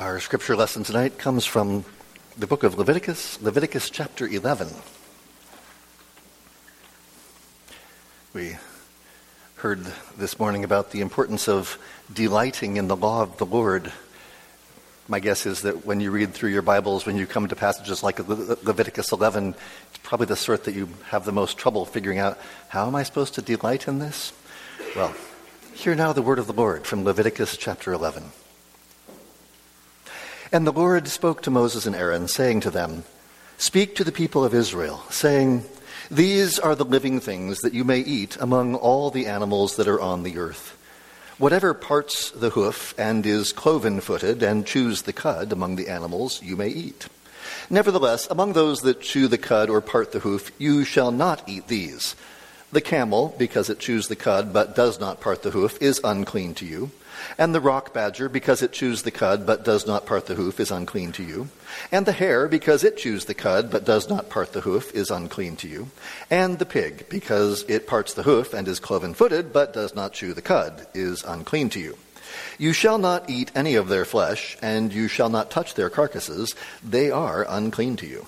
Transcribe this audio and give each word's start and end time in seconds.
Our 0.00 0.18
scripture 0.18 0.56
lesson 0.56 0.82
tonight 0.82 1.18
comes 1.18 1.44
from 1.44 1.84
the 2.38 2.46
book 2.46 2.62
of 2.62 2.78
Leviticus, 2.78 3.38
Leviticus 3.42 3.90
chapter 3.90 4.26
11. 4.26 4.68
We 8.32 8.56
heard 9.56 9.84
this 10.16 10.38
morning 10.38 10.64
about 10.64 10.90
the 10.90 11.02
importance 11.02 11.50
of 11.50 11.78
delighting 12.10 12.78
in 12.78 12.88
the 12.88 12.96
law 12.96 13.20
of 13.20 13.36
the 13.36 13.44
Lord. 13.44 13.92
My 15.06 15.20
guess 15.20 15.44
is 15.44 15.60
that 15.62 15.84
when 15.84 16.00
you 16.00 16.10
read 16.10 16.32
through 16.32 16.48
your 16.52 16.62
Bibles, 16.62 17.04
when 17.04 17.18
you 17.18 17.26
come 17.26 17.46
to 17.48 17.54
passages 17.54 18.02
like 18.02 18.26
Le- 18.26 18.56
Leviticus 18.62 19.12
11, 19.12 19.54
it's 19.90 19.98
probably 20.02 20.28
the 20.28 20.34
sort 20.34 20.64
that 20.64 20.74
you 20.74 20.88
have 21.08 21.26
the 21.26 21.32
most 21.32 21.58
trouble 21.58 21.84
figuring 21.84 22.18
out 22.18 22.38
how 22.68 22.86
am 22.86 22.94
I 22.94 23.02
supposed 23.02 23.34
to 23.34 23.42
delight 23.42 23.86
in 23.86 23.98
this? 23.98 24.32
Well, 24.96 25.14
hear 25.74 25.94
now 25.94 26.14
the 26.14 26.22
word 26.22 26.38
of 26.38 26.46
the 26.46 26.54
Lord 26.54 26.86
from 26.86 27.04
Leviticus 27.04 27.58
chapter 27.58 27.92
11. 27.92 28.24
And 30.52 30.66
the 30.66 30.72
Lord 30.72 31.06
spoke 31.06 31.42
to 31.42 31.50
Moses 31.50 31.86
and 31.86 31.94
Aaron, 31.94 32.26
saying 32.26 32.62
to 32.62 32.70
them, 32.70 33.04
Speak 33.56 33.94
to 33.94 34.02
the 34.02 34.10
people 34.10 34.44
of 34.44 34.52
Israel, 34.52 35.04
saying, 35.08 35.64
These 36.10 36.58
are 36.58 36.74
the 36.74 36.84
living 36.84 37.20
things 37.20 37.60
that 37.60 37.72
you 37.72 37.84
may 37.84 38.00
eat 38.00 38.36
among 38.40 38.74
all 38.74 39.10
the 39.10 39.26
animals 39.26 39.76
that 39.76 39.86
are 39.86 40.00
on 40.00 40.24
the 40.24 40.38
earth. 40.38 40.76
Whatever 41.38 41.72
parts 41.72 42.32
the 42.32 42.50
hoof 42.50 42.94
and 42.98 43.24
is 43.24 43.52
cloven 43.52 44.00
footed 44.00 44.42
and 44.42 44.66
chews 44.66 45.02
the 45.02 45.12
cud 45.12 45.52
among 45.52 45.76
the 45.76 45.88
animals, 45.88 46.42
you 46.42 46.56
may 46.56 46.68
eat. 46.68 47.06
Nevertheless, 47.70 48.26
among 48.28 48.54
those 48.54 48.80
that 48.80 49.00
chew 49.00 49.28
the 49.28 49.38
cud 49.38 49.70
or 49.70 49.80
part 49.80 50.10
the 50.10 50.18
hoof, 50.18 50.50
you 50.58 50.82
shall 50.84 51.12
not 51.12 51.48
eat 51.48 51.68
these. 51.68 52.16
The 52.72 52.80
camel, 52.80 53.36
because 53.38 53.70
it 53.70 53.78
chews 53.78 54.08
the 54.08 54.16
cud 54.16 54.52
but 54.52 54.74
does 54.74 54.98
not 54.98 55.20
part 55.20 55.44
the 55.44 55.50
hoof, 55.52 55.80
is 55.80 56.00
unclean 56.02 56.54
to 56.54 56.66
you. 56.66 56.90
And 57.38 57.54
the 57.54 57.60
rock 57.60 57.92
badger, 57.94 58.28
because 58.28 58.62
it 58.62 58.72
chews 58.72 59.02
the 59.02 59.10
cud 59.10 59.46
but 59.46 59.64
does 59.64 59.86
not 59.86 60.06
part 60.06 60.26
the 60.26 60.34
hoof, 60.34 60.60
is 60.60 60.70
unclean 60.70 61.12
to 61.12 61.22
you. 61.22 61.48
And 61.92 62.06
the 62.06 62.12
hare, 62.12 62.48
because 62.48 62.84
it 62.84 62.96
chews 62.96 63.24
the 63.24 63.34
cud 63.34 63.70
but 63.70 63.84
does 63.84 64.08
not 64.08 64.30
part 64.30 64.52
the 64.52 64.60
hoof, 64.62 64.94
is 64.94 65.10
unclean 65.10 65.56
to 65.56 65.68
you. 65.68 65.88
And 66.30 66.58
the 66.58 66.66
pig, 66.66 67.08
because 67.08 67.64
it 67.68 67.86
parts 67.86 68.14
the 68.14 68.24
hoof 68.24 68.54
and 68.54 68.66
is 68.68 68.80
cloven 68.80 69.14
footed 69.14 69.52
but 69.52 69.72
does 69.72 69.94
not 69.94 70.12
chew 70.12 70.34
the 70.34 70.42
cud, 70.42 70.86
is 70.94 71.22
unclean 71.24 71.70
to 71.70 71.80
you. 71.80 71.96
You 72.58 72.72
shall 72.72 72.98
not 72.98 73.28
eat 73.28 73.50
any 73.54 73.74
of 73.74 73.88
their 73.88 74.04
flesh, 74.04 74.56
and 74.62 74.92
you 74.92 75.08
shall 75.08 75.30
not 75.30 75.50
touch 75.50 75.74
their 75.74 75.90
carcasses. 75.90 76.54
They 76.82 77.10
are 77.10 77.46
unclean 77.48 77.96
to 77.96 78.06
you. 78.06 78.26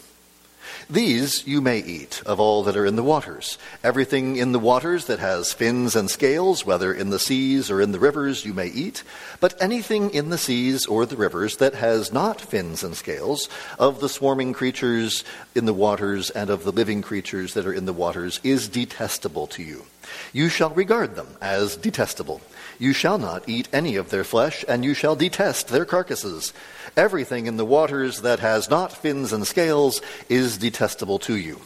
These 0.88 1.46
you 1.46 1.60
may 1.60 1.78
eat 1.78 2.22
of 2.26 2.40
all 2.40 2.62
that 2.64 2.76
are 2.76 2.86
in 2.86 2.96
the 2.96 3.02
waters. 3.02 3.58
Everything 3.82 4.36
in 4.36 4.52
the 4.52 4.58
waters 4.58 5.06
that 5.06 5.18
has 5.18 5.52
fins 5.52 5.96
and 5.96 6.10
scales, 6.10 6.66
whether 6.66 6.92
in 6.92 7.10
the 7.10 7.18
seas 7.18 7.70
or 7.70 7.80
in 7.80 7.92
the 7.92 7.98
rivers, 7.98 8.44
you 8.44 8.54
may 8.54 8.68
eat. 8.68 9.02
But 9.40 9.60
anything 9.60 10.10
in 10.10 10.30
the 10.30 10.38
seas 10.38 10.86
or 10.86 11.06
the 11.06 11.16
rivers 11.16 11.56
that 11.56 11.74
has 11.74 12.12
not 12.12 12.40
fins 12.40 12.82
and 12.82 12.96
scales, 12.96 13.48
of 13.78 14.00
the 14.00 14.08
swarming 14.08 14.52
creatures 14.52 15.24
in 15.54 15.64
the 15.64 15.74
waters 15.74 16.30
and 16.30 16.50
of 16.50 16.64
the 16.64 16.72
living 16.72 17.02
creatures 17.02 17.54
that 17.54 17.66
are 17.66 17.72
in 17.72 17.86
the 17.86 17.92
waters, 17.92 18.40
is 18.42 18.68
detestable 18.68 19.46
to 19.48 19.62
you. 19.62 19.84
You 20.32 20.48
shall 20.48 20.70
regard 20.70 21.14
them 21.14 21.28
as 21.40 21.76
detestable. 21.76 22.40
You 22.78 22.92
shall 22.92 23.18
not 23.18 23.48
eat 23.48 23.68
any 23.72 23.96
of 23.96 24.10
their 24.10 24.24
flesh, 24.24 24.64
and 24.66 24.84
you 24.84 24.94
shall 24.94 25.16
detest 25.16 25.68
their 25.68 25.84
carcasses. 25.84 26.52
Everything 26.96 27.46
in 27.46 27.56
the 27.56 27.64
waters 27.64 28.22
that 28.22 28.40
has 28.40 28.68
not 28.68 28.92
fins 28.92 29.32
and 29.32 29.46
scales 29.46 30.00
is 30.28 30.58
detestable 30.58 31.18
to 31.20 31.36
you. 31.36 31.60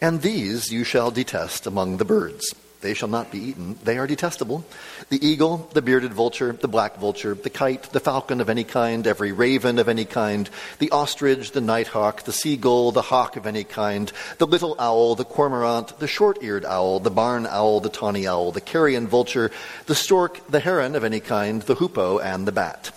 And 0.00 0.22
these 0.22 0.72
you 0.72 0.84
shall 0.84 1.10
detest 1.10 1.66
among 1.66 1.96
the 1.96 2.04
birds. 2.04 2.54
They 2.80 2.94
shall 2.94 3.08
not 3.08 3.30
be 3.30 3.38
eaten. 3.38 3.78
They 3.82 3.98
are 3.98 4.06
detestable. 4.06 4.64
The 5.08 5.24
eagle, 5.26 5.68
the 5.72 5.82
bearded 5.82 6.12
vulture, 6.12 6.52
the 6.52 6.68
black 6.68 6.98
vulture, 6.98 7.34
the 7.34 7.50
kite, 7.50 7.84
the 7.92 8.00
falcon 8.00 8.40
of 8.40 8.48
any 8.48 8.64
kind, 8.64 9.06
every 9.06 9.32
raven 9.32 9.78
of 9.78 9.88
any 9.88 10.04
kind, 10.04 10.48
the 10.78 10.90
ostrich, 10.90 11.52
the 11.52 11.60
nighthawk, 11.60 12.24
the 12.24 12.32
seagull, 12.32 12.92
the 12.92 13.02
hawk 13.02 13.36
of 13.36 13.46
any 13.46 13.64
kind, 13.64 14.12
the 14.38 14.46
little 14.46 14.76
owl, 14.78 15.14
the 15.14 15.24
cormorant, 15.24 15.98
the 15.98 16.06
short 16.06 16.42
eared 16.42 16.64
owl, 16.64 17.00
the 17.00 17.10
barn 17.10 17.46
owl, 17.46 17.80
the 17.80 17.88
tawny 17.88 18.26
owl, 18.26 18.52
the 18.52 18.60
carrion 18.60 19.06
vulture, 19.06 19.50
the 19.86 19.94
stork, 19.94 20.46
the 20.48 20.60
heron 20.60 20.94
of 20.94 21.04
any 21.04 21.20
kind, 21.20 21.62
the 21.62 21.76
hoopoe, 21.76 22.18
and 22.18 22.46
the 22.46 22.52
bat. 22.52 22.92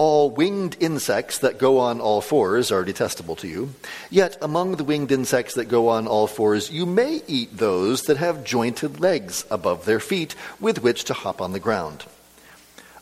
All 0.00 0.30
winged 0.30 0.78
insects 0.80 1.36
that 1.40 1.58
go 1.58 1.76
on 1.76 2.00
all 2.00 2.22
fours 2.22 2.72
are 2.72 2.86
detestable 2.86 3.36
to 3.36 3.46
you. 3.46 3.74
Yet 4.08 4.38
among 4.40 4.76
the 4.76 4.84
winged 4.84 5.12
insects 5.12 5.52
that 5.56 5.66
go 5.66 5.88
on 5.88 6.06
all 6.06 6.26
fours, 6.26 6.70
you 6.70 6.86
may 6.86 7.20
eat 7.26 7.58
those 7.58 8.04
that 8.04 8.16
have 8.16 8.42
jointed 8.42 8.98
legs 8.98 9.44
above 9.50 9.84
their 9.84 10.00
feet 10.00 10.34
with 10.58 10.82
which 10.82 11.04
to 11.04 11.12
hop 11.12 11.42
on 11.42 11.52
the 11.52 11.60
ground. 11.60 12.06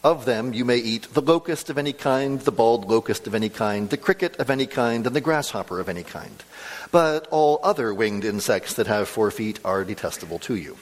Of 0.03 0.25
them 0.25 0.53
you 0.53 0.65
may 0.65 0.79
eat 0.79 1.15
the 1.15 1.23
locust 1.23 1.71
of 1.71 1.79
any 1.79 1.93
kind, 1.93 2.41
the 2.41 2.51
bald 2.51 2.91
locust 2.91 3.29
of 3.29 3.35
any 3.37 3.49
kind, 3.49 3.91
the 3.91 3.97
cricket 3.97 4.35
of 4.39 4.51
any 4.51 4.67
kind, 4.67 5.07
and 5.07 5.15
the 5.15 5.21
grasshopper 5.21 5.79
of 5.79 5.89
any 5.89 6.03
kind. 6.03 6.43
But 6.91 7.29
all 7.31 7.61
other 7.63 7.95
winged 7.95 8.25
insects 8.25 8.75
that 8.75 8.89
have 8.89 9.09
four 9.09 9.31
feet 9.31 9.61
are 9.65 9.85
detestable 9.85 10.41
to 10.41 10.57
you. 10.57 10.77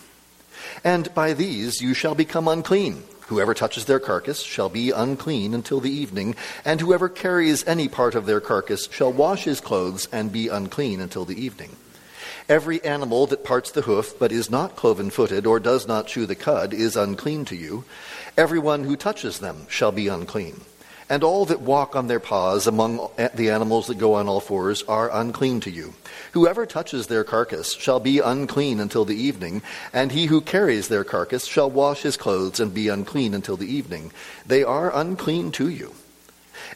And 0.82 1.12
by 1.14 1.34
these 1.34 1.82
you 1.82 1.92
shall 1.92 2.14
become 2.14 2.48
unclean. 2.48 3.02
Whoever 3.26 3.54
touches 3.54 3.86
their 3.86 3.98
carcass 3.98 4.40
shall 4.40 4.68
be 4.68 4.92
unclean 4.92 5.52
until 5.52 5.80
the 5.80 5.90
evening, 5.90 6.36
and 6.64 6.80
whoever 6.80 7.08
carries 7.08 7.66
any 7.66 7.88
part 7.88 8.14
of 8.14 8.24
their 8.24 8.40
carcass 8.40 8.88
shall 8.92 9.12
wash 9.12 9.44
his 9.44 9.60
clothes 9.60 10.06
and 10.12 10.30
be 10.30 10.46
unclean 10.46 11.00
until 11.00 11.24
the 11.24 11.40
evening. 11.40 11.76
Every 12.48 12.82
animal 12.84 13.26
that 13.26 13.42
parts 13.42 13.72
the 13.72 13.82
hoof 13.82 14.16
but 14.20 14.30
is 14.30 14.48
not 14.48 14.76
cloven 14.76 15.10
footed 15.10 15.44
or 15.44 15.58
does 15.58 15.88
not 15.88 16.06
chew 16.06 16.26
the 16.26 16.36
cud 16.36 16.72
is 16.72 16.96
unclean 16.96 17.44
to 17.46 17.56
you. 17.56 17.84
Everyone 18.36 18.84
who 18.84 18.94
touches 18.94 19.40
them 19.40 19.66
shall 19.68 19.90
be 19.90 20.06
unclean. 20.06 20.60
And 21.08 21.22
all 21.22 21.44
that 21.46 21.60
walk 21.60 21.94
on 21.94 22.08
their 22.08 22.18
paws 22.18 22.66
among 22.66 23.10
the 23.34 23.50
animals 23.50 23.86
that 23.86 23.98
go 23.98 24.14
on 24.14 24.28
all 24.28 24.40
fours 24.40 24.82
are 24.84 25.08
unclean 25.12 25.60
to 25.60 25.70
you. 25.70 25.94
Whoever 26.32 26.66
touches 26.66 27.06
their 27.06 27.22
carcass 27.22 27.74
shall 27.74 28.00
be 28.00 28.18
unclean 28.18 28.80
until 28.80 29.04
the 29.04 29.14
evening, 29.14 29.62
and 29.92 30.10
he 30.10 30.26
who 30.26 30.40
carries 30.40 30.88
their 30.88 31.04
carcass 31.04 31.46
shall 31.46 31.70
wash 31.70 32.02
his 32.02 32.16
clothes 32.16 32.58
and 32.58 32.74
be 32.74 32.88
unclean 32.88 33.34
until 33.34 33.56
the 33.56 33.72
evening. 33.72 34.10
They 34.44 34.64
are 34.64 34.94
unclean 34.94 35.52
to 35.52 35.68
you. 35.68 35.94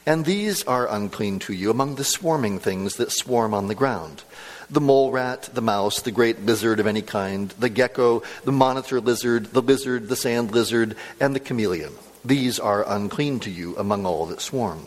And 0.05 0.23
these 0.23 0.63
are 0.63 0.87
unclean 0.89 1.39
to 1.39 1.53
you 1.53 1.69
among 1.69 1.95
the 1.95 2.03
swarming 2.05 2.59
things 2.59 2.95
that 2.95 3.11
swarm 3.11 3.53
on 3.53 3.67
the 3.67 3.75
ground 3.75 4.23
the 4.69 4.79
mole 4.79 5.11
rat, 5.11 5.49
the 5.53 5.61
mouse, 5.61 6.01
the 6.01 6.11
great 6.11 6.45
lizard 6.45 6.79
of 6.79 6.87
any 6.87 7.01
kind, 7.01 7.49
the 7.59 7.67
gecko, 7.67 8.23
the 8.45 8.53
monitor 8.53 9.01
lizard, 9.01 9.47
the 9.47 9.61
lizard, 9.61 10.07
the 10.07 10.15
sand 10.15 10.51
lizard, 10.51 10.95
and 11.19 11.35
the 11.35 11.41
chameleon. 11.41 11.91
These 12.23 12.59
are 12.59 12.87
unclean 12.87 13.39
to 13.41 13.49
you 13.49 13.75
among 13.77 14.05
all 14.05 14.27
that 14.27 14.41
swarm. 14.41 14.85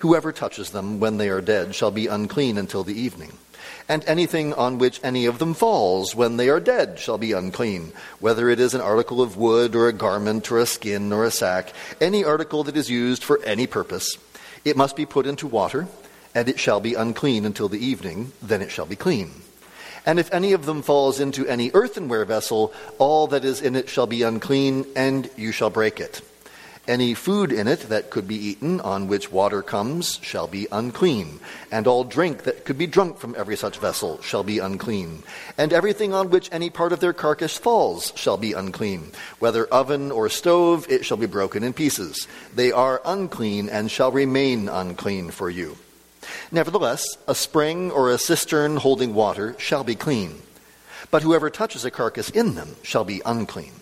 Whoever 0.00 0.30
touches 0.32 0.70
them 0.70 1.00
when 1.00 1.16
they 1.16 1.28
are 1.28 1.40
dead 1.40 1.74
shall 1.74 1.90
be 1.90 2.06
unclean 2.06 2.58
until 2.58 2.84
the 2.84 2.98
evening. 2.98 3.32
And 3.88 4.04
anything 4.06 4.52
on 4.54 4.78
which 4.78 5.00
any 5.02 5.26
of 5.26 5.38
them 5.38 5.54
falls 5.54 6.14
when 6.14 6.36
they 6.36 6.48
are 6.48 6.60
dead 6.60 6.98
shall 6.98 7.18
be 7.18 7.32
unclean, 7.32 7.92
whether 8.20 8.48
it 8.48 8.60
is 8.60 8.74
an 8.74 8.80
article 8.80 9.20
of 9.20 9.36
wood 9.36 9.74
or 9.74 9.88
a 9.88 9.92
garment 9.92 10.50
or 10.50 10.58
a 10.58 10.66
skin 10.66 11.12
or 11.12 11.24
a 11.24 11.30
sack, 11.30 11.72
any 12.00 12.24
article 12.24 12.64
that 12.64 12.76
is 12.76 12.90
used 12.90 13.24
for 13.24 13.42
any 13.42 13.66
purpose. 13.66 14.16
It 14.64 14.76
must 14.76 14.96
be 14.96 15.06
put 15.06 15.26
into 15.26 15.46
water, 15.46 15.86
and 16.34 16.48
it 16.48 16.58
shall 16.58 16.80
be 16.80 16.94
unclean 16.94 17.44
until 17.44 17.68
the 17.68 17.84
evening, 17.84 18.32
then 18.42 18.62
it 18.62 18.70
shall 18.70 18.86
be 18.86 18.96
clean. 18.96 19.30
And 20.04 20.20
if 20.20 20.32
any 20.32 20.52
of 20.52 20.66
them 20.66 20.82
falls 20.82 21.18
into 21.18 21.46
any 21.46 21.70
earthenware 21.72 22.24
vessel, 22.24 22.72
all 22.98 23.26
that 23.28 23.44
is 23.44 23.60
in 23.60 23.74
it 23.74 23.88
shall 23.88 24.06
be 24.06 24.22
unclean, 24.22 24.86
and 24.94 25.28
you 25.36 25.50
shall 25.50 25.70
break 25.70 25.98
it. 25.98 26.22
Any 26.88 27.14
food 27.14 27.50
in 27.50 27.66
it 27.66 27.88
that 27.88 28.10
could 28.10 28.28
be 28.28 28.36
eaten, 28.36 28.80
on 28.80 29.08
which 29.08 29.32
water 29.32 29.60
comes, 29.60 30.20
shall 30.22 30.46
be 30.46 30.68
unclean, 30.70 31.40
and 31.72 31.84
all 31.86 32.04
drink 32.04 32.44
that 32.44 32.64
could 32.64 32.78
be 32.78 32.86
drunk 32.86 33.18
from 33.18 33.34
every 33.36 33.56
such 33.56 33.78
vessel 33.78 34.22
shall 34.22 34.44
be 34.44 34.60
unclean. 34.60 35.24
And 35.58 35.72
everything 35.72 36.14
on 36.14 36.30
which 36.30 36.48
any 36.52 36.70
part 36.70 36.92
of 36.92 37.00
their 37.00 37.12
carcass 37.12 37.58
falls 37.58 38.12
shall 38.14 38.36
be 38.36 38.52
unclean. 38.52 39.10
Whether 39.40 39.66
oven 39.66 40.12
or 40.12 40.28
stove, 40.28 40.86
it 40.88 41.04
shall 41.04 41.16
be 41.16 41.26
broken 41.26 41.64
in 41.64 41.72
pieces. 41.72 42.28
They 42.54 42.70
are 42.70 43.02
unclean 43.04 43.68
and 43.68 43.90
shall 43.90 44.12
remain 44.12 44.68
unclean 44.68 45.32
for 45.32 45.50
you. 45.50 45.76
Nevertheless, 46.52 47.04
a 47.26 47.34
spring 47.34 47.90
or 47.90 48.10
a 48.10 48.18
cistern 48.18 48.76
holding 48.76 49.12
water 49.12 49.56
shall 49.58 49.82
be 49.82 49.96
clean. 49.96 50.40
But 51.10 51.22
whoever 51.22 51.50
touches 51.50 51.84
a 51.84 51.90
carcass 51.90 52.30
in 52.30 52.54
them 52.54 52.76
shall 52.82 53.04
be 53.04 53.22
unclean. 53.26 53.72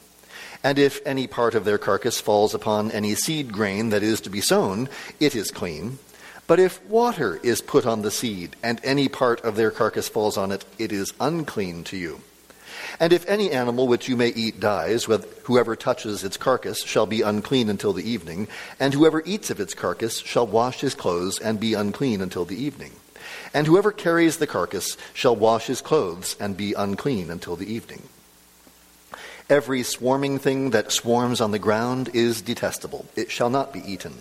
And 0.65 0.79
if 0.79 1.07
any 1.07 1.27
part 1.27 1.55
of 1.55 1.67
their 1.67 1.77
carcass 1.77 2.21
falls 2.21 2.55
upon 2.55 2.91
any 2.91 3.15
seed 3.15 3.53
grain 3.53 3.91
that 3.91 4.03
is 4.03 4.23
to 4.23 4.31
be 4.31 4.41
sown, 4.41 4.89
it 5.21 5.37
is 5.37 5.51
clean. 5.51 5.99
But 6.47 6.59
if 6.59 6.83
water 6.87 7.39
is 7.43 7.61
put 7.61 7.87
on 7.87 8.01
the 8.01 8.11
seed, 8.11 8.57
and 8.63 8.81
any 8.83 9.09
part 9.09 9.43
of 9.45 9.57
their 9.57 9.71
carcass 9.71 10.09
falls 10.09 10.39
on 10.39 10.51
it, 10.51 10.65
it 10.79 10.91
is 10.91 11.13
unclean 11.21 11.85
to 11.85 11.99
you. 11.99 12.23
And 12.99 13.13
if 13.13 13.29
any 13.29 13.51
animal 13.51 13.87
which 13.87 14.09
you 14.09 14.17
may 14.17 14.29
eat 14.29 14.61
dies, 14.61 15.05
whoever 15.45 15.77
touches 15.77 16.25
its 16.25 16.37
carcass 16.37 16.83
shall 16.83 17.07
be 17.07 17.23
unclean 17.23 17.69
until 17.69 17.93
the 17.93 18.09
evening, 18.09 18.49
and 18.81 18.95
whoever 18.95 19.23
eats 19.27 19.51
of 19.51 19.61
its 19.61 19.75
carcass 19.75 20.19
shall 20.19 20.47
wash 20.47 20.81
his 20.81 20.95
clothes 20.95 21.39
and 21.39 21.61
be 21.61 21.75
unclean 21.75 22.21
until 22.21 22.45
the 22.45 22.63
evening. 22.63 22.93
And 23.53 23.67
whoever 23.67 23.93
carries 23.93 24.39
the 24.39 24.47
carcass 24.47 24.97
shall 25.13 25.37
wash 25.37 25.67
his 25.67 25.81
clothes 25.81 26.37
and 26.41 26.57
be 26.57 26.73
unclean 26.73 27.31
until 27.31 27.57
the 27.57 27.73
evening. 27.73 28.03
Every 29.55 29.85
swarming 29.85 30.41
thing 30.41 30.71
that 30.71 30.91
swarms 30.91 31.41
on 31.41 31.53
the 31.53 31.61
ground 31.61 32.11
is 32.13 32.43
detestable. 32.43 33.07
It 33.15 33.31
shall 33.31 33.51
not 33.51 33.73
be 33.73 33.89
eaten. 33.89 34.15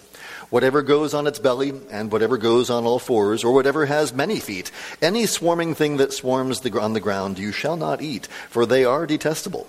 Whatever 0.52 0.84
goes 0.84 1.16
on 1.16 1.26
its 1.26 1.40
belly, 1.40 1.74
and 1.90 2.12
whatever 2.12 2.38
goes 2.38 2.70
on 2.70 2.86
all 2.86 3.00
fours, 3.00 3.44
or 3.44 3.52
whatever 3.52 3.88
has 3.88 4.14
many 4.14 4.40
feet, 4.40 4.70
any 5.02 5.26
swarming 5.26 5.74
thing 5.74 5.98
that 5.98 6.14
swarms 6.14 6.64
on 6.64 6.94
the 6.94 7.00
ground, 7.00 7.40
you 7.40 7.52
shall 7.52 7.76
not 7.76 8.00
eat, 8.00 8.28
for 8.48 8.68
they 8.68 8.86
are 8.86 9.08
detestable. 9.08 9.66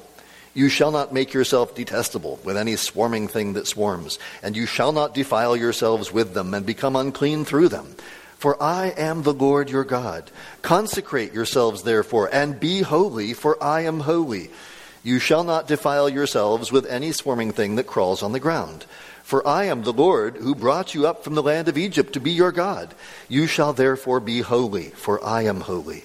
You 0.52 0.69
shall 0.69 0.90
not 0.90 1.14
make 1.14 1.32
yourself 1.32 1.75
detestable 1.75 2.40
with 2.44 2.58
any 2.58 2.76
swarming 2.76 3.26
thing 3.26 3.55
that 3.55 3.66
swarms, 3.66 4.19
and 4.43 4.55
you 4.55 4.66
shall 4.66 4.93
not 4.93 5.14
defile 5.14 5.56
yourselves 5.56 6.12
with 6.12 6.34
them 6.34 6.52
and 6.52 6.66
become 6.66 6.94
unclean 6.94 7.46
through 7.46 7.69
them. 7.70 7.96
For 8.37 8.62
I 8.62 8.88
am 8.88 9.22
the 9.22 9.32
Lord 9.32 9.70
your 9.70 9.84
God. 9.84 10.31
Consecrate 10.61 11.32
yourselves, 11.32 11.84
therefore, 11.84 12.28
and 12.31 12.61
be 12.61 12.82
holy, 12.82 13.32
for 13.32 13.56
I 13.64 13.81
am 13.87 14.00
holy. 14.00 14.50
You 15.05 15.19
shall 15.19 15.45
not 15.45 15.69
defile 15.69 16.09
yourselves 16.09 16.73
with 16.73 16.87
any 16.87 17.12
swarming 17.12 17.53
thing 17.53 17.77
that 17.77 17.87
crawls 17.87 18.23
on 18.23 18.33
the 18.33 18.41
ground. 18.41 18.87
For 19.23 19.47
I 19.47 19.65
am 19.65 19.83
the 19.83 19.93
Lord 19.93 20.37
who 20.37 20.55
brought 20.55 20.95
you 20.95 21.06
up 21.06 21.23
from 21.23 21.35
the 21.35 21.43
land 21.43 21.69
of 21.69 21.79
Egypt 21.79 22.15
to 22.15 22.21
be 22.21 22.33
your 22.33 22.53
God. 22.53 22.95
You 23.29 23.47
shall 23.47 23.75
therefore 23.75 24.21
be 24.21 24.41
holy, 24.41 24.89
for 24.91 25.23
I 25.23 25.43
am 25.43 25.61
holy. 25.61 26.05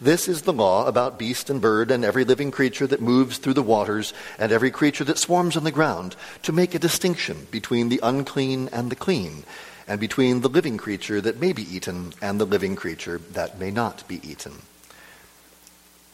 This 0.00 0.28
is 0.28 0.42
the 0.42 0.52
law 0.52 0.86
about 0.86 1.18
beast 1.18 1.50
and 1.50 1.60
bird 1.60 1.90
and 1.90 2.04
every 2.04 2.24
living 2.24 2.52
creature 2.52 2.86
that 2.86 3.02
moves 3.02 3.38
through 3.38 3.54
the 3.54 3.62
waters 3.62 4.14
and 4.38 4.52
every 4.52 4.70
creature 4.70 5.04
that 5.04 5.18
swarms 5.18 5.56
on 5.56 5.64
the 5.64 5.70
ground, 5.72 6.14
to 6.44 6.52
make 6.52 6.74
a 6.74 6.78
distinction 6.78 7.48
between 7.50 7.88
the 7.88 8.00
unclean 8.02 8.68
and 8.72 8.90
the 8.90 8.96
clean, 8.96 9.42
and 9.88 10.00
between 10.00 10.40
the 10.40 10.48
living 10.48 10.78
creature 10.78 11.20
that 11.20 11.40
may 11.40 11.52
be 11.52 11.62
eaten 11.62 12.14
and 12.22 12.40
the 12.40 12.46
living 12.46 12.76
creature 12.76 13.18
that 13.32 13.58
may 13.58 13.72
not 13.72 14.06
be 14.06 14.20
eaten. 14.28 14.62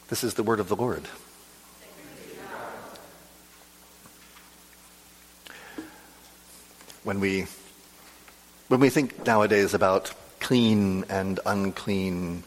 This 0.09 0.25
is 0.25 0.35
the 0.35 0.43
word 0.43 0.61
of 0.61 0.69
the 0.69 0.77
Lord. 0.77 1.05
When 7.07 7.21
we 7.21 7.47
when 8.67 8.81
we 8.81 8.91
think 8.91 9.25
nowadays 9.25 9.75
about 9.75 10.13
clean 10.41 11.05
and 11.09 11.39
unclean, 11.47 12.43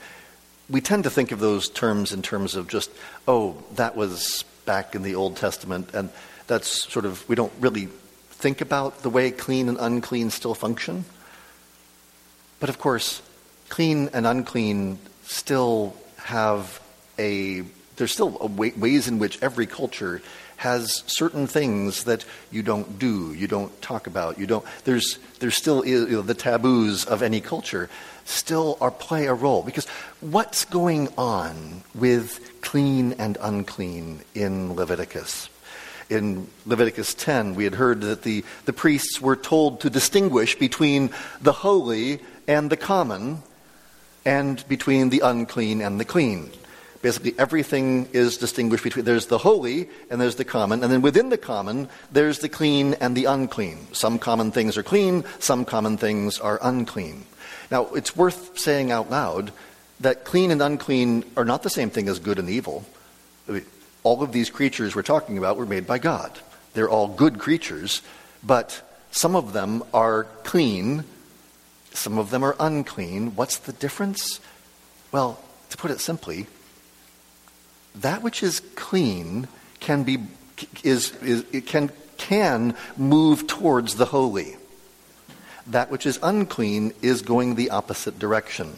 we 0.70 0.82
tend 0.82 1.06
to 1.06 1.10
think 1.10 1.32
of 1.32 1.40
those 1.40 1.70
terms 1.70 2.12
in 2.12 2.22
terms 2.22 2.56
of 2.56 2.68
just, 2.68 2.92
oh, 3.26 3.56
that 3.76 3.96
was 3.96 4.44
back 4.66 4.96
in 4.96 5.04
the 5.04 5.16
Old 5.16 5.38
Testament, 5.38 5.92
and 5.94 6.10
that's 6.48 6.92
sort 6.92 7.06
of, 7.06 7.28
we 7.30 7.36
don't 7.36 7.54
really 7.62 7.88
think 8.32 8.60
about 8.60 9.02
the 9.02 9.10
way 9.10 9.32
clean 9.32 9.70
and 9.70 9.78
unclean 9.80 10.30
still 10.30 10.54
function. 10.54 11.06
But 12.60 12.68
of 12.68 12.80
course, 12.80 13.22
clean 13.70 14.10
and 14.12 14.28
unclean 14.28 15.00
still 15.24 15.96
have 16.18 16.82
a, 17.18 17.64
there's 18.00 18.12
still 18.12 18.32
way, 18.32 18.72
ways 18.72 19.08
in 19.08 19.20
which 19.20 19.42
every 19.44 19.68
culture 19.68 20.22
has 20.58 21.04
certain 21.06 21.48
things 21.48 22.06
that 22.06 22.26
you 22.50 22.64
don't 22.64 22.98
do, 22.98 23.34
you 23.34 23.48
don't 23.48 23.82
talk 23.82 24.08
about, 24.08 24.40
you 24.40 24.48
don't. 24.48 24.66
There's 24.86 25.20
there's 25.40 25.56
still 25.56 25.86
you 25.86 26.08
know, 26.08 26.22
the 26.22 26.34
taboos 26.34 27.06
of 27.06 27.22
any 27.22 27.42
culture 27.42 27.90
still 28.26 28.78
are 28.82 28.90
play 28.90 29.28
a 29.28 29.34
role 29.34 29.64
because 29.64 29.86
what's 30.22 30.66
going 30.66 31.10
on 31.18 31.84
with 31.94 32.62
clean 32.62 33.14
and 33.14 33.38
unclean 33.42 34.22
in 34.34 34.74
Leviticus? 34.74 35.50
in 36.10 36.48
Leviticus 36.66 37.14
10, 37.14 37.54
we 37.54 37.64
had 37.64 37.76
heard 37.76 38.02
that 38.02 38.24
the, 38.24 38.44
the 38.66 38.74
priests 38.74 39.22
were 39.22 39.36
told 39.36 39.80
to 39.82 39.92
distinguish 39.92 40.58
between 40.58 41.12
the 41.40 41.52
holy 41.52 42.20
and 42.48 42.72
the 42.72 42.78
common, 42.78 43.44
and 44.26 44.68
between 44.68 45.10
the 45.10 45.20
unclean 45.20 45.82
and 45.82 46.00
the 46.00 46.06
clean. 46.06 46.52
Basically, 47.02 47.34
everything 47.40 48.10
is 48.12 48.38
distinguished 48.38 48.84
between 48.84 49.06
there's 49.06 49.28
the 49.28 49.38
holy 49.38 49.90
and 50.10 50.20
there's 50.20 50.36
the 50.36 50.44
common, 50.44 50.84
and 50.84 50.92
then 50.92 51.02
within 51.02 51.30
the 51.30 51.38
common, 51.38 51.88
there's 52.12 52.40
the 52.40 52.50
clean 52.50 52.94
and 52.96 53.16
the 53.16 53.26
unclean. 53.26 53.88
Some 53.94 54.20
common 54.20 54.52
things 54.52 54.78
are 54.78 54.84
clean, 54.84 55.24
some 55.40 55.64
common 55.64 55.98
things 55.98 56.40
are 56.40 56.60
unclean. 56.62 57.26
Now, 57.72 57.86
it's 57.94 58.18
worth 58.18 58.60
saying 58.60 58.92
out 58.92 59.10
loud 59.10 59.54
that 60.02 60.26
clean 60.26 60.52
and 60.52 60.62
unclean 60.62 61.24
are 61.38 61.46
not 61.46 61.64
the 61.64 61.70
same 61.70 61.90
thing 61.90 62.10
as 62.10 62.20
good 62.20 62.40
and 62.40 62.50
evil. 62.50 62.86
all 64.04 64.24
of 64.24 64.32
these 64.32 64.50
creatures 64.50 64.96
we're 64.96 65.02
talking 65.02 65.38
about 65.38 65.58
were 65.58 65.66
made 65.66 65.86
by 65.86 66.00
God. 66.00 66.32
They're 66.74 66.90
all 66.90 67.08
good 67.08 67.40
creatures, 67.40 68.02
but 68.44 68.82
some 69.12 69.36
of 69.36 69.54
them 69.54 69.84
are 69.94 70.26
clean, 70.44 71.04
some 71.92 72.18
of 72.18 72.30
them 72.30 72.44
are 72.44 72.56
unclean. 72.60 73.36
What's 73.36 73.58
the 73.58 73.74
difference? 73.74 74.40
Well, 75.12 75.40
to 75.70 75.78
put 75.78 75.92
it 75.92 76.00
simply, 76.00 76.48
that 77.96 78.22
which 78.22 78.44
is 78.44 78.62
clean 78.76 79.48
can 79.80 80.04
be 80.04 80.20
is, 80.84 81.16
is 81.22 81.46
it 81.52 81.66
can 81.66 81.92
can 82.18 82.76
move 82.98 83.48
towards 83.48 83.96
the 83.96 84.06
holy. 84.06 84.58
That 85.68 85.90
which 85.90 86.06
is 86.06 86.20
unclean 86.22 86.94
is 87.02 87.22
going 87.22 87.56
the 87.56 87.70
opposite 87.70 88.20
direction. 88.20 88.76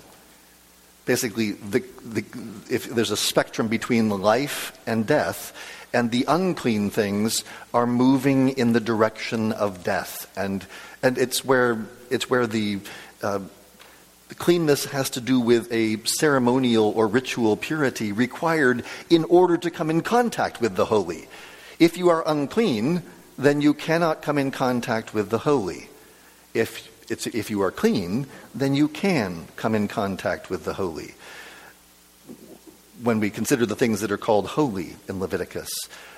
Basically, 1.05 1.53
the, 1.53 1.83
the, 2.05 2.23
if 2.69 2.87
there's 2.87 3.11
a 3.11 3.17
spectrum 3.17 3.67
between 3.67 4.09
life 4.09 4.77
and 4.85 5.07
death, 5.07 5.51
and 5.93 6.11
the 6.11 6.25
unclean 6.27 6.89
things 6.89 7.43
are 7.73 7.87
moving 7.87 8.49
in 8.49 8.73
the 8.73 8.79
direction 8.79 9.51
of 9.51 9.83
death, 9.83 10.31
and 10.37 10.65
and 11.01 11.17
it's 11.17 11.43
where 11.43 11.85
it's 12.09 12.29
where 12.29 12.45
the 12.45 12.79
uh, 13.23 13.39
cleanness 14.35 14.85
has 14.85 15.09
to 15.11 15.21
do 15.21 15.39
with 15.39 15.71
a 15.71 15.97
ceremonial 16.05 16.91
or 16.95 17.07
ritual 17.07 17.57
purity 17.57 18.11
required 18.11 18.83
in 19.09 19.23
order 19.25 19.57
to 19.57 19.71
come 19.71 19.89
in 19.89 20.01
contact 20.01 20.61
with 20.61 20.75
the 20.75 20.85
holy. 20.85 21.27
If 21.79 21.97
you 21.97 22.09
are 22.09 22.23
unclean, 22.27 23.03
then 23.37 23.61
you 23.61 23.73
cannot 23.73 24.21
come 24.21 24.37
in 24.37 24.51
contact 24.51 25.13
with 25.13 25.29
the 25.29 25.39
holy. 25.39 25.89
If, 26.53 26.89
if 27.09 27.49
you 27.49 27.61
are 27.61 27.71
clean, 27.71 28.27
then 28.53 28.75
you 28.75 28.87
can 28.87 29.47
come 29.55 29.75
in 29.75 29.87
contact 29.87 30.49
with 30.49 30.63
the 30.63 30.73
holy. 30.73 31.15
When 33.03 33.19
we 33.19 33.31
consider 33.31 33.65
the 33.65 33.75
things 33.75 34.01
that 34.01 34.11
are 34.11 34.17
called 34.17 34.45
holy 34.45 34.95
in 35.09 35.19
Leviticus, 35.19 35.69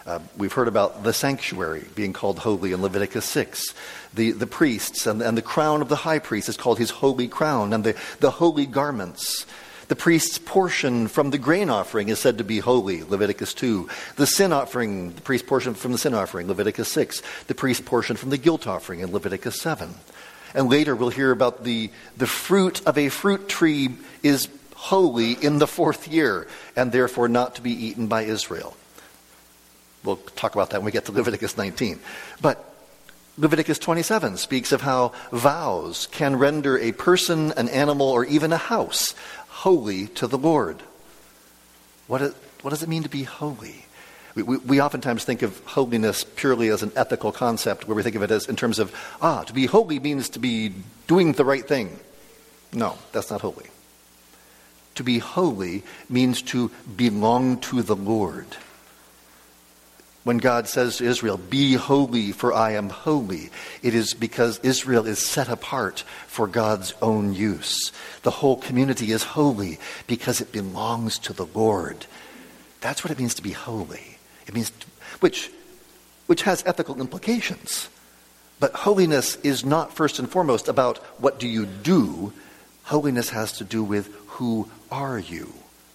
uh, 0.06 0.20
we've 0.36 0.52
heard 0.52 0.68
about 0.68 1.04
the 1.04 1.14
sanctuary 1.14 1.86
being 1.96 2.12
called 2.12 2.40
holy 2.40 2.74
in 2.74 2.82
Leviticus 2.82 3.24
6. 3.26 3.74
The, 4.14 4.32
the 4.32 4.48
priests 4.48 5.08
and, 5.08 5.22
and 5.22 5.38
the 5.38 5.42
crown 5.42 5.82
of 5.82 5.88
the 5.88 5.96
high 5.96 6.20
priest 6.20 6.50
is 6.50 6.58
called 6.58 6.80
his 6.80 6.90
holy 6.90 7.30
crown, 7.30 7.72
and 7.72 7.86
the, 7.86 7.96
the 8.20 8.32
holy 8.32 8.66
garments. 8.66 9.46
The 9.88 9.96
priest's 9.96 10.38
portion 10.40 11.08
from 11.08 11.30
the 11.30 11.38
grain 11.38 11.70
offering 11.70 12.10
is 12.10 12.20
said 12.20 12.38
to 12.40 12.44
be 12.44 12.60
holy, 12.60 13.04
Leviticus 13.04 13.54
2. 13.54 13.88
The 14.18 14.28
sin 14.28 14.52
offering, 14.52 15.14
the 15.14 15.22
priest's 15.22 15.48
portion 15.48 15.76
from 15.76 15.94
the 15.94 15.98
sin 15.98 16.14
offering, 16.14 16.48
Leviticus 16.48 16.92
6. 16.92 17.22
The 17.48 17.56
priest's 17.56 17.86
portion 17.86 18.18
from 18.18 18.30
the 18.30 18.38
guilt 18.38 18.68
offering 18.68 19.00
in 19.00 19.12
Leviticus 19.14 19.62
7. 19.62 19.94
And 20.54 20.70
later 20.70 20.96
we'll 20.96 21.10
hear 21.10 21.32
about 21.32 21.64
the, 21.64 21.92
the 22.18 22.28
fruit 22.28 22.86
of 22.86 22.98
a 22.98 23.10
fruit 23.10 23.48
tree 23.48 23.90
is 24.22 24.48
holy 24.84 25.32
in 25.32 25.60
the 25.60 25.68
fourth 25.68 26.10
year, 26.10 26.46
and 26.76 26.92
therefore 26.92 27.30
not 27.30 27.56
to 27.56 27.62
be 27.62 27.72
eaten 27.72 28.08
by 28.08 28.24
Israel. 28.24 28.76
We'll 30.04 30.18
talk 30.18 30.56
about 30.56 30.72
that 30.72 30.80
when 30.80 30.86
we 30.88 30.92
get 30.92 31.06
to 31.06 31.14
Leviticus 31.14 31.56
19. 31.56 32.02
But 32.42 32.70
Leviticus 33.38 33.80
27 33.80 34.36
speaks 34.36 34.74
of 34.74 34.82
how 34.82 35.14
vows 35.32 36.10
can 36.12 36.36
render 36.36 36.78
a 36.78 36.92
person, 36.92 37.54
an 37.54 37.70
animal, 37.70 38.10
or 38.10 38.26
even 38.26 38.52
a 38.52 38.58
house 38.58 39.16
holy 39.48 40.08
to 40.08 40.28
the 40.28 40.38
Lord. 40.38 40.84
What, 42.08 42.22
what 42.62 42.72
does 42.72 42.84
it 42.84 42.90
mean 42.90 43.04
to 43.04 43.10
be 43.10 43.24
holy? 43.24 43.86
We, 44.36 44.44
we, 44.44 44.58
we, 44.58 44.82
oftentimes 44.82 45.24
think 45.24 45.44
of 45.44 45.58
holiness 45.66 46.26
purely 46.26 46.68
as 46.68 46.84
an 46.84 46.92
ethical 46.98 47.32
concept, 47.32 47.88
where 47.88 47.96
we 47.96 48.04
think 48.04 48.18
of 48.18 48.24
it 48.24 48.32
as 48.32 48.50
in 48.50 48.58
terms 48.58 48.80
of, 48.80 48.94
ah, 49.22 49.44
to 49.44 49.54
be 49.54 49.66
holy 49.66 50.00
means 50.00 50.28
to 50.30 50.40
be 50.40 50.74
doing 51.08 51.32
the 51.32 51.46
right 51.46 51.66
thing. 51.66 51.98
No, 52.74 52.98
that's 53.14 53.32
not 53.32 53.40
holy. 53.40 53.68
To 54.96 55.04
be 55.04 55.20
holy 55.20 55.84
means 56.10 56.42
to 56.44 56.70
belong 56.96 57.60
to 57.62 57.82
the 57.82 57.96
Lord 57.96 58.58
when 60.24 60.38
God 60.38 60.68
says 60.68 60.98
to 60.98 61.06
Israel, 61.06 61.38
Be 61.38 61.74
holy, 61.74 62.32
for 62.32 62.54
I 62.54 62.72
am 62.72 62.90
holy, 62.90 63.50
it 63.82 63.94
is 63.94 64.14
because 64.14 64.60
Israel 64.60 65.06
is 65.06 65.20
set 65.20 65.50
apart 65.50 66.04
for 66.28 66.48
God's 66.48 66.94
own 67.02 67.34
use. 67.34 67.92
The 68.24 68.32
whole 68.32 68.58
community 68.58 69.12
is 69.12 69.24
holy 69.24 69.80
because 70.08 70.40
it 70.40 70.52
belongs 70.52 71.20
to 71.20 71.34
the 71.34 71.46
Lord. 71.46 72.06
That's 72.82 73.04
what 73.04 73.12
it 73.12 73.20
means 73.20 73.36
to 73.36 73.42
be 73.42 73.52
holy. 73.52 74.18
It 74.48 74.54
means, 74.54 74.70
to, 74.72 74.88
which, 75.20 75.52
which 76.28 76.44
has 76.44 76.64
ethical 76.66 77.00
implications. 77.00 77.90
But 78.60 78.74
holiness 78.74 79.36
is 79.38 79.66
not 79.66 79.94
first 79.94 80.20
and 80.20 80.30
foremost 80.30 80.70
about 80.70 81.00
what 81.20 81.40
do 81.40 81.48
you 81.48 81.66
do. 81.66 82.32
Holiness 82.84 83.30
has 83.30 83.54
to 83.58 83.66
do 83.66 83.84
with 83.84 84.14
who 84.28 84.70
are 84.94 85.18
you 85.18 85.52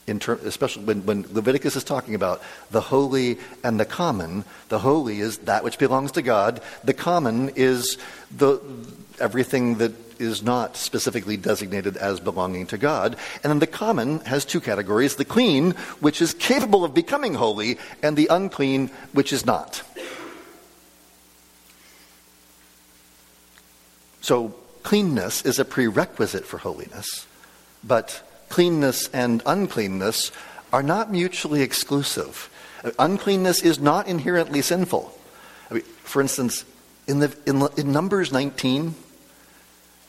in 0.08 0.18
ter- 0.18 0.40
especially 0.44 0.84
when, 0.84 1.06
when 1.06 1.24
Leviticus 1.32 1.76
is 1.76 1.84
talking 1.84 2.16
about 2.16 2.42
the 2.72 2.80
holy 2.80 3.38
and 3.62 3.78
the 3.78 3.84
common, 3.84 4.44
the 4.70 4.80
holy 4.80 5.20
is 5.20 5.38
that 5.38 5.62
which 5.62 5.78
belongs 5.78 6.12
to 6.12 6.22
God. 6.22 6.60
The 6.82 6.94
common 6.94 7.50
is 7.50 7.96
the 8.36 8.60
everything 9.20 9.76
that 9.76 9.92
is 10.20 10.42
not 10.42 10.76
specifically 10.76 11.36
designated 11.36 11.96
as 11.96 12.18
belonging 12.18 12.66
to 12.66 12.78
God. 12.78 13.16
And 13.44 13.50
then 13.50 13.60
the 13.60 13.68
common 13.68 14.18
has 14.20 14.44
two 14.44 14.60
categories 14.60 15.14
the 15.14 15.24
clean, 15.24 15.72
which 16.00 16.20
is 16.20 16.34
capable 16.34 16.84
of 16.84 16.92
becoming 16.92 17.34
holy, 17.34 17.78
and 18.02 18.16
the 18.16 18.26
unclean, 18.28 18.88
which 19.12 19.32
is 19.32 19.46
not. 19.46 19.82
So, 24.22 24.56
cleanness 24.82 25.42
is 25.42 25.60
a 25.60 25.64
prerequisite 25.64 26.44
for 26.44 26.58
holiness, 26.58 27.26
but 27.84 28.27
cleanness 28.48 29.08
and 29.08 29.42
uncleanness 29.46 30.32
are 30.72 30.82
not 30.82 31.10
mutually 31.10 31.62
exclusive. 31.62 32.50
Uncleanness 32.98 33.62
is 33.62 33.78
not 33.78 34.06
inherently 34.06 34.62
sinful. 34.62 35.16
I 35.70 35.74
mean, 35.74 35.82
for 35.82 36.22
instance, 36.22 36.64
in, 37.06 37.20
the, 37.20 37.34
in, 37.46 37.66
in 37.76 37.92
Numbers 37.92 38.32
19, 38.32 38.94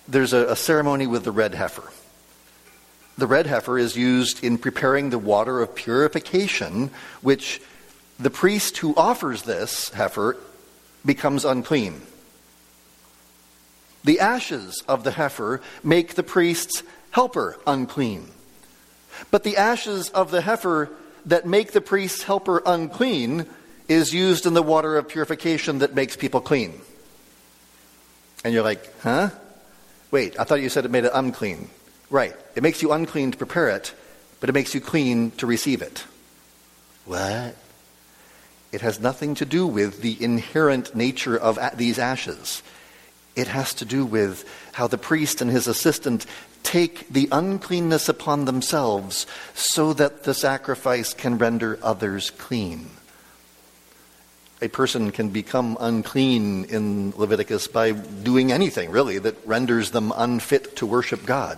there's 0.07 0.33
a, 0.33 0.51
a 0.51 0.55
ceremony 0.55 1.07
with 1.07 1.23
the 1.23 1.31
red 1.31 1.55
heifer. 1.55 1.91
The 3.17 3.27
red 3.27 3.47
heifer 3.47 3.77
is 3.77 3.97
used 3.97 4.43
in 4.43 4.57
preparing 4.57 5.09
the 5.09 5.19
water 5.19 5.61
of 5.61 5.75
purification, 5.75 6.91
which 7.21 7.61
the 8.19 8.29
priest 8.29 8.77
who 8.77 8.95
offers 8.95 9.43
this 9.43 9.89
heifer 9.89 10.37
becomes 11.05 11.45
unclean. 11.45 12.01
The 14.03 14.19
ashes 14.19 14.83
of 14.87 15.03
the 15.03 15.11
heifer 15.11 15.61
make 15.83 16.15
the 16.15 16.23
priest's 16.23 16.83
helper 17.11 17.57
unclean. 17.65 18.29
But 19.31 19.43
the 19.43 19.57
ashes 19.57 20.09
of 20.09 20.31
the 20.31 20.41
heifer 20.41 20.89
that 21.25 21.45
make 21.45 21.71
the 21.71 21.81
priest's 21.81 22.23
helper 22.23 22.61
unclean 22.65 23.45
is 23.87 24.13
used 24.13 24.45
in 24.45 24.53
the 24.53 24.63
water 24.63 24.97
of 24.97 25.07
purification 25.07 25.79
that 25.79 25.95
makes 25.95 26.15
people 26.15 26.41
clean. 26.41 26.79
And 28.43 28.53
you're 28.53 28.63
like, 28.63 29.01
huh? 29.01 29.29
Wait, 30.11 30.39
I 30.39 30.43
thought 30.43 30.61
you 30.61 30.69
said 30.69 30.85
it 30.85 30.91
made 30.91 31.05
it 31.05 31.11
unclean. 31.13 31.69
Right. 32.09 32.35
It 32.55 32.63
makes 32.63 32.81
you 32.81 32.91
unclean 32.91 33.31
to 33.31 33.37
prepare 33.37 33.69
it, 33.69 33.93
but 34.39 34.49
it 34.49 34.53
makes 34.53 34.73
you 34.73 34.81
clean 34.81 35.31
to 35.31 35.45
receive 35.45 35.81
it. 35.81 36.05
What? 37.05 37.55
It 38.71 38.81
has 38.81 38.99
nothing 38.99 39.35
to 39.35 39.45
do 39.45 39.65
with 39.65 40.01
the 40.01 40.23
inherent 40.23 40.95
nature 40.95 41.37
of 41.37 41.59
these 41.75 41.99
ashes. 41.99 42.61
It 43.35 43.47
has 43.47 43.73
to 43.75 43.85
do 43.85 44.05
with 44.05 44.47
how 44.73 44.87
the 44.87 44.97
priest 44.97 45.41
and 45.41 45.49
his 45.49 45.67
assistant 45.67 46.25
take 46.63 47.07
the 47.09 47.27
uncleanness 47.31 48.09
upon 48.09 48.45
themselves 48.45 49.25
so 49.53 49.93
that 49.93 50.23
the 50.23 50.33
sacrifice 50.33 51.13
can 51.13 51.37
render 51.37 51.79
others 51.81 52.29
clean. 52.29 52.89
A 54.61 54.67
person 54.67 55.11
can 55.11 55.29
become 55.29 55.77
unclean 55.79 56.65
in 56.65 57.13
Leviticus 57.15 57.67
by 57.67 57.91
doing 57.91 58.51
anything, 58.51 58.91
really, 58.91 59.17
that 59.17 59.35
renders 59.47 59.91
them 59.91 60.11
unfit 60.15 60.75
to 60.77 60.85
worship 60.85 61.25
God. 61.25 61.57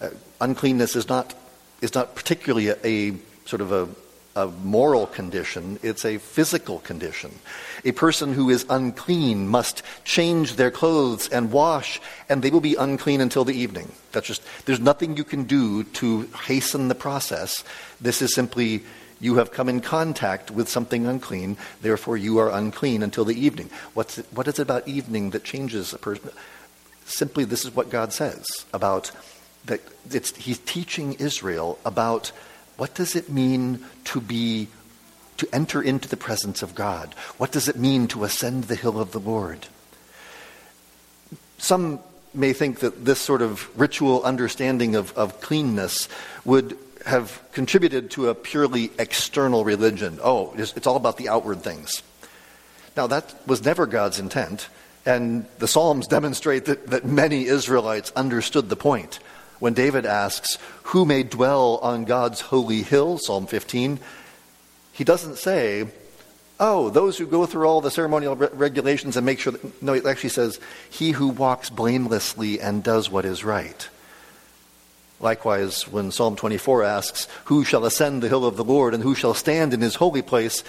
Uh, 0.00 0.10
uncleanness 0.40 0.96
is 0.96 1.08
not, 1.08 1.32
is 1.80 1.94
not 1.94 2.16
particularly 2.16 2.68
a, 2.68 2.76
a 2.84 3.12
sort 3.46 3.60
of 3.60 3.70
a 3.70 3.88
a 4.36 4.46
moral 4.46 5.06
condition, 5.06 5.78
it's 5.82 6.04
a 6.04 6.18
physical 6.18 6.80
condition. 6.80 7.30
A 7.84 7.92
person 7.92 8.32
who 8.34 8.50
is 8.50 8.66
unclean 8.68 9.46
must 9.48 9.82
change 10.04 10.56
their 10.56 10.70
clothes 10.70 11.28
and 11.28 11.52
wash, 11.52 12.00
and 12.28 12.42
they 12.42 12.50
will 12.50 12.60
be 12.60 12.74
unclean 12.74 13.20
until 13.20 13.44
the 13.44 13.54
evening. 13.54 13.92
That's 14.12 14.26
just, 14.26 14.42
there's 14.64 14.80
nothing 14.80 15.16
you 15.16 15.24
can 15.24 15.44
do 15.44 15.84
to 15.84 16.22
hasten 16.46 16.88
the 16.88 16.94
process. 16.94 17.62
This 18.00 18.22
is 18.22 18.34
simply 18.34 18.82
you 19.20 19.36
have 19.36 19.52
come 19.52 19.68
in 19.68 19.80
contact 19.80 20.50
with 20.50 20.68
something 20.68 21.06
unclean, 21.06 21.56
therefore 21.80 22.16
you 22.16 22.38
are 22.38 22.50
unclean 22.50 23.02
until 23.02 23.24
the 23.24 23.38
evening. 23.38 23.70
What's 23.94 24.18
it, 24.18 24.26
what 24.32 24.48
is 24.48 24.58
it 24.58 24.62
about 24.62 24.88
evening 24.88 25.30
that 25.30 25.44
changes 25.44 25.92
a 25.92 25.98
person? 25.98 26.30
Simply, 27.06 27.44
this 27.44 27.64
is 27.64 27.74
what 27.74 27.90
God 27.90 28.12
says 28.12 28.44
about 28.72 29.12
that. 29.66 29.80
He's 30.36 30.58
teaching 30.58 31.14
Israel 31.14 31.78
about 31.84 32.32
what 32.76 32.94
does 32.94 33.14
it 33.14 33.28
mean 33.28 33.84
to 34.04 34.20
be 34.20 34.68
to 35.36 35.48
enter 35.52 35.82
into 35.82 36.08
the 36.08 36.16
presence 36.16 36.62
of 36.62 36.74
God? 36.74 37.14
What 37.38 37.52
does 37.52 37.68
it 37.68 37.76
mean 37.76 38.06
to 38.08 38.24
ascend 38.24 38.64
the 38.64 38.76
hill 38.76 39.00
of 39.00 39.12
the 39.12 39.20
Lord? 39.20 39.66
Some 41.58 41.98
may 42.32 42.52
think 42.52 42.80
that 42.80 43.04
this 43.04 43.20
sort 43.20 43.42
of 43.42 43.68
ritual 43.78 44.22
understanding 44.22 44.96
of, 44.96 45.12
of 45.16 45.40
cleanness 45.40 46.08
would 46.44 46.76
have 47.06 47.42
contributed 47.52 48.10
to 48.12 48.28
a 48.28 48.34
purely 48.34 48.90
external 48.98 49.64
religion. 49.64 50.18
Oh, 50.22 50.52
it's, 50.56 50.72
it's 50.74 50.86
all 50.86 50.96
about 50.96 51.16
the 51.16 51.28
outward 51.28 51.62
things. 51.62 52.02
Now, 52.96 53.06
that 53.08 53.34
was 53.46 53.64
never 53.64 53.86
God's 53.86 54.18
intent, 54.18 54.68
and 55.04 55.46
the 55.58 55.68
Psalms 55.68 56.06
demonstrate 56.06 56.66
that, 56.66 56.88
that 56.88 57.04
many 57.04 57.46
Israelites 57.46 58.12
understood 58.14 58.68
the 58.68 58.76
point 58.76 59.18
when 59.58 59.74
David 59.74 60.06
asks, 60.06 60.58
Who 60.84 61.04
may 61.04 61.22
dwell 61.22 61.78
on 61.82 62.04
God's 62.04 62.40
holy 62.40 62.82
hill? 62.82 63.18
Psalm 63.18 63.46
15, 63.46 63.98
he 64.92 65.04
doesn't 65.04 65.38
say, 65.38 65.86
Oh, 66.60 66.88
those 66.88 67.18
who 67.18 67.26
go 67.26 67.46
through 67.46 67.66
all 67.66 67.80
the 67.80 67.90
ceremonial 67.90 68.36
re- 68.36 68.48
regulations 68.52 69.16
and 69.16 69.26
make 69.26 69.40
sure 69.40 69.52
that. 69.52 69.82
No, 69.82 69.92
it 69.92 70.06
actually 70.06 70.30
says, 70.30 70.60
He 70.88 71.10
who 71.10 71.28
walks 71.28 71.68
blamelessly 71.68 72.60
and 72.60 72.82
does 72.82 73.10
what 73.10 73.24
is 73.24 73.44
right. 73.44 73.88
Likewise, 75.20 75.88
when 75.88 76.12
Psalm 76.12 76.36
24 76.36 76.84
asks, 76.84 77.28
Who 77.46 77.64
shall 77.64 77.84
ascend 77.84 78.22
the 78.22 78.28
hill 78.28 78.44
of 78.44 78.56
the 78.56 78.64
Lord 78.64 78.94
and 78.94 79.02
who 79.02 79.14
shall 79.14 79.34
stand 79.34 79.74
in 79.74 79.80
his 79.80 79.96
holy 79.96 80.22
place? 80.22 80.62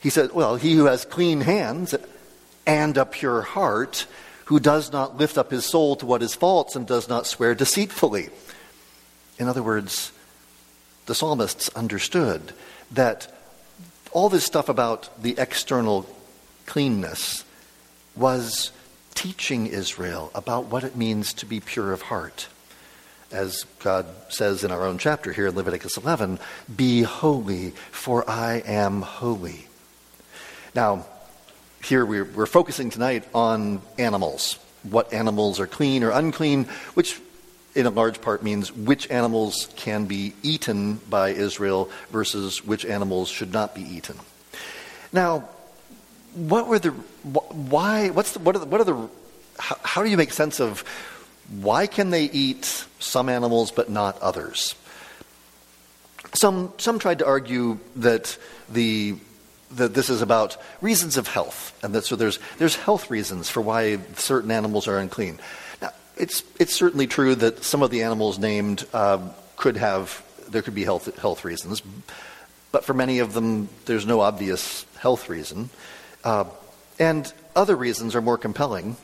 He 0.00 0.10
said, 0.10 0.32
Well, 0.32 0.56
he 0.56 0.74
who 0.74 0.86
has 0.86 1.04
clean 1.04 1.42
hands 1.42 1.94
and 2.66 2.96
a 2.96 3.06
pure 3.06 3.42
heart 3.42 4.06
who 4.46 4.60
does 4.60 4.92
not 4.92 5.16
lift 5.16 5.38
up 5.38 5.50
his 5.50 5.64
soul 5.64 5.96
to 5.96 6.06
what 6.06 6.22
is 6.22 6.34
false 6.34 6.76
and 6.76 6.86
does 6.86 7.08
not 7.08 7.26
swear 7.26 7.54
deceitfully. 7.54 8.28
In 9.38 9.48
other 9.48 9.62
words, 9.62 10.12
the 11.06 11.14
psalmists 11.14 11.68
understood 11.70 12.52
that 12.90 13.32
all 14.12 14.28
this 14.28 14.44
stuff 14.44 14.68
about 14.68 15.10
the 15.22 15.34
external 15.38 16.06
cleanness 16.66 17.44
was 18.14 18.70
teaching 19.14 19.66
Israel 19.66 20.30
about 20.34 20.66
what 20.66 20.84
it 20.84 20.96
means 20.96 21.32
to 21.34 21.46
be 21.46 21.60
pure 21.60 21.92
of 21.92 22.02
heart. 22.02 22.48
As 23.30 23.64
God 23.80 24.06
says 24.28 24.62
in 24.62 24.70
our 24.70 24.84
own 24.84 24.98
chapter 24.98 25.32
here 25.32 25.48
in 25.48 25.56
Leviticus 25.56 25.96
11, 25.96 26.38
be 26.74 27.02
holy, 27.02 27.70
for 27.90 28.28
I 28.30 28.62
am 28.64 29.02
holy. 29.02 29.66
Now, 30.74 31.06
here 31.84 32.04
we're, 32.04 32.24
we're 32.24 32.46
focusing 32.46 32.90
tonight 32.90 33.24
on 33.34 33.82
animals. 33.98 34.58
What 34.82 35.12
animals 35.12 35.60
are 35.60 35.66
clean 35.66 36.02
or 36.02 36.10
unclean, 36.10 36.64
which 36.94 37.20
in 37.74 37.86
a 37.86 37.90
large 37.90 38.20
part 38.20 38.42
means 38.42 38.72
which 38.72 39.10
animals 39.10 39.68
can 39.76 40.06
be 40.06 40.32
eaten 40.42 40.94
by 41.10 41.30
Israel 41.30 41.90
versus 42.10 42.64
which 42.64 42.84
animals 42.86 43.28
should 43.28 43.52
not 43.52 43.74
be 43.74 43.82
eaten. 43.82 44.16
Now, 45.12 45.48
what 46.34 46.68
were 46.68 46.78
the 46.78 46.90
why? 46.90 48.10
What's 48.10 48.32
the, 48.32 48.38
what 48.40 48.56
are 48.56 48.60
the, 48.60 48.66
what 48.66 48.80
are 48.80 48.84
the 48.84 49.08
how, 49.58 49.76
how 49.82 50.02
do 50.02 50.10
you 50.10 50.16
make 50.16 50.32
sense 50.32 50.60
of 50.60 50.84
why 51.60 51.86
can 51.86 52.10
they 52.10 52.24
eat 52.24 52.86
some 52.98 53.28
animals 53.28 53.70
but 53.70 53.88
not 53.88 54.20
others? 54.20 54.74
Some 56.34 56.72
some 56.78 56.98
tried 56.98 57.20
to 57.20 57.26
argue 57.26 57.78
that 57.96 58.36
the 58.68 59.16
that 59.76 59.94
this 59.94 60.10
is 60.10 60.22
about 60.22 60.56
reasons 60.80 61.16
of 61.16 61.28
health, 61.28 61.78
and 61.82 61.94
that 61.94 62.04
so 62.04 62.16
there's 62.16 62.38
there's 62.58 62.76
health 62.76 63.10
reasons 63.10 63.48
for 63.48 63.60
why 63.60 63.98
certain 64.16 64.50
animals 64.50 64.88
are 64.88 64.98
unclean. 64.98 65.38
Now, 65.82 65.92
it's 66.16 66.42
it's 66.58 66.74
certainly 66.74 67.06
true 67.06 67.34
that 67.34 67.64
some 67.64 67.82
of 67.82 67.90
the 67.90 68.02
animals 68.02 68.38
named 68.38 68.86
uh, 68.92 69.18
could 69.56 69.76
have 69.76 70.24
there 70.48 70.62
could 70.62 70.74
be 70.74 70.84
health 70.84 71.14
health 71.18 71.44
reasons, 71.44 71.82
but 72.72 72.84
for 72.84 72.94
many 72.94 73.18
of 73.18 73.32
them 73.32 73.68
there's 73.86 74.06
no 74.06 74.20
obvious 74.20 74.86
health 74.98 75.28
reason, 75.28 75.70
uh, 76.24 76.44
and 76.98 77.32
other 77.56 77.76
reasons 77.76 78.14
are 78.14 78.22
more 78.22 78.38
compelling. 78.38 78.96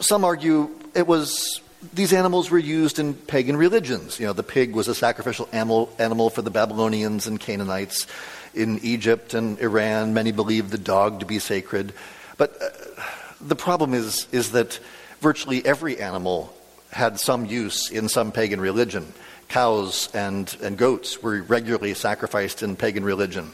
Some 0.00 0.24
argue 0.24 0.70
it 0.94 1.06
was 1.06 1.60
these 1.92 2.12
animals 2.12 2.50
were 2.50 2.58
used 2.58 2.98
in 2.98 3.14
pagan 3.14 3.56
religions. 3.56 4.18
You 4.18 4.26
know, 4.26 4.32
the 4.32 4.42
pig 4.42 4.74
was 4.74 4.88
a 4.88 4.94
sacrificial 4.94 5.48
animal, 5.52 5.92
animal 5.98 6.30
for 6.30 6.42
the 6.42 6.50
Babylonians 6.50 7.26
and 7.26 7.38
Canaanites 7.38 8.06
in 8.54 8.78
Egypt 8.80 9.34
and 9.34 9.58
Iran, 9.60 10.14
many 10.14 10.32
believed 10.32 10.70
the 10.70 10.78
dog 10.78 11.20
to 11.20 11.26
be 11.26 11.38
sacred. 11.38 11.92
But 12.38 12.56
uh, 12.60 13.02
the 13.40 13.56
problem 13.56 13.92
is, 13.92 14.26
is 14.32 14.52
that 14.52 14.80
virtually 15.20 15.64
every 15.64 16.00
animal 16.00 16.52
had 16.90 17.20
some 17.20 17.44
use 17.44 17.90
in 17.90 18.08
some 18.08 18.32
pagan 18.32 18.60
religion. 18.60 19.12
Cows 19.48 20.08
and, 20.14 20.54
and 20.62 20.78
goats 20.78 21.22
were 21.22 21.42
regularly 21.42 21.92
sacrificed 21.94 22.62
in 22.62 22.76
pagan 22.76 23.04
religion. 23.04 23.52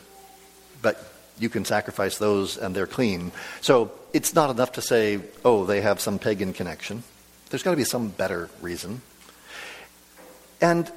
But 0.81 1.05
you 1.39 1.49
can 1.49 1.65
sacrifice 1.65 2.19
those 2.19 2.57
and 2.57 2.75
they're 2.75 2.87
clean. 2.87 3.33
So 3.61 3.91
it's 4.13 4.35
not 4.35 4.51
enough 4.51 4.73
to 4.73 4.83
say, 4.83 5.21
oh, 5.45 5.65
they 5.65 5.81
have 5.81 6.01
some 6.01 6.19
pagan 6.19 6.53
connection. 6.53 7.03
There's 7.53 7.63
got 7.63 7.73
to 7.73 7.77
be 7.77 7.85
some 7.85 8.09
better 8.09 8.49
reason. 8.63 9.03
And 10.63 10.91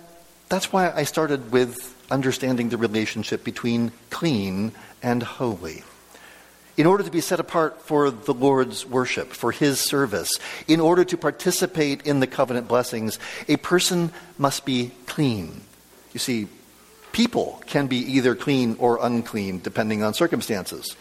that's 0.48 0.72
why 0.72 0.90
I 0.90 1.04
started 1.04 1.52
with 1.52 1.94
understanding 2.10 2.70
the 2.70 2.78
relationship 2.78 3.44
between 3.44 3.92
clean 4.10 4.72
and 5.04 5.22
holy. 5.22 5.84
In 6.78 6.86
order 6.86 7.04
to 7.04 7.12
be 7.12 7.20
set 7.20 7.42
apart 7.42 7.82
for 7.82 8.10
the 8.10 8.34
Lord's 8.34 8.86
worship, 8.86 9.34
for 9.34 9.52
His 9.52 9.82
service, 9.82 10.32
in 10.66 10.80
order 10.80 11.04
to 11.04 11.18
participate 11.18 12.04
in 12.04 12.22
the 12.22 12.28
covenant 12.28 12.70
blessings, 12.70 13.20
a 13.50 13.58
person 13.58 14.14
must 14.38 14.64
be 14.64 14.92
clean. 15.08 15.60
You 16.14 16.22
see, 16.22 16.48
people 17.12 17.62
can 17.68 17.88
be 17.88 17.98
either 17.98 18.34
clean 18.34 18.78
or 18.80 19.00
unclean 19.02 19.60
depending 19.60 20.04
on 20.04 20.14
circumstances. 20.14 20.96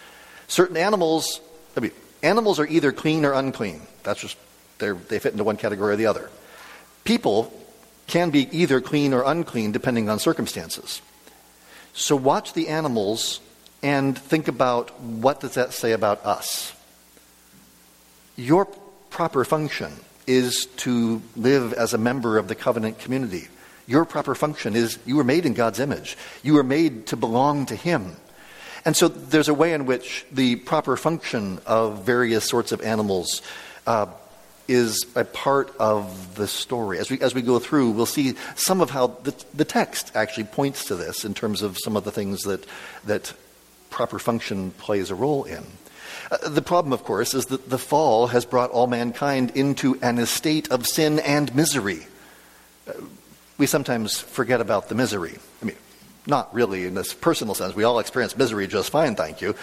Certain 0.48 0.76
animals, 0.76 1.40
I 1.76 1.80
mean, 1.80 1.92
animals 2.24 2.58
are 2.58 2.66
either 2.66 2.90
clean 2.90 3.24
or 3.24 3.34
unclean. 3.34 3.82
That's 4.02 4.20
just 4.20 4.36
They're, 4.78 4.94
they 4.94 5.18
fit 5.18 5.32
into 5.32 5.44
one 5.44 5.56
category 5.56 5.94
or 5.94 5.96
the 5.96 6.06
other. 6.06 6.30
People 7.04 7.52
can 8.06 8.30
be 8.30 8.48
either 8.56 8.80
clean 8.80 9.14
or 9.14 9.22
unclean 9.24 9.72
depending 9.72 10.08
on 10.08 10.18
circumstances. 10.18 11.00
So 11.92 12.16
watch 12.16 12.52
the 12.52 12.68
animals 12.68 13.40
and 13.82 14.18
think 14.18 14.48
about 14.48 14.98
what 15.00 15.40
does 15.40 15.54
that 15.54 15.72
say 15.72 15.92
about 15.92 16.24
us? 16.24 16.72
Your 18.36 18.66
proper 19.10 19.44
function 19.44 19.92
is 20.26 20.66
to 20.78 21.22
live 21.36 21.72
as 21.72 21.94
a 21.94 21.98
member 21.98 22.38
of 22.38 22.48
the 22.48 22.54
covenant 22.54 22.98
community. 22.98 23.48
Your 23.86 24.04
proper 24.04 24.34
function 24.34 24.74
is 24.74 24.98
you 25.04 25.16
were 25.16 25.24
made 25.24 25.44
in 25.44 25.54
God's 25.54 25.78
image. 25.78 26.16
You 26.42 26.54
were 26.54 26.64
made 26.64 27.06
to 27.08 27.16
belong 27.16 27.66
to 27.66 27.76
Him. 27.76 28.16
And 28.84 28.96
so 28.96 29.08
there's 29.08 29.48
a 29.48 29.54
way 29.54 29.72
in 29.72 29.86
which 29.86 30.26
the 30.32 30.56
proper 30.56 30.96
function 30.96 31.60
of 31.66 32.04
various 32.04 32.44
sorts 32.44 32.72
of 32.72 32.80
animals 32.80 33.42
uh, 33.86 34.06
is 34.68 35.04
a 35.14 35.24
part 35.24 35.74
of 35.78 36.34
the 36.36 36.48
story. 36.48 36.98
As 36.98 37.10
we, 37.10 37.20
as 37.20 37.34
we 37.34 37.42
go 37.42 37.58
through, 37.58 37.90
we'll 37.90 38.06
see 38.06 38.34
some 38.54 38.80
of 38.80 38.90
how 38.90 39.08
the, 39.08 39.34
the 39.52 39.64
text 39.64 40.12
actually 40.14 40.44
points 40.44 40.86
to 40.86 40.94
this 40.94 41.24
in 41.24 41.34
terms 41.34 41.62
of 41.62 41.78
some 41.78 41.96
of 41.96 42.04
the 42.04 42.10
things 42.10 42.42
that, 42.42 42.64
that 43.04 43.34
proper 43.90 44.18
function 44.18 44.70
plays 44.72 45.10
a 45.10 45.14
role 45.14 45.44
in. 45.44 45.64
Uh, 46.30 46.48
the 46.48 46.62
problem, 46.62 46.92
of 46.92 47.04
course, 47.04 47.34
is 47.34 47.46
that 47.46 47.68
the 47.68 47.78
fall 47.78 48.28
has 48.28 48.44
brought 48.44 48.70
all 48.70 48.86
mankind 48.86 49.52
into 49.54 49.98
an 50.02 50.18
estate 50.18 50.70
of 50.70 50.86
sin 50.86 51.18
and 51.20 51.54
misery. 51.54 52.06
Uh, 52.88 52.92
we 53.58 53.66
sometimes 53.66 54.18
forget 54.18 54.60
about 54.60 54.88
the 54.88 54.94
misery. 54.94 55.38
I 55.62 55.66
mean, 55.66 55.76
not 56.26 56.52
really 56.54 56.86
in 56.86 56.94
this 56.94 57.12
personal 57.12 57.54
sense. 57.54 57.74
We 57.74 57.84
all 57.84 57.98
experience 57.98 58.36
misery 58.36 58.66
just 58.66 58.90
fine, 58.90 59.14
thank 59.14 59.40
you. 59.40 59.54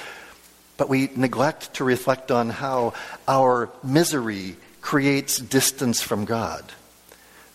But 0.78 0.90
we 0.90 1.10
neglect 1.16 1.76
to 1.76 1.84
reflect 1.84 2.32
on 2.32 2.50
how 2.50 2.94
our 3.28 3.70
misery 3.84 4.56
creates 4.82 5.38
distance 5.38 6.02
from 6.02 6.26
God. 6.26 6.64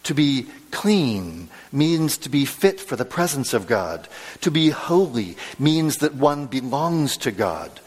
To 0.05 0.15
be 0.15 0.47
clean 0.71 1.49
means 1.73 2.17
to 2.19 2.29
be 2.29 2.45
fit 2.45 2.81
for 2.81 2.95
the 2.95 3.05
presence 3.05 3.53
of 3.53 3.67
God. 3.67 4.09
To 4.43 4.51
be 4.51 4.71
holy 4.71 5.37
means 5.59 5.99
that 5.99 6.15
one 6.15 6.47
belongs 6.47 7.17
to 7.19 7.33
God. 7.33 7.81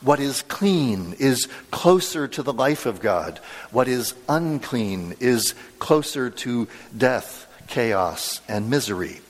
What 0.00 0.20
is 0.20 0.40
clean 0.42 1.14
is 1.18 1.46
closer 1.70 2.26
to 2.28 2.42
the 2.42 2.54
life 2.54 2.86
of 2.86 3.00
God. 3.00 3.38
What 3.70 3.88
is 3.88 4.14
unclean 4.28 5.16
is 5.20 5.54
closer 5.78 6.30
to 6.30 6.68
death, 6.96 7.46
chaos, 7.68 8.40
and 8.48 8.70
misery. 8.70 9.20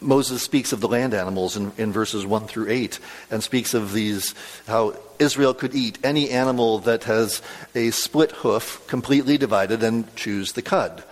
Moses 0.00 0.42
speaks 0.42 0.72
of 0.72 0.80
the 0.80 0.88
land 0.88 1.12
animals 1.12 1.56
in, 1.56 1.72
in, 1.76 1.92
verses 1.92 2.24
1 2.24 2.46
through 2.46 2.70
8 2.70 2.98
and 3.30 3.42
speaks 3.42 3.74
of 3.74 3.92
these, 3.92 4.34
how 4.66 4.94
Israel 5.18 5.54
could 5.54 5.74
eat 5.74 5.98
any 6.04 6.30
animal 6.30 6.78
that 6.80 7.04
has 7.04 7.42
a 7.74 7.90
split 7.90 8.30
hoof 8.30 8.84
completely 8.86 9.38
divided 9.38 9.82
and 9.82 10.14
chews 10.14 10.52
the 10.52 10.62
cud. 10.62 11.02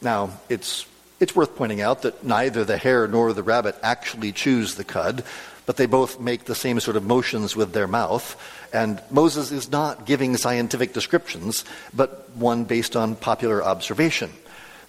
Now, 0.00 0.30
it's, 0.48 0.86
it's 1.18 1.34
worth 1.34 1.56
pointing 1.56 1.80
out 1.80 2.02
that 2.02 2.24
neither 2.24 2.64
the 2.64 2.78
hare 2.78 3.08
nor 3.08 3.32
the 3.32 3.42
rabbit 3.42 3.76
actually 3.82 4.32
chews 4.32 4.76
the 4.76 4.84
cud, 4.84 5.24
but 5.66 5.76
they 5.76 5.86
both 5.86 6.20
make 6.20 6.44
the 6.44 6.54
same 6.54 6.78
sort 6.80 6.96
of 6.96 7.04
motions 7.04 7.56
with 7.56 7.72
their 7.72 7.88
mouth. 7.88 8.36
And 8.72 9.02
Moses 9.10 9.50
is 9.50 9.70
not 9.70 10.06
giving 10.06 10.36
scientific 10.36 10.92
descriptions, 10.92 11.64
but 11.92 12.30
one 12.36 12.64
based 12.64 12.94
on 12.94 13.16
popular 13.16 13.62
observation. 13.62 14.30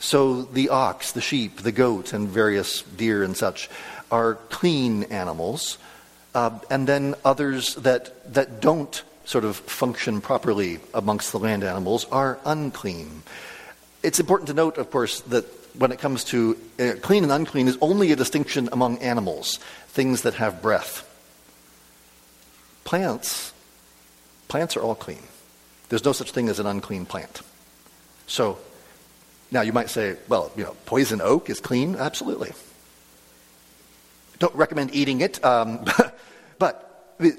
So 0.01 0.41
the 0.41 0.69
ox, 0.69 1.11
the 1.11 1.21
sheep, 1.21 1.61
the 1.61 1.71
goat, 1.71 2.11
and 2.11 2.27
various 2.27 2.81
deer 2.81 3.21
and 3.21 3.37
such 3.37 3.69
are 4.09 4.35
clean 4.49 5.03
animals. 5.03 5.77
Uh, 6.33 6.57
and 6.71 6.87
then 6.87 7.13
others 7.23 7.75
that, 7.75 8.33
that 8.33 8.61
don't 8.61 9.03
sort 9.25 9.45
of 9.45 9.55
function 9.55 10.19
properly 10.19 10.79
amongst 10.95 11.31
the 11.31 11.37
land 11.37 11.63
animals 11.63 12.05
are 12.11 12.39
unclean. 12.45 13.21
It's 14.01 14.19
important 14.19 14.47
to 14.47 14.55
note, 14.55 14.77
of 14.77 14.89
course, 14.89 15.21
that 15.21 15.45
when 15.77 15.91
it 15.91 15.99
comes 15.99 16.23
to 16.25 16.57
uh, 16.79 16.93
clean 17.01 17.21
and 17.21 17.31
unclean 17.31 17.67
is 17.67 17.77
only 17.79 18.11
a 18.11 18.15
distinction 18.15 18.69
among 18.71 18.97
animals, 18.97 19.57
things 19.89 20.23
that 20.23 20.33
have 20.33 20.63
breath. 20.63 21.07
Plants, 22.85 23.53
plants 24.47 24.75
are 24.75 24.81
all 24.81 24.95
clean. 24.95 25.21
There's 25.89 26.03
no 26.03 26.11
such 26.11 26.31
thing 26.31 26.49
as 26.49 26.59
an 26.59 26.65
unclean 26.65 27.05
plant. 27.05 27.41
So 28.25 28.57
now, 29.51 29.61
you 29.61 29.73
might 29.73 29.89
say, 29.89 30.15
well, 30.29 30.49
you 30.55 30.63
know, 30.63 30.75
poison 30.85 31.19
oak 31.21 31.49
is 31.49 31.59
clean. 31.59 31.97
Absolutely. 31.97 32.53
Don't 34.39 34.55
recommend 34.55 34.95
eating 34.95 35.19
it. 35.19 35.43
Um, 35.43 35.85
but 36.57 37.15
the, 37.19 37.37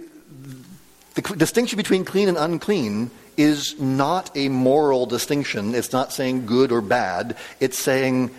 distinction 1.37 1.79
between 1.79 2.05
clean 2.05 2.29
and 2.29 2.37
unclean 2.37 3.11
is 3.39 3.81
not 3.81 4.31
a 4.37 4.51
moral 4.51 5.07
distinction. 5.07 5.75
It's 5.75 5.93
not 5.93 6.13
saying 6.13 6.45
good 6.45 6.71
or 6.71 6.83
bad. 6.83 7.37
It's 7.61 7.79
saying 7.79 8.31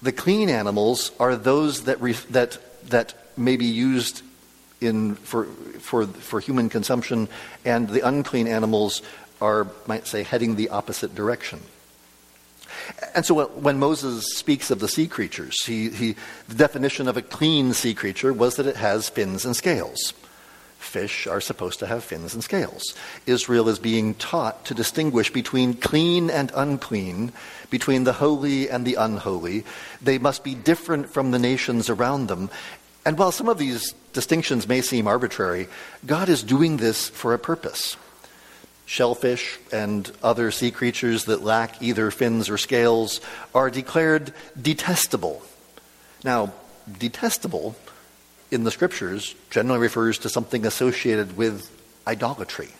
the 0.00 0.12
clean 0.12 0.48
animals 0.48 1.12
are 1.20 1.36
those 1.36 1.84
that, 1.84 2.00
re, 2.00 2.12
that, 2.30 2.58
that 2.88 3.14
may 3.36 3.56
be 3.56 3.66
used 3.66 4.22
in, 4.80 5.14
for, 5.16 5.44
for, 5.78 6.06
for 6.06 6.40
human 6.40 6.70
consumption, 6.70 7.28
and 7.66 7.88
the 7.88 8.06
unclean 8.06 8.46
animals 8.46 9.02
are, 9.42 9.66
might 9.86 10.06
say, 10.06 10.22
heading 10.22 10.56
the 10.56 10.70
opposite 10.70 11.14
direction. 11.14 11.60
And 13.14 13.24
so 13.24 13.46
when 13.46 13.78
Moses 13.78 14.36
speaks 14.36 14.70
of 14.70 14.80
the 14.80 14.88
sea 14.88 15.06
creatures, 15.06 15.64
he, 15.64 15.90
he, 15.90 16.16
the 16.48 16.54
definition 16.54 17.08
of 17.08 17.16
a 17.16 17.22
clean 17.22 17.72
sea 17.72 17.94
creature 17.94 18.32
was 18.32 18.56
that 18.56 18.66
it 18.66 18.76
has 18.76 19.08
fins 19.08 19.44
and 19.44 19.56
scales. 19.56 20.14
Fish 20.78 21.26
are 21.26 21.40
supposed 21.40 21.80
to 21.80 21.86
have 21.86 22.04
fins 22.04 22.34
and 22.34 22.42
scales. 22.42 22.94
Israel 23.26 23.68
is 23.68 23.78
being 23.78 24.14
taught 24.14 24.64
to 24.66 24.74
distinguish 24.74 25.32
between 25.32 25.74
clean 25.74 26.30
and 26.30 26.52
unclean, 26.54 27.32
between 27.68 28.04
the 28.04 28.12
holy 28.12 28.70
and 28.70 28.86
the 28.86 28.94
unholy. 28.94 29.64
They 30.00 30.18
must 30.18 30.44
be 30.44 30.54
different 30.54 31.10
from 31.10 31.30
the 31.30 31.38
nations 31.38 31.90
around 31.90 32.28
them. 32.28 32.48
And 33.04 33.18
while 33.18 33.32
some 33.32 33.48
of 33.48 33.58
these 33.58 33.92
distinctions 34.12 34.68
may 34.68 34.80
seem 34.80 35.08
arbitrary, 35.08 35.68
God 36.06 36.28
is 36.28 36.42
doing 36.42 36.76
this 36.76 37.08
for 37.08 37.34
a 37.34 37.38
purpose 37.38 37.96
shellfish 38.88 39.58
and 39.70 40.10
other 40.22 40.50
sea 40.50 40.70
creatures 40.70 41.26
that 41.26 41.42
lack 41.42 41.82
either 41.82 42.10
fins 42.10 42.48
or 42.48 42.56
scales 42.56 43.20
are 43.54 43.70
declared 43.70 44.32
detestable. 44.60 45.42
Now, 46.24 46.54
detestable 46.98 47.76
in 48.50 48.64
the 48.64 48.70
scriptures 48.70 49.34
generally 49.50 49.78
refers 49.78 50.18
to 50.20 50.30
something 50.30 50.64
associated 50.64 51.36
with 51.36 51.70
idolatry. 52.06 52.70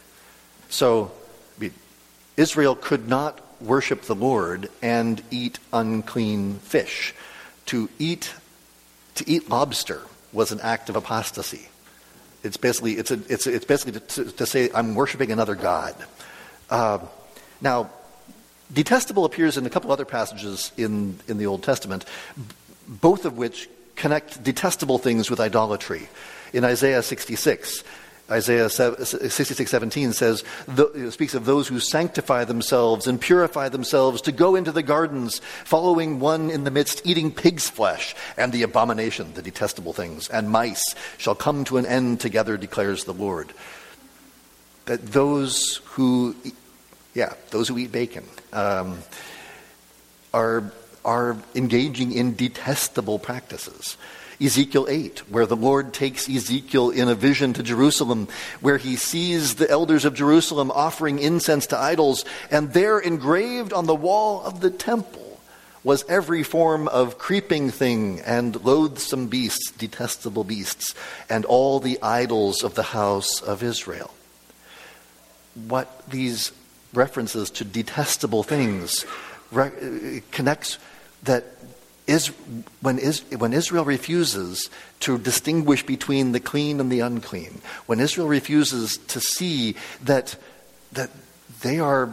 So, 0.70 1.12
Israel 2.38 2.74
could 2.74 3.06
not 3.06 3.40
worship 3.60 4.02
the 4.02 4.14
Lord 4.14 4.70
and 4.80 5.20
eat 5.30 5.58
unclean 5.72 6.54
fish. 6.60 7.14
To 7.66 7.90
eat, 7.98 8.32
to 9.16 9.28
eat 9.28 9.50
lobster 9.50 10.02
was 10.32 10.52
an 10.52 10.60
act 10.60 10.88
of 10.88 10.96
apostasy. 10.96 11.68
It's 12.48 12.56
basically, 12.56 12.94
it's, 12.94 13.10
a, 13.10 13.20
it's, 13.28 13.46
it's 13.46 13.66
basically 13.66 14.00
to, 14.00 14.32
to, 14.32 14.46
say, 14.46 14.70
I'm 14.74 14.94
worshiping 14.94 15.30
another 15.30 15.54
God. 15.54 15.94
Uh, 16.70 16.98
now, 17.60 17.90
detestable 18.72 19.26
appears 19.26 19.58
in 19.58 19.66
a 19.66 19.70
couple 19.70 19.92
other 19.92 20.06
passages 20.06 20.72
in, 20.78 21.18
in 21.28 21.36
the 21.36 21.46
Old 21.46 21.62
Testament, 21.62 22.06
both 22.88 23.26
of 23.26 23.36
which 23.36 23.68
connect 23.96 24.42
detestable 24.42 24.96
things 24.96 25.28
with 25.28 25.40
idolatry. 25.40 26.08
In 26.54 26.64
Isaiah 26.64 27.02
66, 27.02 27.84
Isaiah 28.30 28.68
66, 28.68 29.70
17 29.70 30.12
says, 30.12 30.44
speaks 31.10 31.32
of 31.32 31.46
those 31.46 31.66
who 31.66 31.80
sanctify 31.80 32.44
themselves 32.44 33.06
and 33.06 33.18
purify 33.18 33.70
themselves 33.70 34.20
to 34.22 34.32
go 34.32 34.54
into 34.54 34.70
the 34.70 34.82
gardens, 34.82 35.40
following 35.64 36.20
one 36.20 36.50
in 36.50 36.64
the 36.64 36.70
midst, 36.70 37.00
eating 37.06 37.32
pig's 37.32 37.70
flesh, 37.70 38.14
and 38.36 38.52
the 38.52 38.62
abomination, 38.62 39.32
the 39.32 39.40
detestable 39.40 39.94
things, 39.94 40.28
and 40.28 40.50
mice 40.50 40.94
shall 41.16 41.34
come 41.34 41.64
to 41.64 41.78
an 41.78 41.86
end 41.86 42.20
together, 42.20 42.58
declares 42.58 43.04
the 43.04 43.14
Lord. 43.14 43.54
That 44.84 45.06
those 45.06 45.80
who, 45.84 46.36
yeah, 47.14 47.32
those 47.50 47.68
who 47.68 47.78
eat 47.78 47.92
bacon 47.92 48.24
um, 48.52 48.98
are, 50.34 50.70
are 51.02 51.38
engaging 51.54 52.12
in 52.12 52.34
detestable 52.34 53.18
practices. 53.18 53.96
Ezekiel 54.40 54.86
8, 54.88 55.30
where 55.30 55.46
the 55.46 55.56
Lord 55.56 55.92
takes 55.92 56.28
Ezekiel 56.28 56.90
in 56.90 57.08
a 57.08 57.14
vision 57.14 57.52
to 57.54 57.62
Jerusalem, 57.62 58.28
where 58.60 58.78
he 58.78 58.94
sees 58.94 59.56
the 59.56 59.68
elders 59.68 60.04
of 60.04 60.14
Jerusalem 60.14 60.70
offering 60.70 61.18
incense 61.18 61.66
to 61.68 61.78
idols, 61.78 62.24
and 62.50 62.72
there 62.72 63.00
engraved 63.00 63.72
on 63.72 63.86
the 63.86 63.94
wall 63.94 64.42
of 64.42 64.60
the 64.60 64.70
temple 64.70 65.28
was 65.84 66.04
every 66.08 66.42
form 66.42 66.88
of 66.88 67.18
creeping 67.18 67.70
thing 67.70 68.20
and 68.20 68.62
loathsome 68.64 69.26
beasts, 69.26 69.70
detestable 69.72 70.44
beasts, 70.44 70.94
and 71.30 71.44
all 71.44 71.80
the 71.80 71.98
idols 72.02 72.62
of 72.62 72.74
the 72.74 72.82
house 72.82 73.40
of 73.40 73.62
Israel. 73.62 74.12
What 75.54 76.08
these 76.08 76.52
references 76.92 77.50
to 77.50 77.64
detestable 77.64 78.42
things 78.42 79.04
re- 79.50 79.66
uh, 79.68 80.20
connects 80.30 80.78
that 81.24 81.57
is, 82.08 82.28
when, 82.80 82.98
is, 82.98 83.20
when 83.36 83.52
Israel 83.52 83.84
refuses 83.84 84.70
to 85.00 85.18
distinguish 85.18 85.84
between 85.84 86.32
the 86.32 86.40
clean 86.40 86.80
and 86.80 86.90
the 86.90 87.00
unclean, 87.00 87.60
when 87.86 88.00
Israel 88.00 88.26
refuses 88.26 88.96
to 89.08 89.20
see 89.20 89.76
that, 90.02 90.34
that 90.92 91.10
they 91.60 91.78
are 91.78 92.12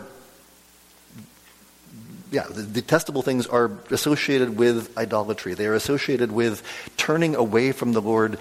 yeah, 2.31 2.47
the 2.49 2.63
detestable 2.63 3.21
things 3.21 3.47
are 3.47 3.71
associated 3.91 4.57
with 4.57 4.97
idolatry. 4.97 5.53
They 5.53 5.67
are 5.67 5.73
associated 5.73 6.33
with 6.33 6.63
turning 6.97 7.35
away 7.35 7.71
from 7.71 7.93
the 7.93 8.01
Lord, 8.01 8.37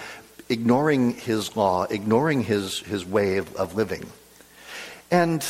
ignoring 0.48 1.12
his 1.12 1.54
law, 1.54 1.84
ignoring 1.84 2.42
his, 2.42 2.80
his 2.80 3.06
way 3.06 3.36
of, 3.36 3.54
of 3.54 3.76
living. 3.76 4.04
And 5.12 5.46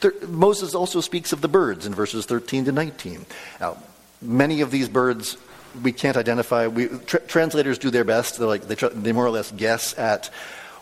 there, 0.00 0.12
Moses 0.28 0.74
also 0.74 1.00
speaks 1.00 1.32
of 1.32 1.40
the 1.40 1.48
birds 1.48 1.86
in 1.86 1.94
verses 1.94 2.26
13 2.26 2.66
to 2.66 2.72
19. 2.72 3.24
Now, 3.58 3.78
many 4.22 4.60
of 4.60 4.70
these 4.70 4.88
birds 4.88 5.36
we 5.82 5.92
can't 5.92 6.16
identify. 6.16 6.66
We, 6.66 6.88
tra- 6.88 7.20
translators 7.20 7.78
do 7.78 7.90
their 7.90 8.04
best. 8.04 8.38
They're 8.38 8.46
like, 8.46 8.68
they, 8.68 8.74
try, 8.74 8.90
they 8.90 9.12
more 9.12 9.26
or 9.26 9.30
less 9.30 9.50
guess 9.52 9.98
at, 9.98 10.30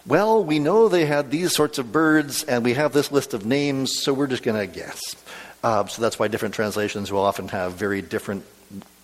well, 0.07 0.43
we 0.43 0.59
know 0.59 0.89
they 0.89 1.07
had 1.07 1.31
these 1.31 1.55
sorts 1.55 1.79
of 1.79 1.93
birds, 1.93 2.43
and 2.45 2.65
we 2.65 2.75
have 2.75 2.93
this 2.93 3.13
list 3.13 3.35
of 3.35 3.47
names, 3.47 4.03
so 4.03 4.13
we're 4.13 4.27
just 4.27 4.43
going 4.43 4.59
to 4.59 4.67
guess. 4.67 5.01
Uh, 5.63 5.87
so 5.87 6.03
that's 6.03 6.19
why 6.19 6.29
different 6.29 6.55
translations 6.55 7.13
will 7.13 7.21
often 7.21 7.49
have 7.49 7.75
very 7.75 8.03
different 8.03 8.45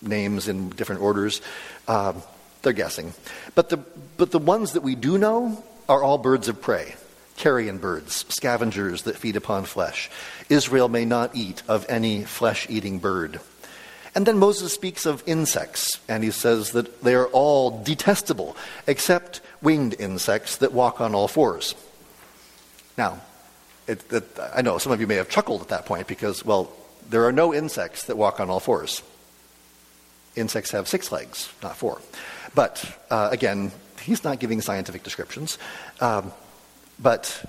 names 0.00 0.48
in 0.48 0.70
different 0.70 1.02
orders. 1.02 1.42
Uh, 1.86 2.14
they're 2.62 2.72
guessing. 2.72 3.12
But 3.54 3.68
the, 3.68 3.76
but 4.16 4.30
the 4.30 4.38
ones 4.38 4.72
that 4.72 4.82
we 4.82 4.94
do 4.94 5.18
know 5.18 5.62
are 5.88 6.02
all 6.02 6.18
birds 6.18 6.48
of 6.48 6.60
prey 6.60 6.94
carrion 7.36 7.76
birds, 7.76 8.24
scavengers 8.30 9.02
that 9.02 9.16
feed 9.16 9.36
upon 9.36 9.64
flesh. 9.64 10.10
Israel 10.48 10.88
may 10.88 11.04
not 11.04 11.36
eat 11.36 11.62
of 11.68 11.84
any 11.88 12.24
flesh 12.24 12.66
eating 12.70 12.98
bird. 12.98 13.40
And 14.16 14.24
then 14.24 14.38
Moses 14.38 14.72
speaks 14.72 15.04
of 15.04 15.22
insects, 15.26 16.00
and 16.08 16.24
he 16.24 16.30
says 16.30 16.72
that 16.72 17.02
they 17.02 17.14
are 17.14 17.26
all 17.26 17.82
detestable, 17.82 18.56
except 18.86 19.42
winged 19.60 19.94
insects 19.98 20.56
that 20.56 20.72
walk 20.72 21.02
on 21.02 21.14
all 21.14 21.28
fours. 21.28 21.74
Now, 22.96 23.20
it, 23.86 24.10
it, 24.10 24.24
I 24.54 24.62
know 24.62 24.78
some 24.78 24.90
of 24.90 25.02
you 25.02 25.06
may 25.06 25.16
have 25.16 25.28
chuckled 25.28 25.60
at 25.60 25.68
that 25.68 25.84
point 25.84 26.06
because, 26.06 26.42
well, 26.46 26.72
there 27.10 27.26
are 27.26 27.32
no 27.32 27.52
insects 27.52 28.04
that 28.04 28.16
walk 28.16 28.40
on 28.40 28.48
all 28.48 28.58
fours. 28.58 29.02
Insects 30.34 30.70
have 30.70 30.88
six 30.88 31.12
legs, 31.12 31.52
not 31.62 31.76
four. 31.76 32.00
But 32.54 32.98
uh, 33.10 33.28
again, 33.30 33.70
he's 34.00 34.24
not 34.24 34.40
giving 34.40 34.62
scientific 34.62 35.02
descriptions. 35.02 35.58
Um, 36.00 36.32
but 36.98 37.44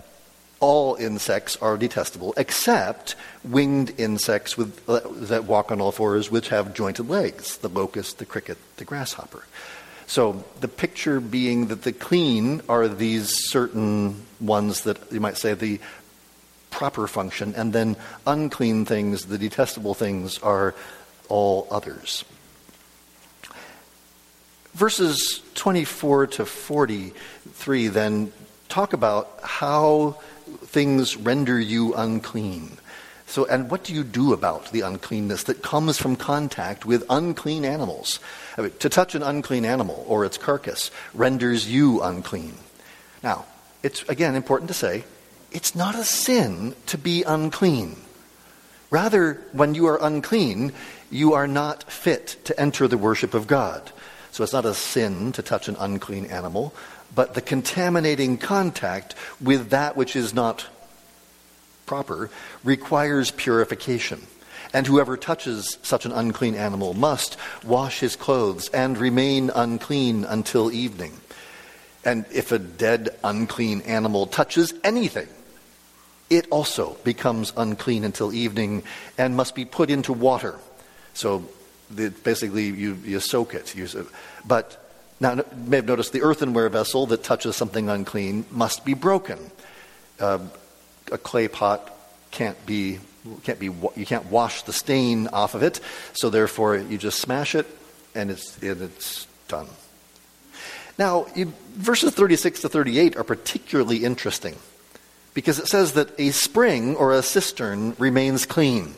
all 0.60 0.96
insects 0.96 1.56
are 1.58 1.78
detestable 1.78 2.34
except 2.38 3.16
winged 3.44 3.94
insects 4.00 4.58
with, 4.58 4.82
uh, 4.90 5.02
that 5.06 5.44
walk 5.44 5.72
on 5.72 5.80
all 5.80 5.92
fours, 5.92 6.32
which 6.32 6.50
have 6.50 6.74
jointed 6.74 7.10
legs 7.10 7.58
the 7.58 7.70
locust, 7.70 8.18
the 8.18 8.26
cricket, 8.26 8.58
the 8.78 8.86
grasshopper. 8.86 9.44
So 10.08 10.44
the 10.62 10.68
picture 10.68 11.20
being 11.20 11.68
that 11.68 11.84
the 11.84 11.92
clean 11.92 12.62
are 12.70 12.88
these 12.88 13.50
certain 13.50 14.26
ones 14.40 14.82
that 14.82 14.98
you 15.12 15.20
might 15.20 15.38
say 15.38 15.54
the 15.54 15.80
proper 16.72 17.08
function, 17.08 17.54
and 17.56 17.74
then 17.74 17.96
unclean 18.26 18.86
things, 18.86 19.26
the 19.26 19.38
detestable 19.38 19.94
things, 19.94 20.40
are 20.40 20.76
all 21.28 21.68
others. 21.72 22.24
Verses 24.74 25.42
24 25.56 26.28
to 26.28 26.46
43 26.46 27.88
then 27.88 28.32
talk 28.70 28.94
about 28.94 29.40
how 29.42 30.20
things 30.66 31.18
render 31.18 31.60
you 31.60 31.94
unclean. 31.94 32.78
So, 33.26 33.46
and 33.46 33.70
what 33.70 33.84
do 33.84 33.94
you 33.94 34.04
do 34.04 34.32
about 34.32 34.72
the 34.72 34.82
uncleanness 34.82 35.44
that 35.44 35.62
comes 35.62 35.98
from 35.98 36.16
contact 36.16 36.86
with 36.86 37.04
unclean 37.10 37.66
animals? 37.66 38.20
I 38.58 38.62
mean, 38.62 38.72
to 38.80 38.90
touch 38.90 39.16
an 39.16 39.24
unclean 39.24 39.66
animal 39.66 40.06
or 40.08 40.24
its 40.24 40.38
carcass 40.38 40.92
renders 41.14 41.70
you 41.70 42.02
unclean. 42.02 42.54
Now, 43.22 43.46
it's 43.84 44.04
again 44.04 44.36
important 44.36 44.70
to 44.70 44.74
say 44.74 45.04
it's 45.52 45.76
not 45.76 45.96
a 45.96 46.06
sin 46.06 46.76
to 46.88 46.98
be 46.98 47.24
unclean. 47.24 47.98
Rather, 48.90 49.42
when 49.52 49.76
you 49.76 49.88
are 49.88 50.00
unclean, 50.02 50.72
you 51.12 51.34
are 51.34 51.48
not 51.48 51.84
fit 51.92 52.38
to 52.46 52.58
enter 52.60 52.88
the 52.88 52.98
worship 52.98 53.34
of 53.34 53.48
God. 53.48 53.92
So 54.32 54.44
it's 54.44 54.54
not 54.54 54.66
a 54.66 54.74
sin 54.74 55.32
to 55.34 55.42
touch 55.42 55.68
an 55.68 55.76
unclean 55.80 56.26
animal, 56.28 56.74
but 57.14 57.34
the 57.34 57.42
contaminating 57.42 58.38
contact 58.38 59.16
with 59.42 59.70
that 59.70 59.98
which 59.98 60.16
is 60.16 60.34
not 60.34 60.66
proper 61.86 62.30
requires 62.64 63.32
purification. 63.32 64.22
And 64.74 64.86
whoever 64.86 65.18
touches 65.18 65.78
such 65.82 66.06
an 66.06 66.12
unclean 66.12 66.56
animal 66.56 66.94
must 66.94 67.38
wash 67.64 68.00
his 68.00 68.16
clothes 68.16 68.70
and 68.70 68.98
remain 68.98 69.50
unclean 69.56 70.26
until 70.26 70.72
evening. 70.72 71.14
And 72.04 72.26
if 72.32 72.52
a 72.52 72.60
dead, 72.60 73.10
unclean 73.24 73.82
animal 73.82 74.28
touches 74.28 74.74
anything, 74.84 75.28
it 76.30 76.48
also 76.52 76.98
becomes 77.04 77.54
unclean 77.56 78.04
until 78.04 78.34
evening 78.34 78.84
and 79.18 79.36
must 79.36 79.56
be 79.56 79.66
put 79.66 79.90
into 79.90 80.14
water. 80.14 80.60
So 81.14 81.48
basically, 81.96 82.66
you, 82.66 82.98
you 83.06 83.20
soak 83.20 83.54
it. 83.54 83.76
You, 83.76 83.88
but 84.46 84.87
now, 85.20 85.34
you 85.36 85.46
may 85.66 85.78
have 85.78 85.86
noticed 85.86 86.14
the 86.14 86.22
earthenware 86.22 86.70
vessel 86.70 87.08
that 87.08 87.24
touches 87.24 87.56
something 87.56 87.90
unclean 87.90 88.46
must 88.52 88.86
be 88.86 88.94
broken. 88.94 89.40
Uh, 90.20 90.40
a 91.12 91.18
clay 91.18 91.48
pot 91.48 91.92
can't 92.32 92.64
be 92.66 93.00
can't 93.44 93.60
be 93.60 93.66
you 93.66 94.06
can't 94.06 94.26
wash 94.32 94.62
the 94.64 94.74
stain 94.74 95.28
off 95.28 95.54
of 95.54 95.64
it, 95.64 95.80
so 96.14 96.30
therefore 96.30 96.78
you 96.78 96.98
just 96.98 97.20
smash 97.20 97.56
it 97.56 97.66
and 98.16 98.32
it's 98.32 98.58
and 98.62 98.82
it's 98.82 99.28
done. 99.48 99.68
Now, 100.98 101.28
you, 101.36 101.54
verses 101.74 102.14
36 102.14 102.62
to 102.62 102.70
38 102.70 103.18
are 103.18 103.24
particularly 103.24 104.04
interesting 104.04 104.56
because 105.34 105.60
it 105.60 105.68
says 105.68 105.94
that 105.94 106.10
a 106.20 106.32
spring 106.32 106.96
or 106.96 107.14
a 107.14 107.22
cistern 107.22 107.96
remains 108.00 108.46
clean. 108.46 108.96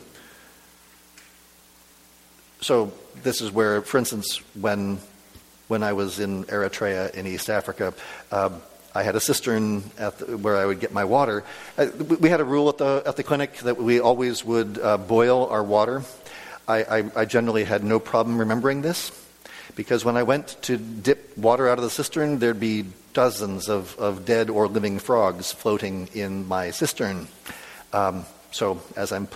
So 2.62 2.92
this 3.22 3.40
is 3.42 3.50
where, 3.52 3.82
for 3.82 3.98
instance, 3.98 4.38
when 4.54 4.98
when 5.70 5.84
I 5.84 5.92
was 5.92 6.18
in 6.18 6.44
Eritrea 6.46 7.14
in 7.14 7.28
East 7.28 7.48
Africa, 7.48 7.94
um, 8.32 8.60
I 8.92 9.04
had 9.04 9.14
a 9.14 9.20
cistern 9.20 9.82
the, 9.96 10.36
where 10.36 10.56
I 10.56 10.66
would 10.66 10.80
get 10.80 10.92
my 10.92 11.04
water. 11.04 11.44
Uh, 11.78 11.86
we 12.18 12.28
had 12.28 12.40
a 12.40 12.44
rule 12.44 12.68
at 12.68 12.78
the, 12.78 13.04
at 13.06 13.14
the 13.14 13.22
clinic 13.22 13.54
that 13.58 13.76
we 13.76 14.00
always 14.00 14.44
would 14.44 14.80
uh, 14.82 14.98
boil 14.98 15.46
our 15.46 15.62
water. 15.62 16.02
I, 16.66 16.82
I, 16.82 17.10
I, 17.20 17.24
generally 17.24 17.62
had 17.62 17.84
no 17.84 18.00
problem 18.00 18.38
remembering 18.38 18.82
this 18.82 19.12
because 19.76 20.04
when 20.04 20.16
I 20.16 20.24
went 20.24 20.60
to 20.62 20.76
dip 20.76 21.38
water 21.38 21.68
out 21.68 21.78
of 21.78 21.84
the 21.84 21.90
cistern, 21.90 22.40
there'd 22.40 22.58
be 22.58 22.86
dozens 23.12 23.68
of, 23.68 23.96
of 23.96 24.24
dead 24.24 24.50
or 24.50 24.66
living 24.66 24.98
frogs 24.98 25.52
floating 25.52 26.08
in 26.14 26.48
my 26.48 26.72
cistern. 26.72 27.28
Um, 27.92 28.26
so 28.50 28.82
as 28.96 29.12
I'm 29.12 29.28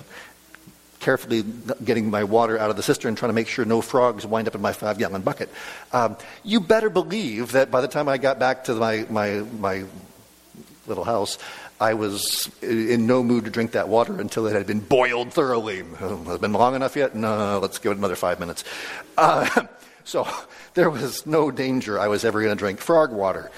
carefully 1.04 1.44
getting 1.84 2.10
my 2.10 2.24
water 2.24 2.58
out 2.58 2.70
of 2.70 2.76
the 2.76 2.82
cistern, 2.82 3.14
trying 3.14 3.28
to 3.28 3.34
make 3.34 3.46
sure 3.46 3.66
no 3.66 3.82
frogs 3.82 4.26
wind 4.26 4.48
up 4.48 4.54
in 4.54 4.62
my 4.62 4.72
five 4.72 4.96
gallon 4.96 5.20
bucket. 5.20 5.50
Um, 5.92 6.16
you 6.42 6.60
better 6.60 6.88
believe 6.88 7.52
that 7.52 7.70
by 7.70 7.82
the 7.82 7.88
time 7.88 8.08
I 8.08 8.16
got 8.16 8.38
back 8.38 8.64
to 8.64 8.74
my, 8.74 9.06
my, 9.10 9.44
my 9.60 9.84
little 10.86 11.04
house, 11.04 11.36
I 11.78 11.92
was 11.92 12.50
in 12.62 13.06
no 13.06 13.22
mood 13.22 13.44
to 13.44 13.50
drink 13.50 13.72
that 13.72 13.88
water 13.88 14.18
until 14.18 14.46
it 14.46 14.54
had 14.54 14.66
been 14.66 14.80
boiled 14.80 15.34
thoroughly. 15.34 15.82
Has 15.98 16.36
it 16.36 16.40
been 16.40 16.54
long 16.54 16.74
enough 16.74 16.96
yet? 16.96 17.14
No, 17.14 17.58
let's 17.60 17.78
give 17.78 17.92
it 17.92 17.98
another 17.98 18.16
five 18.16 18.40
minutes. 18.40 18.64
Uh, 19.18 19.66
so 20.04 20.26
there 20.72 20.88
was 20.88 21.26
no 21.26 21.50
danger 21.50 22.00
I 22.00 22.08
was 22.08 22.24
ever 22.24 22.40
going 22.40 22.56
to 22.56 22.58
drink 22.58 22.80
frog 22.80 23.12
water. 23.12 23.50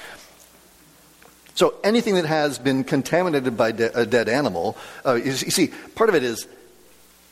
So 1.55 1.75
anything 1.85 2.17
that 2.17 2.27
has 2.27 2.59
been 2.59 2.83
contaminated 2.83 3.57
by 3.57 3.73
de- 3.73 3.99
a 3.99 4.05
dead 4.05 4.29
animal, 4.29 4.77
uh, 5.07 5.15
you 5.15 5.33
see, 5.33 5.69
part 5.95 6.11
of 6.11 6.17
it 6.17 6.25
is 6.25 6.47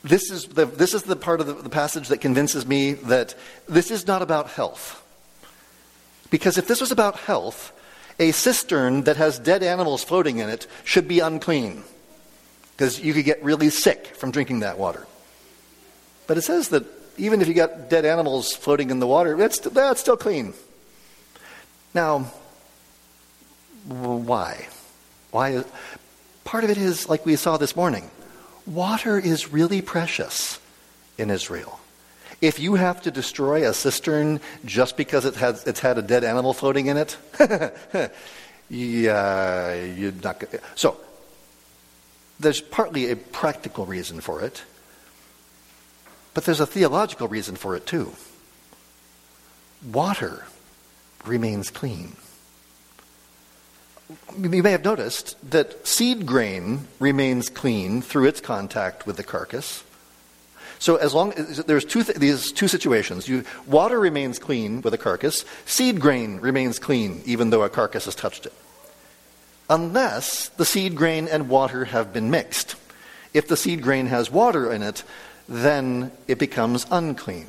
this 0.05 0.29
is 0.29 0.45
the, 0.45 0.65
this 0.65 0.93
is 0.93 1.03
the 1.03 1.15
part 1.15 1.41
of 1.41 1.47
the, 1.47 1.53
the 1.53 1.69
passage 1.69 2.09
that 2.09 2.21
convinces 2.21 2.65
me 2.65 2.93
that 2.93 3.33
this 3.67 3.89
is 3.89 4.05
not 4.05 4.21
about 4.21 4.49
health. 4.49 5.01
Because 6.29 6.57
if 6.57 6.67
this 6.67 6.79
was 6.79 6.91
about 6.91 7.17
health, 7.17 7.71
a 8.19 8.31
cistern 8.31 9.03
that 9.03 9.17
has 9.17 9.39
dead 9.39 9.63
animals 9.63 10.03
floating 10.03 10.37
in 10.37 10.49
it 10.49 10.67
should 10.83 11.07
be 11.07 11.19
unclean. 11.19 11.83
Because 12.71 12.99
you 12.99 13.13
could 13.13 13.25
get 13.25 13.43
really 13.43 13.69
sick 13.69 14.07
from 14.07 14.31
drinking 14.31 14.59
that 14.59 14.77
water. 14.77 15.07
But 16.27 16.37
it 16.37 16.41
says 16.41 16.69
that 16.69 16.85
even 17.17 17.41
if 17.41 17.47
you 17.47 17.53
got 17.53 17.89
dead 17.89 18.05
animals 18.05 18.55
floating 18.55 18.91
in 18.91 18.99
the 18.99 19.07
water, 19.07 19.35
that's, 19.35 19.59
that's 19.59 20.01
still 20.01 20.17
clean. 20.17 20.53
Now, 21.93 22.31
why? 23.87 24.67
Why? 25.31 25.63
Part 26.43 26.63
of 26.63 26.69
it 26.69 26.77
is, 26.77 27.09
like 27.09 27.25
we 27.25 27.35
saw 27.37 27.57
this 27.57 27.75
morning, 27.75 28.09
water 28.65 29.19
is 29.19 29.51
really 29.51 29.81
precious 29.81 30.59
in 31.17 31.29
Israel. 31.29 31.79
If 32.41 32.59
you 32.59 32.75
have 32.75 33.01
to 33.03 33.11
destroy 33.11 33.67
a 33.67 33.73
cistern 33.73 34.41
just 34.65 34.97
because 34.97 35.25
it 35.25 35.35
has, 35.35 35.65
it's 35.65 35.79
had 35.79 35.97
a 35.97 36.01
dead 36.01 36.23
animal 36.23 36.53
floating 36.53 36.87
in 36.87 36.97
it, 36.97 37.17
yeah, 38.69 39.83
you're 39.83 40.11
not 40.11 40.39
going 40.39 40.61
So, 40.75 40.97
there's 42.39 42.59
partly 42.59 43.11
a 43.11 43.15
practical 43.15 43.85
reason 43.85 44.19
for 44.19 44.41
it, 44.41 44.63
but 46.33 46.43
there's 46.43 46.59
a 46.59 46.67
theological 46.67 47.29
reason 47.29 47.55
for 47.55 47.75
it 47.75 47.85
too. 47.85 48.13
Water 49.91 50.45
remains 51.25 51.69
clean. 51.69 52.17
You 54.37 54.63
may 54.63 54.71
have 54.71 54.83
noticed 54.83 55.35
that 55.49 55.87
seed 55.87 56.25
grain 56.25 56.87
remains 56.99 57.49
clean 57.49 58.01
through 58.01 58.25
its 58.25 58.41
contact 58.41 59.07
with 59.07 59.17
the 59.17 59.23
carcass. 59.23 59.83
So 60.77 60.97
as 60.97 61.13
long 61.13 61.33
as 61.33 61.57
there's 61.65 61.85
two 61.85 62.03
th- 62.03 62.17
these 62.17 62.51
two 62.51 62.67
situations, 62.67 63.27
you, 63.27 63.43
water 63.65 63.99
remains 63.99 64.37
clean 64.39 64.81
with 64.81 64.93
a 64.93 64.97
carcass, 64.97 65.45
seed 65.65 65.99
grain 65.99 66.39
remains 66.39 66.79
clean 66.79 67.21
even 67.25 67.49
though 67.49 67.63
a 67.63 67.69
carcass 67.69 68.05
has 68.05 68.15
touched 68.15 68.45
it. 68.45 68.53
Unless 69.69 70.49
the 70.49 70.65
seed 70.65 70.95
grain 70.95 71.27
and 71.27 71.49
water 71.49 71.85
have 71.85 72.13
been 72.13 72.29
mixed. 72.29 72.75
If 73.33 73.47
the 73.47 73.57
seed 73.57 73.81
grain 73.81 74.05
has 74.07 74.29
water 74.29 74.71
in 74.71 74.83
it, 74.83 75.03
then 75.49 76.11
it 76.27 76.37
becomes 76.37 76.85
unclean. 76.91 77.47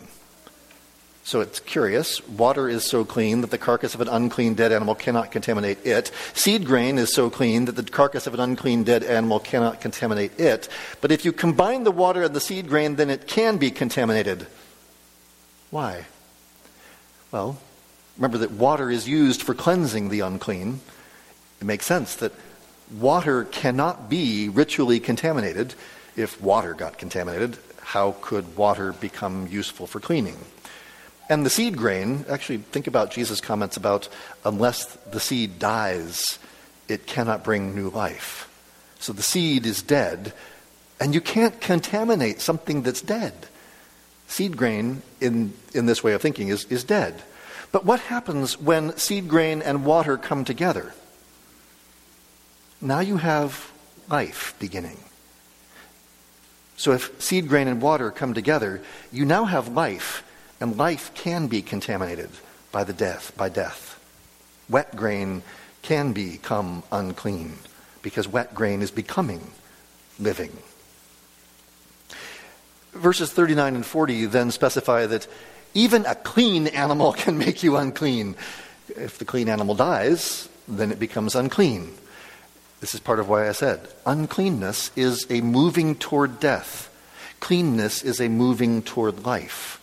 So 1.26 1.40
it's 1.40 1.58
curious. 1.58 2.24
Water 2.28 2.68
is 2.68 2.84
so 2.84 3.04
clean 3.04 3.40
that 3.40 3.50
the 3.50 3.58
carcass 3.58 3.96
of 3.96 4.00
an 4.00 4.06
unclean 4.06 4.54
dead 4.54 4.70
animal 4.70 4.94
cannot 4.94 5.32
contaminate 5.32 5.84
it. 5.84 6.12
Seed 6.34 6.64
grain 6.64 6.98
is 6.98 7.12
so 7.12 7.30
clean 7.30 7.64
that 7.64 7.72
the 7.72 7.82
carcass 7.82 8.28
of 8.28 8.34
an 8.34 8.38
unclean 8.38 8.84
dead 8.84 9.02
animal 9.02 9.40
cannot 9.40 9.80
contaminate 9.80 10.38
it. 10.38 10.68
But 11.00 11.10
if 11.10 11.24
you 11.24 11.32
combine 11.32 11.82
the 11.82 11.90
water 11.90 12.22
and 12.22 12.32
the 12.32 12.38
seed 12.38 12.68
grain, 12.68 12.94
then 12.94 13.10
it 13.10 13.26
can 13.26 13.56
be 13.56 13.72
contaminated. 13.72 14.46
Why? 15.70 16.04
Well, 17.32 17.58
remember 18.16 18.38
that 18.38 18.52
water 18.52 18.88
is 18.88 19.08
used 19.08 19.42
for 19.42 19.52
cleansing 19.52 20.10
the 20.10 20.20
unclean. 20.20 20.78
It 21.60 21.64
makes 21.64 21.86
sense 21.86 22.14
that 22.14 22.34
water 23.00 23.42
cannot 23.42 24.08
be 24.08 24.48
ritually 24.48 25.00
contaminated. 25.00 25.74
If 26.14 26.40
water 26.40 26.72
got 26.72 26.98
contaminated, 26.98 27.58
how 27.80 28.14
could 28.20 28.56
water 28.56 28.92
become 28.92 29.48
useful 29.48 29.88
for 29.88 29.98
cleaning? 29.98 30.36
And 31.28 31.44
the 31.44 31.50
seed 31.50 31.76
grain, 31.76 32.24
actually, 32.28 32.58
think 32.58 32.86
about 32.86 33.10
Jesus' 33.10 33.40
comments 33.40 33.76
about 33.76 34.08
unless 34.44 34.84
the 35.10 35.20
seed 35.20 35.58
dies, 35.58 36.38
it 36.88 37.06
cannot 37.06 37.42
bring 37.42 37.74
new 37.74 37.90
life. 37.90 38.48
So 39.00 39.12
the 39.12 39.22
seed 39.22 39.66
is 39.66 39.82
dead, 39.82 40.32
and 41.00 41.14
you 41.14 41.20
can't 41.20 41.60
contaminate 41.60 42.40
something 42.40 42.82
that's 42.82 43.02
dead. 43.02 43.34
Seed 44.28 44.56
grain, 44.56 45.02
in, 45.20 45.52
in 45.74 45.86
this 45.86 46.02
way 46.02 46.12
of 46.12 46.22
thinking, 46.22 46.48
is, 46.48 46.64
is 46.66 46.84
dead. 46.84 47.22
But 47.72 47.84
what 47.84 48.00
happens 48.00 48.58
when 48.58 48.96
seed 48.96 49.28
grain 49.28 49.62
and 49.62 49.84
water 49.84 50.16
come 50.16 50.44
together? 50.44 50.94
Now 52.80 53.00
you 53.00 53.16
have 53.16 53.72
life 54.08 54.54
beginning. 54.58 54.98
So 56.76 56.92
if 56.92 57.20
seed 57.20 57.48
grain 57.48 57.68
and 57.68 57.80
water 57.82 58.10
come 58.10 58.34
together, 58.34 58.82
you 59.10 59.24
now 59.24 59.44
have 59.44 59.68
life 59.68 60.22
and 60.60 60.76
life 60.76 61.12
can 61.14 61.46
be 61.46 61.62
contaminated 61.62 62.30
by 62.72 62.84
the 62.84 62.92
death, 62.92 63.32
by 63.36 63.48
death. 63.48 64.00
Wet 64.68 64.94
grain 64.96 65.42
can 65.82 66.12
become 66.12 66.82
unclean 66.90 67.54
because 68.02 68.26
wet 68.26 68.54
grain 68.54 68.82
is 68.82 68.90
becoming 68.90 69.50
living. 70.18 70.52
Verses 72.92 73.32
39 73.32 73.76
and 73.76 73.86
40 73.86 74.26
then 74.26 74.50
specify 74.50 75.06
that 75.06 75.26
even 75.74 76.06
a 76.06 76.14
clean 76.14 76.66
animal 76.68 77.12
can 77.24 77.38
make 77.38 77.62
you 77.62 77.76
unclean. 77.76 78.34
If 78.88 79.18
the 79.18 79.24
clean 79.24 79.48
animal 79.48 79.74
dies, 79.74 80.48
then 80.66 80.90
it 80.90 80.98
becomes 80.98 81.34
unclean. 81.34 81.92
This 82.80 82.94
is 82.94 83.00
part 83.00 83.20
of 83.20 83.28
why 83.28 83.48
I 83.48 83.52
said 83.52 83.88
uncleanness 84.04 84.90
is 84.96 85.26
a 85.30 85.40
moving 85.40 85.94
toward 85.94 86.40
death, 86.40 86.92
cleanness 87.40 88.02
is 88.02 88.20
a 88.20 88.28
moving 88.28 88.82
toward 88.82 89.24
life. 89.24 89.80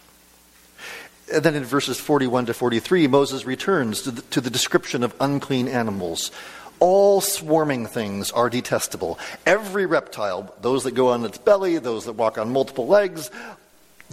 And 1.33 1.43
then 1.43 1.55
in 1.55 1.63
verses 1.63 1.99
41 1.99 2.45
to 2.47 2.53
43, 2.53 3.07
Moses 3.07 3.45
returns 3.45 4.03
to 4.03 4.11
the, 4.11 4.21
to 4.23 4.41
the 4.41 4.49
description 4.49 5.03
of 5.03 5.15
unclean 5.19 5.67
animals. 5.67 6.31
All 6.79 7.21
swarming 7.21 7.87
things 7.87 8.31
are 8.31 8.49
detestable. 8.49 9.17
Every 9.45 9.85
reptile, 9.85 10.53
those 10.61 10.83
that 10.83 10.91
go 10.91 11.09
on 11.09 11.25
its 11.25 11.37
belly, 11.37 11.77
those 11.79 12.05
that 12.05 12.13
walk 12.13 12.37
on 12.37 12.51
multiple 12.51 12.87
legs, 12.87 13.31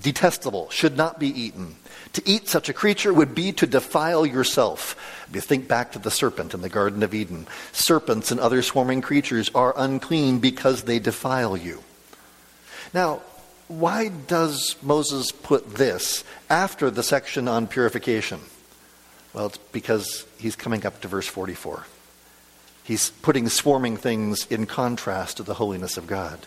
detestable, 0.00 0.70
should 0.70 0.96
not 0.96 1.18
be 1.18 1.28
eaten. 1.28 1.76
To 2.14 2.22
eat 2.24 2.48
such 2.48 2.68
a 2.68 2.72
creature 2.72 3.12
would 3.12 3.34
be 3.34 3.52
to 3.52 3.66
defile 3.66 4.24
yourself. 4.24 4.96
If 5.28 5.34
you 5.34 5.40
think 5.40 5.68
back 5.68 5.92
to 5.92 5.98
the 5.98 6.10
serpent 6.10 6.54
in 6.54 6.60
the 6.60 6.68
Garden 6.68 7.02
of 7.02 7.14
Eden, 7.14 7.46
serpents 7.72 8.30
and 8.30 8.40
other 8.40 8.62
swarming 8.62 9.00
creatures 9.00 9.50
are 9.54 9.74
unclean 9.76 10.38
because 10.38 10.82
they 10.82 10.98
defile 10.98 11.56
you. 11.56 11.82
Now, 12.94 13.22
why 13.70 14.08
does 14.08 14.74
Moses 14.82 15.30
put 15.30 15.76
this 15.76 16.24
after 16.48 16.90
the 16.90 17.04
section 17.04 17.46
on 17.46 17.68
purification? 17.68 18.40
Well, 19.32 19.46
it's 19.46 19.58
because 19.58 20.26
he's 20.38 20.56
coming 20.56 20.84
up 20.84 21.00
to 21.02 21.08
verse 21.08 21.28
44. 21.28 21.86
He's 22.82 23.10
putting 23.22 23.48
swarming 23.48 23.96
things 23.96 24.44
in 24.46 24.66
contrast 24.66 25.36
to 25.36 25.44
the 25.44 25.54
holiness 25.54 25.96
of 25.96 26.08
God. 26.08 26.40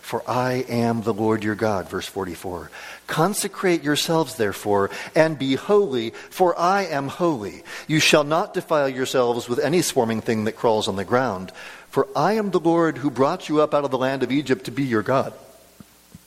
For 0.00 0.22
I 0.26 0.64
am 0.70 1.02
the 1.02 1.12
Lord 1.12 1.44
your 1.44 1.54
God, 1.54 1.90
verse 1.90 2.06
44. 2.06 2.70
Consecrate 3.06 3.82
yourselves, 3.82 4.36
therefore, 4.36 4.88
and 5.14 5.38
be 5.38 5.56
holy, 5.56 6.10
for 6.30 6.58
I 6.58 6.86
am 6.86 7.08
holy. 7.08 7.62
You 7.88 8.00
shall 8.00 8.24
not 8.24 8.54
defile 8.54 8.88
yourselves 8.88 9.50
with 9.50 9.58
any 9.58 9.82
swarming 9.82 10.22
thing 10.22 10.44
that 10.44 10.56
crawls 10.56 10.88
on 10.88 10.96
the 10.96 11.04
ground. 11.04 11.52
For 11.90 12.08
I 12.16 12.32
am 12.34 12.52
the 12.52 12.60
Lord 12.60 12.96
who 12.96 13.10
brought 13.10 13.50
you 13.50 13.60
up 13.60 13.74
out 13.74 13.84
of 13.84 13.90
the 13.90 13.98
land 13.98 14.22
of 14.22 14.32
Egypt 14.32 14.64
to 14.64 14.70
be 14.70 14.84
your 14.84 15.02
God. 15.02 15.34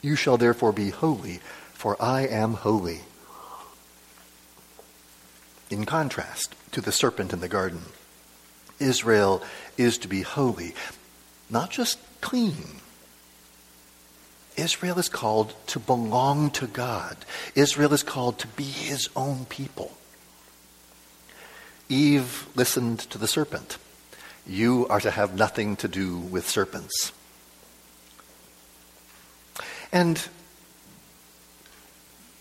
You 0.03 0.15
shall 0.15 0.37
therefore 0.37 0.73
be 0.73 0.89
holy, 0.91 1.39
for 1.73 1.99
I 1.99 2.27
am 2.27 2.53
holy. 2.53 3.01
In 5.71 5.85
contrast 5.85 6.53
to 6.73 6.81
the 6.81 6.91
serpent 6.91 7.33
in 7.33 7.39
the 7.39 7.47
garden, 7.47 7.81
Israel 8.79 9.41
is 9.77 9.97
to 9.99 10.07
be 10.07 10.21
holy, 10.21 10.75
not 11.49 11.71
just 11.71 11.97
clean. 12.21 12.81
Israel 14.57 14.99
is 14.99 15.09
called 15.09 15.55
to 15.67 15.79
belong 15.79 16.51
to 16.51 16.67
God. 16.67 17.17
Israel 17.55 17.93
is 17.93 18.03
called 18.03 18.37
to 18.39 18.47
be 18.47 18.65
his 18.65 19.09
own 19.15 19.45
people. 19.45 19.97
Eve 21.89 22.47
listened 22.55 22.99
to 22.99 23.17
the 23.17 23.27
serpent. 23.27 23.77
You 24.45 24.85
are 24.89 24.99
to 24.99 25.11
have 25.11 25.33
nothing 25.33 25.75
to 25.77 25.87
do 25.87 26.17
with 26.17 26.49
serpents. 26.49 27.13
And 29.93 30.27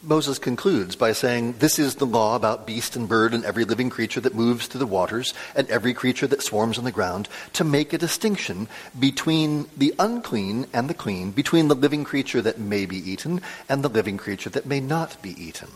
Moses 0.02 0.38
concludes 0.38 0.96
by 0.96 1.12
saying, 1.12 1.56
This 1.58 1.78
is 1.78 1.96
the 1.96 2.06
law 2.06 2.34
about 2.34 2.66
beast 2.66 2.96
and 2.96 3.06
bird 3.06 3.34
and 3.34 3.44
every 3.44 3.64
living 3.64 3.90
creature 3.90 4.20
that 4.22 4.34
moves 4.34 4.66
through 4.66 4.80
the 4.80 4.86
waters 4.86 5.34
and 5.54 5.68
every 5.68 5.92
creature 5.92 6.26
that 6.26 6.42
swarms 6.42 6.78
on 6.78 6.84
the 6.84 6.90
ground, 6.90 7.28
to 7.52 7.62
make 7.62 7.92
a 7.92 7.98
distinction 7.98 8.68
between 8.98 9.66
the 9.76 9.94
unclean 9.98 10.66
and 10.72 10.88
the 10.88 10.94
clean, 10.94 11.30
between 11.30 11.68
the 11.68 11.76
living 11.76 12.04
creature 12.04 12.40
that 12.40 12.58
may 12.58 12.86
be 12.86 12.96
eaten 12.96 13.42
and 13.68 13.84
the 13.84 13.88
living 13.88 14.16
creature 14.16 14.50
that 14.50 14.66
may 14.66 14.80
not 14.80 15.20
be 15.20 15.30
eaten. 15.40 15.68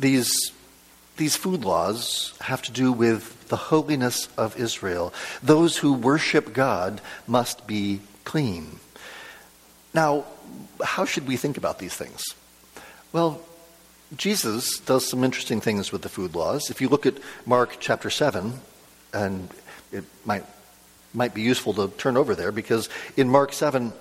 These, 0.00 0.34
these 1.18 1.36
food 1.36 1.64
laws 1.64 2.34
have 2.40 2.62
to 2.62 2.72
do 2.72 2.90
with 2.90 3.48
the 3.48 3.56
holiness 3.56 4.28
of 4.36 4.58
Israel. 4.58 5.14
Those 5.40 5.78
who 5.78 5.92
worship 5.92 6.52
God 6.52 7.00
must 7.28 7.66
be 7.68 8.00
clean. 8.24 8.80
Now, 9.92 10.24
how 10.82 11.04
should 11.04 11.26
we 11.26 11.36
think 11.36 11.56
about 11.56 11.78
these 11.78 11.94
things? 11.94 12.24
Well, 13.12 13.40
Jesus 14.16 14.78
does 14.78 15.08
some 15.08 15.24
interesting 15.24 15.60
things 15.60 15.92
with 15.92 16.02
the 16.02 16.08
food 16.08 16.34
laws. 16.34 16.70
If 16.70 16.80
you 16.80 16.88
look 16.88 17.06
at 17.06 17.18
Mark 17.46 17.76
chapter 17.80 18.10
7, 18.10 18.60
and 19.12 19.48
it 19.92 20.04
might, 20.24 20.44
might 21.14 21.34
be 21.34 21.42
useful 21.42 21.74
to 21.74 21.88
turn 21.96 22.16
over 22.16 22.34
there 22.34 22.52
because 22.52 22.88
in 23.16 23.28
Mark 23.28 23.52
7, 23.52 23.92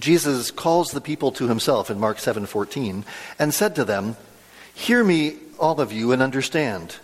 Jesus 0.00 0.50
calls 0.50 0.90
the 0.90 1.00
people 1.00 1.32
to 1.32 1.48
himself 1.48 1.90
in 1.90 1.98
Mark 1.98 2.18
7:14 2.18 3.04
and 3.38 3.52
said 3.52 3.74
to 3.74 3.84
them, 3.84 4.16
"Hear 4.72 5.02
me 5.02 5.36
all 5.58 5.80
of 5.80 5.92
you 5.92 6.12
and 6.12 6.22
understand. 6.22 6.96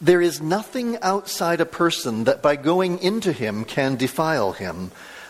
There 0.00 0.20
is 0.20 0.42
nothing 0.42 0.98
outside 1.00 1.60
a 1.60 1.66
person 1.66 2.24
that 2.24 2.42
by 2.42 2.56
going 2.56 2.98
into 2.98 3.32
him 3.32 3.64
can 3.64 3.96
defile 3.96 4.52
him." 4.52 4.92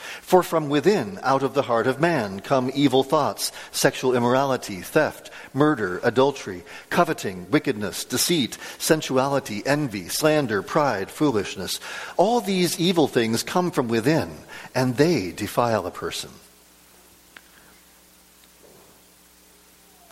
For 0.00 0.42
from 0.42 0.68
within, 0.68 1.18
out 1.22 1.42
of 1.42 1.54
the 1.54 1.62
heart 1.62 1.86
of 1.86 2.00
man, 2.00 2.40
come 2.40 2.70
evil 2.74 3.02
thoughts, 3.02 3.52
sexual 3.70 4.14
immorality, 4.14 4.80
theft, 4.80 5.30
murder, 5.52 6.00
adultery, 6.02 6.62
coveting, 6.88 7.50
wickedness, 7.50 8.04
deceit, 8.04 8.58
sensuality, 8.78 9.62
envy, 9.66 10.08
slander, 10.08 10.62
pride, 10.62 11.10
foolishness. 11.10 11.80
All 12.16 12.40
these 12.40 12.78
evil 12.80 13.08
things 13.08 13.42
come 13.42 13.70
from 13.70 13.88
within, 13.88 14.30
and 14.74 14.96
they 14.96 15.32
defile 15.32 15.86
a 15.86 15.90
person. 15.90 16.30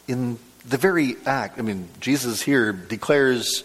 In 0.07 0.39
the 0.67 0.79
very 0.79 1.17
act, 1.27 1.59
I 1.59 1.63
mean, 1.63 1.89
Jesus 2.01 2.43
here 2.43 2.73
declares 2.73 3.65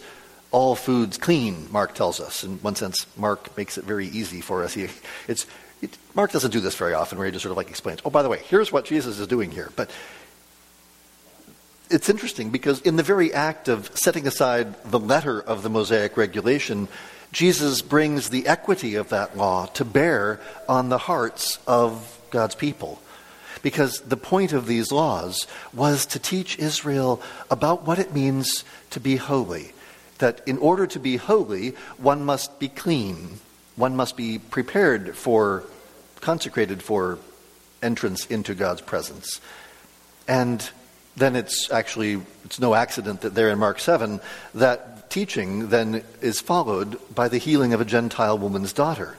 all 0.54 0.76
foods 0.76 1.18
clean, 1.18 1.66
Mark 1.72 1.94
tells 1.94 2.20
us. 2.20 2.44
In 2.44 2.58
one 2.58 2.76
sense, 2.76 3.06
Mark 3.16 3.56
makes 3.56 3.76
it 3.76 3.84
very 3.84 4.06
easy 4.06 4.40
for 4.40 4.62
us. 4.62 4.72
He, 4.74 4.84
it's 5.26 5.44
it, 5.44 5.46
Mark 6.14 6.30
doesn't 6.30 6.52
do 6.52 6.60
this 6.60 6.76
very 6.76 6.94
often, 6.94 7.18
where 7.18 7.26
he 7.26 7.32
just 7.32 7.42
sort 7.42 7.50
of 7.50 7.56
like 7.56 7.70
explains, 7.70 8.00
oh, 8.04 8.10
by 8.10 8.22
the 8.22 8.28
way, 8.28 8.38
here's 8.44 8.70
what 8.70 8.84
Jesus 8.84 9.18
is 9.18 9.26
doing 9.26 9.50
here. 9.50 9.70
But 9.74 9.90
it's 11.90 12.08
interesting 12.08 12.50
because 12.50 12.80
in 12.80 12.96
the 12.96 13.02
very 13.02 13.32
act 13.32 13.68
of 13.68 13.90
setting 13.96 14.26
aside 14.26 14.82
the 14.84 14.98
letter 14.98 15.40
of 15.40 15.62
the 15.62 15.70
Mosaic 15.70 16.16
regulation, 16.16 16.88
Jesus 17.32 17.82
brings 17.82 18.30
the 18.30 18.46
equity 18.46 18.94
of 18.94 19.08
that 19.08 19.36
law 19.36 19.66
to 19.66 19.84
bear 19.84 20.40
on 20.68 20.88
the 20.88 20.98
hearts 20.98 21.58
of 21.66 22.20
God's 22.30 22.54
people. 22.54 23.00
Because 23.62 24.00
the 24.00 24.16
point 24.16 24.52
of 24.52 24.66
these 24.66 24.92
laws 24.92 25.46
was 25.72 26.06
to 26.06 26.18
teach 26.18 26.58
Israel 26.58 27.20
about 27.50 27.86
what 27.86 27.98
it 27.98 28.14
means 28.14 28.64
to 28.90 29.00
be 29.00 29.16
holy. 29.16 29.72
That 30.18 30.46
in 30.46 30.58
order 30.58 30.86
to 30.86 31.00
be 31.00 31.16
holy, 31.16 31.70
one 31.96 32.24
must 32.24 32.60
be 32.60 32.68
clean, 32.68 33.40
one 33.74 33.96
must 33.96 34.16
be 34.16 34.38
prepared 34.38 35.16
for 35.16 35.64
consecrated 36.24 36.82
for 36.82 37.18
entrance 37.82 38.24
into 38.26 38.54
God's 38.54 38.80
presence. 38.80 39.42
And 40.26 40.68
then 41.16 41.36
it's 41.36 41.70
actually 41.70 42.22
it's 42.46 42.58
no 42.58 42.74
accident 42.74 43.20
that 43.20 43.34
there 43.34 43.50
in 43.50 43.58
Mark 43.58 43.78
7 43.78 44.20
that 44.54 45.10
teaching 45.10 45.68
then 45.68 46.02
is 46.22 46.40
followed 46.40 46.98
by 47.14 47.28
the 47.28 47.36
healing 47.36 47.74
of 47.74 47.80
a 47.80 47.84
Gentile 47.84 48.38
woman's 48.38 48.72
daughter. 48.72 49.16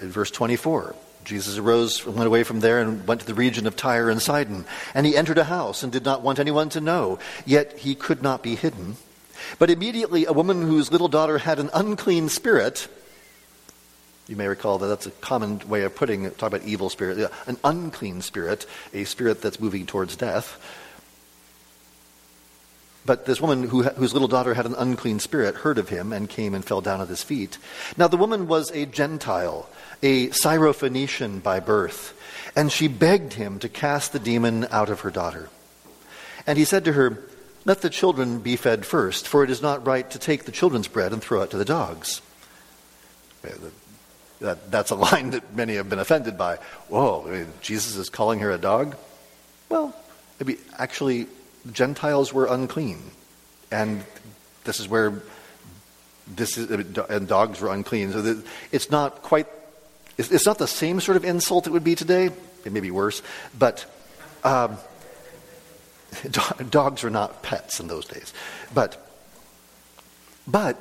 In 0.00 0.10
verse 0.10 0.30
24, 0.30 0.94
Jesus 1.24 1.56
arose 1.56 2.04
and 2.04 2.14
went 2.14 2.26
away 2.26 2.44
from 2.44 2.60
there 2.60 2.80
and 2.80 3.06
went 3.08 3.22
to 3.22 3.26
the 3.26 3.34
region 3.34 3.66
of 3.66 3.74
Tyre 3.74 4.10
and 4.10 4.20
Sidon. 4.20 4.66
And 4.94 5.06
he 5.06 5.16
entered 5.16 5.38
a 5.38 5.44
house 5.44 5.82
and 5.82 5.90
did 5.90 6.04
not 6.04 6.20
want 6.20 6.38
anyone 6.38 6.68
to 6.70 6.80
know, 6.80 7.18
yet 7.46 7.78
he 7.78 7.94
could 7.94 8.22
not 8.22 8.42
be 8.42 8.54
hidden. 8.54 8.96
But 9.58 9.70
immediately 9.70 10.26
a 10.26 10.32
woman 10.32 10.60
whose 10.60 10.92
little 10.92 11.08
daughter 11.08 11.38
had 11.38 11.58
an 11.58 11.70
unclean 11.72 12.28
spirit 12.28 12.86
you 14.28 14.36
may 14.36 14.46
recall 14.46 14.78
that 14.78 14.86
that's 14.86 15.06
a 15.06 15.10
common 15.10 15.60
way 15.68 15.82
of 15.82 15.96
putting 15.96 16.24
it, 16.24 16.36
talk 16.36 16.48
about 16.52 16.66
evil 16.66 16.90
spirit, 16.90 17.32
an 17.46 17.56
unclean 17.64 18.20
spirit, 18.20 18.66
a 18.92 19.04
spirit 19.04 19.40
that's 19.40 19.58
moving 19.58 19.86
towards 19.86 20.16
death. 20.16 20.60
But 23.06 23.24
this 23.24 23.40
woman 23.40 23.62
who, 23.62 23.84
whose 23.84 24.12
little 24.12 24.28
daughter 24.28 24.52
had 24.52 24.66
an 24.66 24.74
unclean 24.76 25.18
spirit 25.18 25.54
heard 25.54 25.78
of 25.78 25.88
him 25.88 26.12
and 26.12 26.28
came 26.28 26.54
and 26.54 26.62
fell 26.62 26.82
down 26.82 27.00
at 27.00 27.08
his 27.08 27.22
feet. 27.22 27.56
Now 27.96 28.06
the 28.06 28.18
woman 28.18 28.46
was 28.46 28.70
a 28.70 28.84
Gentile, 28.84 29.66
a 30.02 30.28
Syrophoenician 30.28 31.42
by 31.42 31.58
birth, 31.58 32.12
and 32.54 32.70
she 32.70 32.86
begged 32.86 33.32
him 33.32 33.58
to 33.60 33.68
cast 33.70 34.12
the 34.12 34.18
demon 34.18 34.66
out 34.70 34.90
of 34.90 35.00
her 35.00 35.10
daughter. 35.10 35.48
And 36.46 36.58
he 36.58 36.66
said 36.66 36.84
to 36.84 36.92
her, 36.92 37.18
Let 37.64 37.80
the 37.80 37.88
children 37.88 38.40
be 38.40 38.56
fed 38.56 38.84
first, 38.84 39.26
for 39.26 39.42
it 39.42 39.48
is 39.48 39.62
not 39.62 39.86
right 39.86 40.10
to 40.10 40.18
take 40.18 40.44
the 40.44 40.52
children's 40.52 40.88
bread 40.88 41.14
and 41.14 41.22
throw 41.22 41.40
it 41.40 41.50
to 41.52 41.56
the 41.56 41.64
dogs. 41.64 42.20
That, 44.40 44.70
that's 44.70 44.90
a 44.90 44.94
line 44.94 45.30
that 45.30 45.54
many 45.54 45.74
have 45.74 45.88
been 45.88 45.98
offended 45.98 46.38
by. 46.38 46.56
Whoa, 46.88 47.24
I 47.26 47.30
mean, 47.30 47.46
Jesus 47.60 47.96
is 47.96 48.08
calling 48.08 48.40
her 48.40 48.50
a 48.52 48.58
dog? 48.58 48.96
Well, 49.68 49.94
maybe 50.38 50.58
actually, 50.78 51.26
Gentiles 51.72 52.32
were 52.32 52.46
unclean. 52.46 52.98
And 53.70 54.04
this 54.64 54.80
is 54.80 54.88
where 54.88 55.22
this 56.26 56.56
is, 56.56 56.70
and 56.70 57.28
dogs 57.28 57.60
were 57.60 57.72
unclean. 57.72 58.12
So 58.12 58.42
it's 58.70 58.90
not 58.90 59.22
quite, 59.22 59.46
it's 60.16 60.46
not 60.46 60.58
the 60.58 60.68
same 60.68 61.00
sort 61.00 61.16
of 61.16 61.24
insult 61.24 61.66
it 61.66 61.70
would 61.70 61.84
be 61.84 61.94
today. 61.94 62.30
It 62.64 62.72
may 62.72 62.80
be 62.80 62.90
worse. 62.90 63.22
But 63.58 63.84
um, 64.44 64.76
dogs 66.70 67.02
were 67.02 67.10
not 67.10 67.42
pets 67.42 67.80
in 67.80 67.88
those 67.88 68.06
days. 68.06 68.32
But, 68.72 69.04
but 70.46 70.76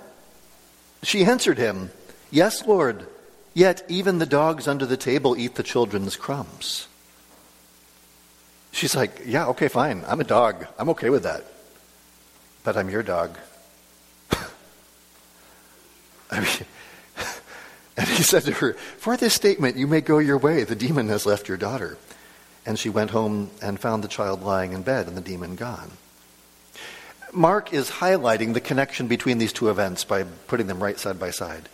she 1.04 1.26
answered 1.26 1.58
him, 1.58 1.92
Yes, 2.30 2.66
Lord. 2.66 3.08
Yet 3.58 3.82
even 3.88 4.20
the 4.20 4.28
dogs 4.28 4.68
under 4.68 4.86
the 4.86 4.98
table 4.98 5.36
eat 5.36 5.56
the 5.56 5.64
children's 5.64 6.16
crumbs. 6.16 6.88
She's 8.72 8.96
like, 8.96 9.24
Yeah, 9.26 9.48
okay, 9.48 9.68
fine. 9.68 10.04
I'm 10.06 10.22
a 10.22 10.24
dog. 10.24 10.68
I'm 10.78 10.90
okay 10.90 11.10
with 11.10 11.24
that. 11.24 11.44
But 12.64 12.78
I'm 12.78 12.88
your 12.88 13.02
dog. 13.02 13.36
I 16.30 16.40
mean, 16.40 16.66
and 17.98 18.08
he 18.08 18.22
said 18.22 18.44
to 18.44 18.52
her, 18.52 18.74
For 18.74 19.18
this 19.18 19.34
statement 19.34 19.76
you 19.76 19.88
may 19.88 20.02
go 20.02 20.20
your 20.20 20.38
way. 20.38 20.64
The 20.64 20.76
demon 20.76 21.08
has 21.08 21.26
left 21.26 21.48
your 21.48 21.58
daughter. 21.58 21.98
And 22.64 22.78
she 22.78 22.90
went 22.90 23.10
home 23.10 23.50
and 23.60 23.80
found 23.80 24.04
the 24.04 24.08
child 24.08 24.44
lying 24.44 24.74
in 24.74 24.84
bed 24.84 25.08
and 25.08 25.18
the 25.18 25.22
demon 25.22 25.56
gone. 25.56 25.94
Mark 27.34 27.74
is 27.74 27.90
highlighting 27.90 28.54
the 28.54 28.62
connection 28.62 29.08
between 29.08 29.40
these 29.40 29.52
two 29.52 29.72
events 29.72 30.04
by 30.04 30.26
putting 30.46 30.68
them 30.68 30.84
right 30.84 31.00
side 31.00 31.20
by 31.20 31.32
side. 31.32 31.70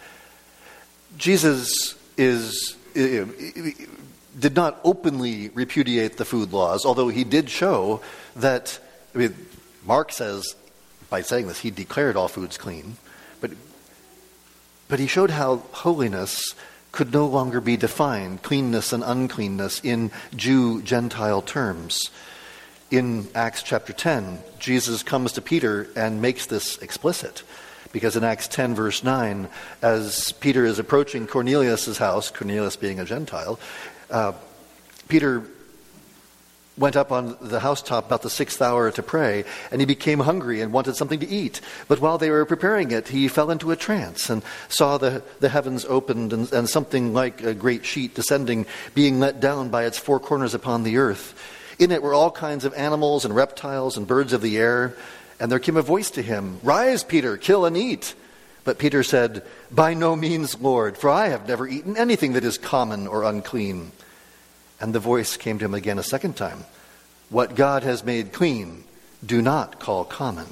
Jesus 1.17 1.95
is, 2.17 2.76
did 2.93 4.56
not 4.56 4.80
openly 4.84 5.49
repudiate 5.49 6.17
the 6.17 6.26
food 6.26 6.52
laws, 6.54 6.86
although 6.86 7.10
he 7.10 7.23
did 7.23 7.49
show 7.49 8.02
that, 8.36 8.80
I 9.13 9.17
mean, 9.17 9.36
Mark 9.86 10.12
says, 10.12 10.56
by 11.10 11.21
saying 11.21 11.47
this, 11.47 11.60
he 11.60 11.71
declared 11.71 12.15
all 12.15 12.28
foods 12.28 12.58
clean, 12.58 12.97
but, 13.39 13.52
but 14.88 14.99
he 14.99 15.08
showed 15.08 15.30
how 15.30 15.58
holiness 15.71 16.56
could 16.91 17.12
no 17.12 17.26
longer 17.26 17.60
be 17.60 17.76
defined, 17.76 18.43
cleanness 18.43 18.93
and 18.93 19.04
uncleanness, 19.04 19.82
in 19.84 20.12
Jew 20.36 20.82
Gentile 20.84 21.41
terms. 21.41 22.12
In 22.91 23.28
Acts 23.34 23.63
chapter 23.63 23.93
10, 23.93 24.39
Jesus 24.60 25.02
comes 25.02 25.32
to 25.34 25.41
Peter 25.41 25.88
and 25.95 26.21
makes 26.21 26.45
this 26.45 26.78
explicit. 26.78 27.41
Because 27.94 28.18
in 28.18 28.26
Acts 28.26 28.50
10, 28.50 28.76
verse 28.76 29.04
9, 29.04 29.48
as 29.82 30.34
Peter 30.34 30.66
is 30.66 30.80
approaching 30.80 31.28
Cornelius' 31.28 31.98
house, 31.98 32.32
Cornelius 32.32 32.76
being 32.76 33.00
a 33.00 33.06
Gentile, 33.06 33.60
uh, 34.10 34.34
Peter 35.08 35.44
went 36.76 36.96
up 36.96 37.12
on 37.12 37.38
the 37.40 37.60
housetop 37.60 38.08
about 38.08 38.24
the 38.24 38.30
sixth 38.30 38.62
hour 38.62 38.90
to 38.90 39.04
pray, 39.04 39.46
and 39.72 39.80
he 39.80 39.86
became 39.86 40.20
hungry 40.20 40.62
and 40.62 40.74
wanted 40.74 40.96
something 40.96 41.20
to 41.20 41.30
eat. 41.30 41.62
But 41.88 42.02
while 42.02 42.18
they 42.18 42.32
were 42.32 42.46
preparing 42.46 42.90
it, 42.90 43.10
he 43.10 43.28
fell 43.28 43.52
into 43.52 43.70
a 43.70 43.76
trance 43.76 44.30
and 44.30 44.42
saw 44.70 44.98
the, 44.98 45.22
the 45.40 45.50
heavens 45.50 45.86
opened 45.86 46.34
and, 46.34 46.52
and 46.52 46.68
something 46.68 47.14
like 47.14 47.44
a 47.44 47.54
great 47.54 47.86
sheet 47.86 48.16
descending, 48.16 48.66
being 48.96 49.20
let 49.20 49.40
down 49.40 49.70
by 49.70 49.86
its 49.86 50.00
four 50.00 50.20
corners 50.20 50.56
upon 50.56 50.82
the 50.82 50.98
earth. 50.98 51.40
In 51.78 51.92
it 51.92 52.02
were 52.02 52.14
all 52.14 52.32
kinds 52.32 52.66
of 52.66 52.74
animals 52.74 53.26
and 53.26 53.36
reptiles 53.36 53.98
and 53.98 54.08
birds 54.08 54.34
of 54.34 54.42
the 54.42 54.58
air. 54.58 54.96
And 55.44 55.52
there 55.52 55.60
came 55.60 55.76
a 55.76 55.82
voice 55.82 56.10
to 56.12 56.22
him 56.22 56.62
Rise, 56.64 57.04
Peter, 57.04 57.36
kill 57.36 57.66
and 57.66 57.76
eat. 57.76 58.16
But 58.64 58.80
Peter 58.80 59.04
said, 59.04 59.44
By 59.70 59.94
no 59.94 60.16
means, 60.16 60.58
Lord, 60.62 60.98
for 60.98 61.10
I 61.10 61.28
have 61.28 61.50
never 61.50 61.68
eaten 61.68 61.98
anything 61.98 62.32
that 62.32 62.46
is 62.46 62.58
common 62.58 63.08
or 63.08 63.26
unclean. 63.26 63.92
And 64.80 64.96
the 64.96 65.02
voice 65.02 65.36
came 65.36 65.60
to 65.60 65.66
him 65.66 65.74
again 65.74 66.00
a 66.00 66.04
second 66.04 66.38
time 66.38 66.64
What 67.30 67.56
God 67.56 67.84
has 67.84 68.06
made 68.06 68.32
clean, 68.32 68.86
do 69.26 69.42
not 69.42 69.82
call 69.82 70.06
common. 70.06 70.48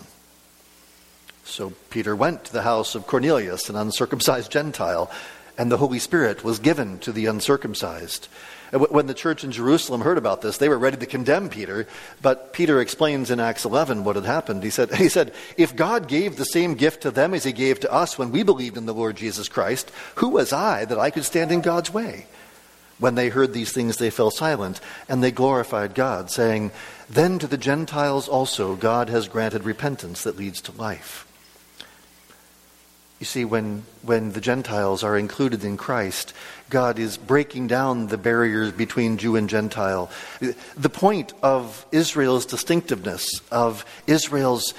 So 1.45 1.71
Peter 1.89 2.13
went 2.13 2.43
to 2.43 2.51
the 2.51 2.63
house 2.63 2.93
of 2.93 3.07
Cornelius, 3.07 3.69
an 3.69 3.77
uncircumcised 3.77 4.51
Gentile, 4.51 5.09
and 5.57 5.71
the 5.71 5.77
Holy 5.77 5.99
Spirit 5.99 6.43
was 6.43 6.59
given 6.59 6.99
to 6.99 7.13
the 7.13 7.27
uncircumcised. 7.27 8.27
When 8.71 9.07
the 9.07 9.13
church 9.13 9.43
in 9.43 9.51
Jerusalem 9.51 10.01
heard 10.01 10.17
about 10.17 10.41
this, 10.41 10.57
they 10.57 10.69
were 10.69 10.77
ready 10.77 10.95
to 10.97 11.05
condemn 11.05 11.49
Peter, 11.49 11.87
but 12.21 12.53
Peter 12.53 12.79
explains 12.79 13.29
in 13.29 13.39
Acts 13.39 13.65
11 13.65 14.05
what 14.05 14.15
had 14.15 14.25
happened. 14.25 14.63
He 14.63 14.69
said, 14.69 14.93
he 14.95 15.09
said, 15.09 15.33
If 15.57 15.75
God 15.75 16.07
gave 16.07 16.37
the 16.37 16.45
same 16.45 16.75
gift 16.75 17.01
to 17.01 17.11
them 17.11 17.33
as 17.33 17.43
he 17.43 17.51
gave 17.51 17.81
to 17.81 17.91
us 17.91 18.17
when 18.17 18.31
we 18.31 18.43
believed 18.43 18.77
in 18.77 18.85
the 18.85 18.93
Lord 18.93 19.17
Jesus 19.17 19.49
Christ, 19.49 19.91
who 20.15 20.29
was 20.29 20.53
I 20.53 20.85
that 20.85 20.99
I 20.99 21.09
could 21.09 21.25
stand 21.25 21.51
in 21.51 21.61
God's 21.61 21.93
way? 21.93 22.27
When 22.97 23.15
they 23.15 23.29
heard 23.29 23.51
these 23.51 23.73
things, 23.73 23.97
they 23.97 24.11
fell 24.11 24.29
silent, 24.29 24.79
and 25.09 25.23
they 25.23 25.31
glorified 25.31 25.95
God, 25.95 26.29
saying, 26.29 26.71
Then 27.09 27.39
to 27.39 27.47
the 27.47 27.57
Gentiles 27.57 28.29
also 28.29 28.75
God 28.75 29.09
has 29.09 29.27
granted 29.27 29.63
repentance 29.63 30.23
that 30.23 30.37
leads 30.37 30.61
to 30.61 30.71
life. 30.73 31.25
You 33.21 33.25
see, 33.25 33.45
when, 33.45 33.83
when 34.01 34.31
the 34.31 34.41
Gentiles 34.41 35.03
are 35.03 35.15
included 35.15 35.63
in 35.63 35.77
Christ, 35.77 36.33
God 36.71 36.97
is 36.97 37.17
breaking 37.17 37.67
down 37.67 38.07
the 38.07 38.17
barriers 38.17 38.71
between 38.71 39.17
Jew 39.17 39.35
and 39.35 39.47
Gentile. 39.47 40.09
The 40.75 40.89
point 40.89 41.31
of 41.43 41.85
Israel's 41.91 42.47
distinctiveness, 42.47 43.29
of 43.51 43.85
Israel's 44.07 44.73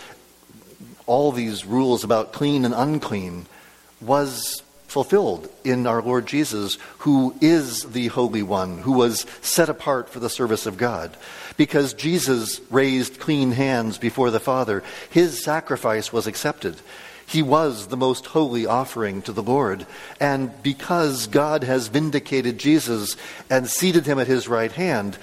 all 1.07 1.31
these 1.31 1.65
rules 1.65 2.03
about 2.03 2.33
clean 2.33 2.65
and 2.65 2.75
unclean, 2.75 3.47
was 4.01 4.65
fulfilled 4.89 5.49
in 5.63 5.87
our 5.87 6.03
Lord 6.03 6.27
Jesus, 6.27 6.79
who 6.99 7.37
is 7.41 7.85
the 7.93 8.09
Holy 8.09 8.43
One, 8.43 8.79
who 8.79 8.93
was 8.93 9.25
set 9.41 9.69
apart 9.69 10.09
for 10.09 10.19
the 10.19 10.29
service 10.29 10.67
of 10.67 10.77
God. 10.77 11.17
Because 11.57 11.95
Jesus 11.95 12.61
raised 12.71 13.21
clean 13.21 13.53
hands 13.53 13.99
before 13.99 14.33
the 14.33 14.41
Father, 14.41 14.83
his 15.11 15.45
sacrifice 15.45 16.13
was 16.13 16.27
accepted. 16.27 16.75
He 17.33 17.41
was 17.43 17.87
the 17.87 17.97
most 17.97 18.27
holy 18.27 18.67
offering 18.67 19.23
to 19.23 19.33
the 19.33 19.43
Lord. 19.43 19.87
And 20.21 20.51
because 20.63 21.27
God 21.27 21.65
has 21.65 21.89
vindicated 21.89 22.59
Jesus 22.59 23.17
and 23.49 23.67
seated 23.67 24.05
him 24.05 24.19
at 24.19 24.27
his 24.27 24.49
right 24.49 24.71
hand, 24.71 25.17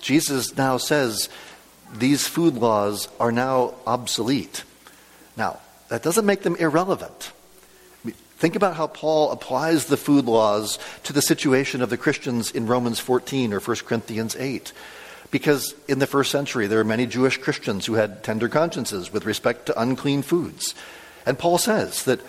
Jesus 0.00 0.56
now 0.56 0.78
says 0.78 1.28
these 1.94 2.26
food 2.26 2.54
laws 2.54 3.08
are 3.20 3.30
now 3.30 3.74
obsolete. 3.86 4.64
Now, 5.36 5.60
that 5.90 6.02
doesn't 6.02 6.24
make 6.24 6.44
them 6.44 6.56
irrelevant. 6.56 7.30
Think 8.38 8.56
about 8.56 8.76
how 8.76 8.86
Paul 8.86 9.30
applies 9.30 9.84
the 9.84 9.98
food 9.98 10.24
laws 10.24 10.78
to 11.04 11.12
the 11.12 11.20
situation 11.20 11.82
of 11.82 11.90
the 11.90 11.98
Christians 11.98 12.50
in 12.50 12.68
Romans 12.68 13.00
14 13.00 13.52
or 13.52 13.60
1 13.60 13.76
Corinthians 13.84 14.34
8. 14.34 14.72
Because 15.30 15.74
in 15.88 15.98
the 15.98 16.06
first 16.06 16.30
century, 16.30 16.66
there 16.66 16.80
are 16.80 16.84
many 16.84 17.04
Jewish 17.04 17.36
Christians 17.36 17.84
who 17.84 17.94
had 17.94 18.24
tender 18.24 18.48
consciences 18.48 19.12
with 19.12 19.26
respect 19.26 19.66
to 19.66 19.78
unclean 19.78 20.22
foods. 20.22 20.74
And 21.26 21.38
Paul 21.38 21.58
says 21.58 22.04
that 22.04 22.20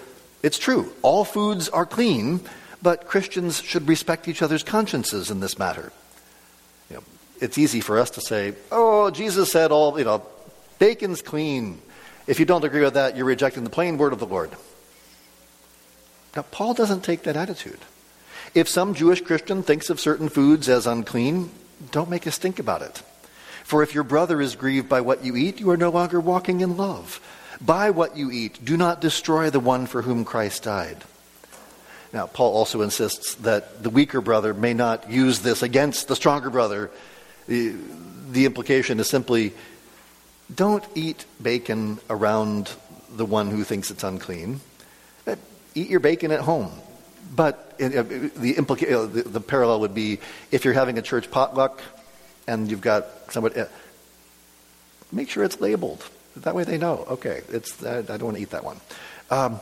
it's 0.43 0.57
true, 0.57 0.91
all 1.01 1.23
foods 1.23 1.69
are 1.69 1.85
clean, 1.85 2.41
but 2.81 3.07
Christians 3.07 3.61
should 3.61 3.87
respect 3.87 4.27
each 4.27 4.41
other's 4.41 4.63
consciences 4.63 5.29
in 5.29 5.39
this 5.39 5.59
matter. 5.59 5.91
You 6.89 6.97
know, 6.97 7.03
it's 7.39 7.57
easy 7.57 7.79
for 7.79 7.99
us 7.99 8.09
to 8.11 8.21
say, 8.21 8.53
oh, 8.71 9.11
Jesus 9.11 9.51
said 9.51 9.71
all, 9.71 9.97
you 9.97 10.05
know, 10.05 10.25
bacon's 10.79 11.21
clean. 11.21 11.81
If 12.27 12.39
you 12.39 12.45
don't 12.45 12.63
agree 12.63 12.83
with 12.83 12.95
that, 12.95 13.15
you're 13.15 13.25
rejecting 13.25 13.63
the 13.63 13.69
plain 13.69 13.97
word 13.97 14.13
of 14.13 14.19
the 14.19 14.25
Lord. 14.25 14.51
Now, 16.35 16.43
Paul 16.43 16.73
doesn't 16.73 17.03
take 17.03 17.23
that 17.23 17.35
attitude. 17.35 17.79
If 18.53 18.67
some 18.67 18.93
Jewish 18.93 19.21
Christian 19.21 19.63
thinks 19.63 19.89
of 19.89 19.99
certain 19.99 20.29
foods 20.29 20.69
as 20.69 20.87
unclean, 20.87 21.51
don't 21.91 22.09
make 22.09 22.25
a 22.25 22.31
stink 22.31 22.59
about 22.59 22.81
it. 22.81 23.01
For 23.63 23.83
if 23.83 23.93
your 23.93 24.03
brother 24.03 24.41
is 24.41 24.55
grieved 24.55 24.89
by 24.89 25.01
what 25.01 25.23
you 25.23 25.35
eat, 25.35 25.59
you 25.59 25.69
are 25.69 25.77
no 25.77 25.89
longer 25.89 26.19
walking 26.19 26.61
in 26.61 26.77
love. 26.77 27.21
By 27.61 27.91
what 27.91 28.17
you 28.17 28.31
eat, 28.31 28.63
do 28.63 28.75
not 28.75 29.01
destroy 29.01 29.49
the 29.49 29.59
one 29.59 29.85
for 29.85 30.01
whom 30.01 30.25
Christ 30.25 30.63
died. 30.63 31.03
Now, 32.11 32.27
Paul 32.27 32.53
also 32.53 32.81
insists 32.81 33.35
that 33.35 33.83
the 33.83 33.89
weaker 33.89 34.19
brother 34.19 34.53
may 34.53 34.73
not 34.73 35.09
use 35.09 35.39
this 35.39 35.61
against 35.61 36.07
the 36.07 36.15
stronger 36.15 36.49
brother. 36.49 36.91
The, 37.47 37.75
the 38.29 38.45
implication 38.45 38.99
is 38.99 39.09
simply 39.09 39.53
don't 40.53 40.85
eat 40.95 41.25
bacon 41.41 41.99
around 42.09 42.71
the 43.15 43.25
one 43.25 43.49
who 43.49 43.63
thinks 43.63 43.91
it's 43.91 44.03
unclean 44.03 44.59
eat 45.75 45.89
your 45.89 45.99
bacon 45.99 46.31
at 46.31 46.41
home. 46.41 46.71
But 47.33 47.75
uh, 47.81 47.87
the, 47.89 48.55
implica- 48.55 48.91
uh, 48.91 49.05
the, 49.05 49.23
the, 49.23 49.41
parallel 49.41 49.81
would 49.81 49.93
be 49.93 50.19
if 50.51 50.65
you're 50.65 50.73
having 50.73 50.97
a 50.97 51.01
church 51.01 51.31
potluck 51.31 51.81
and 52.47 52.69
you've 52.69 52.81
got 52.81 53.05
somebody, 53.29 53.61
uh, 53.61 53.65
make 55.11 55.29
sure 55.29 55.43
it's 55.43 55.61
labeled. 55.61 56.03
That 56.37 56.55
way 56.55 56.63
they 56.63 56.77
know, 56.77 57.05
okay, 57.09 57.41
it's, 57.49 57.83
I 57.83 58.01
don't 58.01 58.23
want 58.23 58.37
to 58.37 58.43
eat 58.43 58.51
that 58.51 58.63
one. 58.63 58.79
Um, 59.29 59.59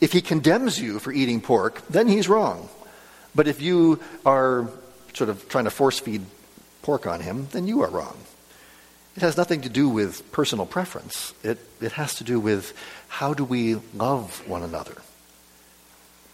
if 0.00 0.12
he 0.12 0.20
condemns 0.20 0.80
you 0.80 0.98
for 0.98 1.12
eating 1.12 1.40
pork, 1.40 1.82
then 1.88 2.08
he's 2.08 2.28
wrong. 2.28 2.68
But 3.34 3.48
if 3.48 3.62
you 3.62 4.00
are 4.24 4.68
sort 5.14 5.30
of 5.30 5.48
trying 5.48 5.64
to 5.64 5.70
force 5.70 5.98
feed 5.98 6.24
pork 6.82 7.06
on 7.06 7.20
him, 7.20 7.48
then 7.52 7.66
you 7.66 7.82
are 7.82 7.90
wrong. 7.90 8.16
It 9.16 9.22
has 9.22 9.36
nothing 9.36 9.62
to 9.62 9.68
do 9.68 9.88
with 9.88 10.30
personal 10.30 10.66
preference. 10.66 11.34
It, 11.42 11.58
it 11.80 11.92
has 11.92 12.14
to 12.16 12.24
do 12.24 12.38
with 12.38 12.72
how 13.08 13.34
do 13.34 13.44
we 13.44 13.74
love 13.94 14.46
one 14.46 14.62
another. 14.62 14.94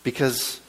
Because 0.02 0.60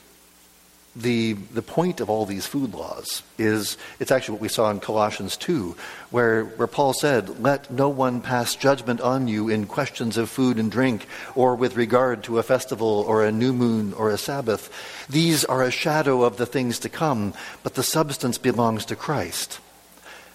the, 0.96 1.34
the 1.34 1.62
point 1.62 2.00
of 2.00 2.10
all 2.10 2.26
these 2.26 2.48
food 2.48 2.74
laws 2.74 3.22
is 3.38 3.78
it's 4.00 4.12
actually 4.12 4.34
what 4.34 4.42
we 4.42 4.48
saw 4.48 4.72
in 4.72 4.80
Colossians 4.80 5.36
2, 5.36 5.76
where, 6.10 6.46
where 6.46 6.68
Paul 6.68 6.94
said, 6.94 7.42
Let 7.42 7.70
no 7.70 7.90
one 7.90 8.22
pass 8.22 8.56
judgment 8.56 9.02
on 9.02 9.28
you 9.28 9.50
in 9.50 9.66
questions 9.66 10.16
of 10.16 10.30
food 10.30 10.58
and 10.58 10.72
drink, 10.72 11.06
or 11.36 11.56
with 11.56 11.76
regard 11.76 12.24
to 12.26 12.40
a 12.40 12.44
festival, 12.44 13.04
or 13.08 13.26
a 13.26 13.32
new 13.32 13.52
moon, 13.52 13.94
or 13.94 14.10
a 14.10 14.18
Sabbath. 14.18 14.72
These 15.10 15.44
are 15.44 15.64
a 15.64 15.72
shadow 15.72 16.24
of 16.24 16.38
the 16.38 16.46
things 16.46 16.80
to 16.80 16.90
come, 16.90 17.34
but 17.62 17.74
the 17.74 17.84
substance 17.84 18.38
belongs 18.38 18.86
to 18.86 18.96
Christ. 18.96 19.60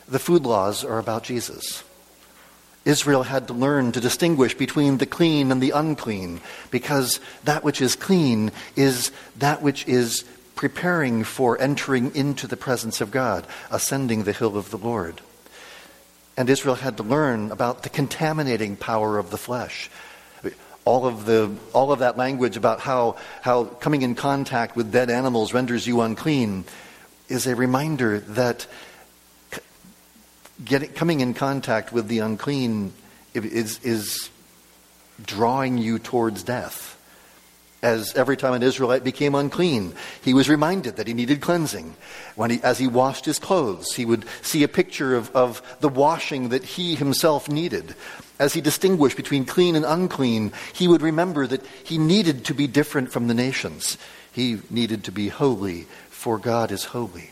The 0.09 0.19
food 0.19 0.43
laws 0.43 0.85
are 0.85 0.99
about 0.99 1.25
Jesus. 1.25 1.85
Israel 2.85 3.25
had 3.25 3.47
to 3.47 3.55
learn 3.55 3.93
to 3.93 4.01
distinguish 4.01 4.55
between 4.55 4.99
the 4.99 5.07
clean 5.07 5.53
and 5.53 5.63
the 5.63 5.71
unclean, 5.71 6.41
because 6.71 7.21
that 7.45 7.65
which 7.65 7.81
is 7.81 7.95
clean 7.95 8.53
is 8.77 9.11
that 9.39 9.63
which 9.63 9.87
is 9.87 10.25
preparing 10.61 11.25
for 11.25 11.59
entering 11.59 12.15
into 12.15 12.47
the 12.47 12.55
presence 12.55 13.01
of 13.01 13.11
God, 13.11 13.47
ascending 13.71 14.25
the 14.25 14.33
hill 14.35 14.59
of 14.59 14.71
the 14.71 14.77
Lord. 14.77 15.23
And 16.37 16.51
Israel 16.51 16.75
had 16.75 16.99
to 16.99 17.03
learn 17.03 17.51
about 17.51 17.83
the 17.83 17.89
contaminating 17.89 18.77
power 18.77 19.17
of 19.17 19.31
the 19.31 19.39
flesh. 19.39 19.91
All 20.85 21.07
of, 21.07 21.25
the, 21.25 21.57
all 21.73 21.93
of 21.93 22.01
that 22.01 22.19
language 22.19 22.59
about 22.59 22.81
how, 22.81 23.17
how 23.41 23.65
coming 23.65 24.03
in 24.03 24.15
contact 24.15 24.77
with 24.77 24.93
dead 24.93 25.09
animals 25.09 25.55
renders 25.55 25.87
you 25.87 26.03
unclean 26.03 26.67
is 27.31 27.47
a 27.47 27.57
reminder 27.57 28.21
that 28.21 28.67
getting, 30.63 30.91
coming 30.91 31.21
in 31.21 31.33
contact 31.33 31.91
with 31.91 32.07
the 32.07 32.19
unclean 32.19 32.93
is, 33.33 33.79
is 33.83 34.29
drawing 35.25 35.79
you 35.79 35.99
towards 35.99 36.43
death. 36.43 37.00
As 37.83 38.15
every 38.15 38.37
time 38.37 38.53
an 38.53 38.63
Israelite 38.63 39.05
became 39.05 39.35
unclean, 39.35 39.95
he 40.23 40.35
was 40.35 40.51
reminded 40.51 40.97
that 40.97 41.07
he 41.07 41.15
needed 41.15 41.41
cleansing. 41.41 41.95
When 42.37 42.51
he, 42.51 42.63
as 42.63 42.79
he 42.79 42.87
washed 42.87 43.25
his 43.25 43.39
clothes, 43.39 43.95
he 43.95 44.05
would 44.05 44.27
see 44.43 44.63
a 44.63 44.69
picture 44.69 45.17
of, 45.17 45.35
of 45.35 45.63
the 45.81 45.89
washing 45.89 46.51
that 46.51 46.63
he 46.63 46.95
himself 46.95 47.49
needed. 47.49 47.95
As 48.39 48.53
he 48.53 48.61
distinguished 48.61 49.17
between 49.17 49.47
clean 49.47 49.77
and 49.77 49.87
unclean, 49.87 50.53
he 50.75 50.89
would 50.89 51.01
remember 51.01 51.47
that 51.47 51.65
he 51.83 51.97
needed 51.97 52.45
to 52.47 52.55
be 52.55 52.67
different 52.67 53.13
from 53.13 53.29
the 53.29 53.35
nations. 53.35 53.97
He 54.31 54.61
needed 54.69 55.05
to 55.05 55.13
be 55.13 55.29
holy, 55.29 55.87
for 56.11 56.37
God 56.37 56.71
is 56.71 56.85
holy. 56.85 57.31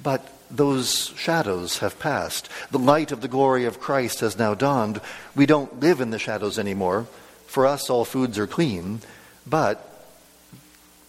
But 0.00 0.32
those 0.50 1.12
shadows 1.16 1.78
have 1.78 1.98
passed. 1.98 2.48
The 2.70 2.78
light 2.78 3.10
of 3.10 3.20
the 3.20 3.28
glory 3.28 3.64
of 3.64 3.80
Christ 3.80 4.20
has 4.20 4.38
now 4.38 4.54
dawned. 4.54 5.00
We 5.34 5.46
don't 5.46 5.80
live 5.80 6.00
in 6.00 6.10
the 6.10 6.18
shadows 6.18 6.58
anymore. 6.58 7.06
For 7.50 7.66
us, 7.66 7.90
all 7.90 8.04
foods 8.04 8.38
are 8.38 8.46
clean. 8.46 9.00
But 9.44 9.84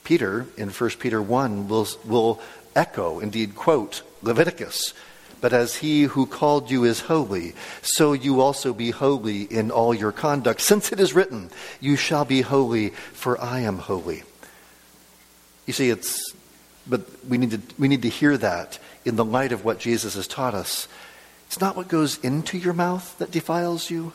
Peter, 0.03 0.47
in 0.57 0.71
1 0.71 0.89
Peter 0.97 1.21
1, 1.21 1.67
will, 1.67 1.87
will 2.03 2.41
echo, 2.75 3.19
indeed 3.19 3.55
quote, 3.55 4.01
Leviticus. 4.23 4.95
But 5.39 5.53
as 5.53 5.75
he 5.75 6.03
who 6.05 6.25
called 6.25 6.71
you 6.71 6.83
is 6.83 7.01
holy, 7.01 7.53
so 7.83 8.13
you 8.13 8.41
also 8.41 8.73
be 8.73 8.89
holy 8.89 9.43
in 9.43 9.69
all 9.69 9.93
your 9.93 10.11
conduct. 10.11 10.61
Since 10.61 10.91
it 10.91 10.99
is 10.99 11.13
written, 11.13 11.51
You 11.79 11.95
shall 11.95 12.25
be 12.25 12.41
holy, 12.41 12.89
for 12.89 13.39
I 13.39 13.59
am 13.59 13.77
holy. 13.77 14.23
You 15.67 15.73
see, 15.73 15.91
it's, 15.91 16.33
but 16.87 17.01
we 17.23 17.37
need 17.37 17.51
to, 17.51 17.61
we 17.77 17.87
need 17.87 18.01
to 18.01 18.09
hear 18.09 18.35
that 18.37 18.79
in 19.05 19.15
the 19.15 19.23
light 19.25 19.51
of 19.51 19.63
what 19.63 19.77
Jesus 19.77 20.15
has 20.15 20.25
taught 20.25 20.55
us. 20.55 20.87
It's 21.45 21.61
not 21.61 21.75
what 21.75 21.87
goes 21.87 22.17
into 22.23 22.57
your 22.57 22.73
mouth 22.73 23.15
that 23.19 23.29
defiles 23.29 23.91
you, 23.91 24.13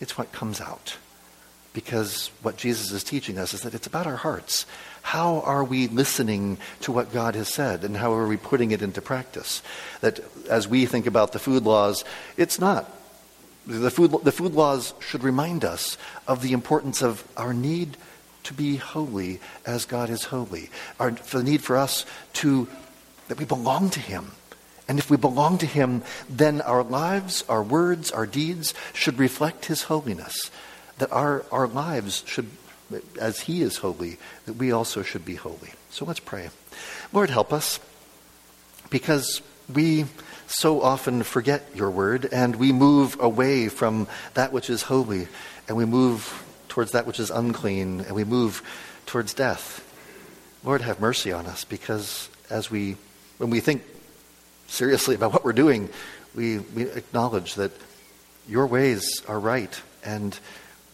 it's 0.00 0.18
what 0.18 0.32
comes 0.32 0.60
out. 0.60 0.96
Because 1.74 2.30
what 2.40 2.56
Jesus 2.56 2.92
is 2.92 3.04
teaching 3.04 3.36
us 3.36 3.52
is 3.52 3.60
that 3.62 3.74
it's 3.74 3.86
about 3.86 4.06
our 4.06 4.16
hearts. 4.16 4.64
How 5.02 5.40
are 5.40 5.62
we 5.62 5.88
listening 5.88 6.56
to 6.80 6.92
what 6.92 7.12
God 7.12 7.34
has 7.34 7.52
said, 7.52 7.84
and 7.84 7.96
how 7.96 8.14
are 8.14 8.26
we 8.26 8.38
putting 8.38 8.70
it 8.70 8.80
into 8.80 9.02
practice? 9.02 9.60
That 10.00 10.20
as 10.48 10.66
we 10.66 10.86
think 10.86 11.06
about 11.06 11.32
the 11.32 11.38
food 11.38 11.64
laws, 11.64 12.04
it's 12.38 12.58
not. 12.58 12.90
The 13.66 13.90
food, 13.90 14.12
the 14.22 14.32
food 14.32 14.54
laws 14.54 14.94
should 15.00 15.22
remind 15.22 15.64
us 15.64 15.98
of 16.26 16.40
the 16.40 16.52
importance 16.52 17.02
of 17.02 17.26
our 17.36 17.52
need 17.52 17.96
to 18.44 18.54
be 18.54 18.76
holy 18.76 19.40
as 19.66 19.84
God 19.84 20.10
is 20.10 20.24
holy, 20.24 20.70
our, 21.00 21.12
for 21.12 21.38
the 21.38 21.44
need 21.44 21.62
for 21.62 21.76
us 21.76 22.06
to 22.34 22.68
that 23.28 23.38
we 23.38 23.44
belong 23.44 23.90
to 23.90 24.00
Him. 24.00 24.32
And 24.86 24.98
if 24.98 25.10
we 25.10 25.16
belong 25.16 25.58
to 25.58 25.66
Him, 25.66 26.02
then 26.28 26.60
our 26.60 26.82
lives, 26.82 27.42
our 27.48 27.62
words, 27.62 28.12
our 28.12 28.26
deeds 28.26 28.74
should 28.92 29.18
reflect 29.18 29.64
His 29.66 29.84
holiness. 29.84 30.50
That 30.98 31.12
our, 31.12 31.44
our 31.50 31.66
lives 31.66 32.22
should, 32.26 32.48
as 33.20 33.40
He 33.40 33.62
is 33.62 33.78
holy, 33.78 34.18
that 34.46 34.54
we 34.54 34.72
also 34.72 35.02
should 35.02 35.24
be 35.24 35.34
holy. 35.34 35.72
So 35.90 36.04
let's 36.04 36.20
pray. 36.20 36.50
Lord, 37.12 37.30
help 37.30 37.52
us, 37.52 37.80
because 38.90 39.42
we 39.72 40.06
so 40.46 40.82
often 40.82 41.22
forget 41.22 41.64
your 41.74 41.90
word 41.90 42.28
and 42.30 42.56
we 42.56 42.70
move 42.70 43.16
away 43.18 43.68
from 43.68 44.06
that 44.34 44.52
which 44.52 44.68
is 44.68 44.82
holy 44.82 45.26
and 45.68 45.76
we 45.76 45.86
move 45.86 46.44
towards 46.68 46.92
that 46.92 47.06
which 47.06 47.18
is 47.18 47.30
unclean 47.30 48.00
and 48.02 48.14
we 48.14 48.24
move 48.24 48.62
towards 49.06 49.32
death. 49.32 49.80
Lord, 50.62 50.82
have 50.82 51.00
mercy 51.00 51.32
on 51.32 51.46
us 51.46 51.64
because 51.64 52.28
as 52.50 52.70
we 52.70 52.96
when 53.38 53.50
we 53.50 53.60
think 53.60 53.82
seriously 54.66 55.14
about 55.14 55.32
what 55.32 55.44
we're 55.44 55.52
doing, 55.52 55.88
we, 56.34 56.58
we 56.58 56.84
acknowledge 56.84 57.54
that 57.54 57.72
your 58.48 58.66
ways 58.66 59.22
are 59.26 59.38
right. 59.38 59.80
And 60.04 60.38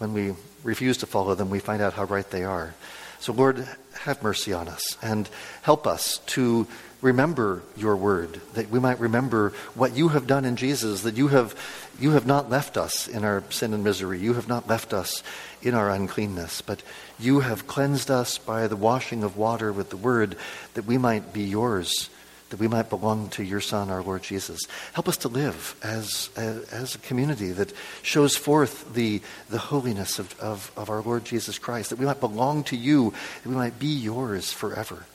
when 0.00 0.14
we 0.14 0.32
refuse 0.64 0.96
to 0.96 1.06
follow 1.06 1.34
them, 1.34 1.50
we 1.50 1.58
find 1.58 1.82
out 1.82 1.92
how 1.92 2.04
right 2.04 2.28
they 2.30 2.42
are. 2.42 2.74
So, 3.18 3.34
Lord, 3.34 3.68
have 4.00 4.22
mercy 4.22 4.54
on 4.54 4.66
us 4.66 4.96
and 5.02 5.28
help 5.60 5.86
us 5.86 6.18
to 6.28 6.66
remember 7.02 7.62
your 7.76 7.96
word, 7.96 8.40
that 8.54 8.70
we 8.70 8.80
might 8.80 8.98
remember 8.98 9.52
what 9.74 9.94
you 9.94 10.08
have 10.08 10.26
done 10.26 10.46
in 10.46 10.56
Jesus, 10.56 11.02
that 11.02 11.18
you 11.18 11.28
have, 11.28 11.54
you 12.00 12.12
have 12.12 12.26
not 12.26 12.48
left 12.48 12.78
us 12.78 13.08
in 13.08 13.24
our 13.24 13.44
sin 13.50 13.74
and 13.74 13.84
misery. 13.84 14.18
You 14.18 14.34
have 14.34 14.48
not 14.48 14.66
left 14.66 14.94
us 14.94 15.22
in 15.60 15.74
our 15.74 15.90
uncleanness, 15.90 16.62
but 16.62 16.82
you 17.18 17.40
have 17.40 17.66
cleansed 17.66 18.10
us 18.10 18.38
by 18.38 18.68
the 18.68 18.76
washing 18.76 19.22
of 19.22 19.36
water 19.36 19.70
with 19.70 19.90
the 19.90 19.98
word, 19.98 20.34
that 20.72 20.86
we 20.86 20.96
might 20.96 21.34
be 21.34 21.42
yours, 21.42 22.08
that 22.50 22.60
we 22.60 22.68
might 22.68 22.90
belong 22.90 23.28
to 23.30 23.44
your 23.44 23.60
Son, 23.60 23.90
our 23.90 24.02
Lord 24.02 24.22
Jesus. 24.22 24.60
Help 24.92 25.08
us 25.08 25.16
to 25.18 25.28
live 25.28 25.76
as, 25.82 26.30
as, 26.36 26.68
as 26.70 26.94
a 26.94 26.98
community 26.98 27.52
that 27.52 27.72
shows 28.02 28.36
forth 28.36 28.92
the, 28.92 29.22
the 29.48 29.58
holiness 29.58 30.18
of, 30.18 30.38
of, 30.40 30.70
of 30.76 30.90
our 30.90 31.00
Lord 31.00 31.24
Jesus 31.24 31.58
Christ, 31.58 31.90
that 31.90 31.98
we 31.98 32.06
might 32.06 32.20
belong 32.20 32.64
to 32.64 32.76
you, 32.76 33.14
that 33.42 33.48
we 33.48 33.54
might 33.54 33.78
be 33.78 33.86
yours 33.86 34.52
forever. 34.52 35.06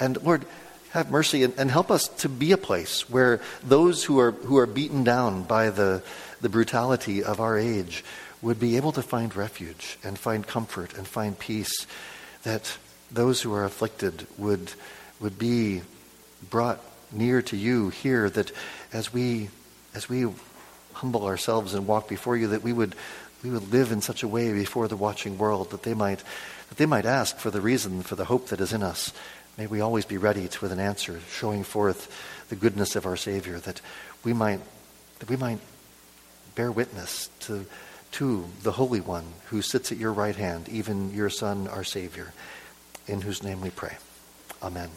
And 0.00 0.20
Lord, 0.22 0.46
have 0.90 1.10
mercy 1.10 1.44
and, 1.44 1.52
and, 1.58 1.70
help 1.70 1.90
us 1.90 2.08
to 2.08 2.28
be 2.30 2.52
a 2.52 2.56
place 2.56 3.10
where 3.10 3.40
those 3.62 4.04
who 4.04 4.18
are, 4.18 4.30
who 4.30 4.56
are 4.56 4.66
beaten 4.66 5.04
down 5.04 5.42
by 5.42 5.68
the, 5.68 6.02
the 6.40 6.48
brutality 6.48 7.22
of 7.22 7.40
our 7.40 7.58
age 7.58 8.02
would 8.40 8.58
be 8.58 8.76
able 8.76 8.92
to 8.92 9.02
find 9.02 9.36
refuge 9.36 9.98
and 10.02 10.18
find 10.18 10.46
comfort 10.46 10.96
and 10.96 11.06
find 11.06 11.38
peace, 11.38 11.86
that 12.44 12.78
those 13.10 13.42
who 13.42 13.52
are 13.52 13.64
afflicted 13.64 14.26
would, 14.38 14.72
would 15.20 15.38
be 15.38 15.82
brought 16.50 16.80
near 17.10 17.42
to 17.42 17.56
you 17.56 17.88
here, 17.90 18.28
that 18.30 18.52
as 18.92 19.12
we, 19.12 19.50
as 19.94 20.08
we 20.08 20.26
humble 20.92 21.24
ourselves 21.24 21.74
and 21.74 21.86
walk 21.86 22.08
before 22.08 22.36
you, 22.36 22.48
that 22.48 22.62
we 22.62 22.72
would, 22.72 22.94
we 23.42 23.50
would 23.50 23.72
live 23.72 23.92
in 23.92 24.00
such 24.00 24.22
a 24.22 24.28
way 24.28 24.52
before 24.52 24.88
the 24.88 24.96
watching 24.96 25.38
world 25.38 25.70
that 25.70 25.82
they 25.82 25.94
might, 25.94 26.22
that 26.68 26.76
they 26.76 26.86
might 26.86 27.06
ask 27.06 27.38
for 27.38 27.50
the 27.50 27.60
reason, 27.60 28.02
for 28.02 28.16
the 28.16 28.26
hope 28.26 28.48
that 28.48 28.60
is 28.60 28.72
in 28.72 28.82
us 28.82 29.12
May 29.58 29.66
we 29.66 29.80
always 29.80 30.04
be 30.04 30.18
ready 30.18 30.46
to, 30.46 30.60
with 30.60 30.70
an 30.70 30.78
answer, 30.78 31.20
showing 31.32 31.64
forth 31.64 32.46
the 32.48 32.54
goodness 32.54 32.94
of 32.94 33.04
our 33.04 33.16
Savior, 33.16 33.58
that 33.58 33.80
we 34.22 34.32
might, 34.32 34.60
that 35.18 35.28
we 35.28 35.34
might 35.34 35.58
bear 36.54 36.70
witness 36.70 37.28
to, 37.40 37.66
to 38.12 38.44
the 38.62 38.70
Holy 38.70 39.00
One 39.00 39.24
who 39.46 39.60
sits 39.60 39.90
at 39.90 39.98
your 39.98 40.12
right 40.12 40.36
hand, 40.36 40.68
even 40.68 41.12
your 41.12 41.28
Son, 41.28 41.66
our 41.66 41.82
Savior, 41.82 42.32
in 43.08 43.22
whose 43.22 43.42
name 43.42 43.60
we 43.60 43.70
pray. 43.70 43.96
Amen. 44.62 44.90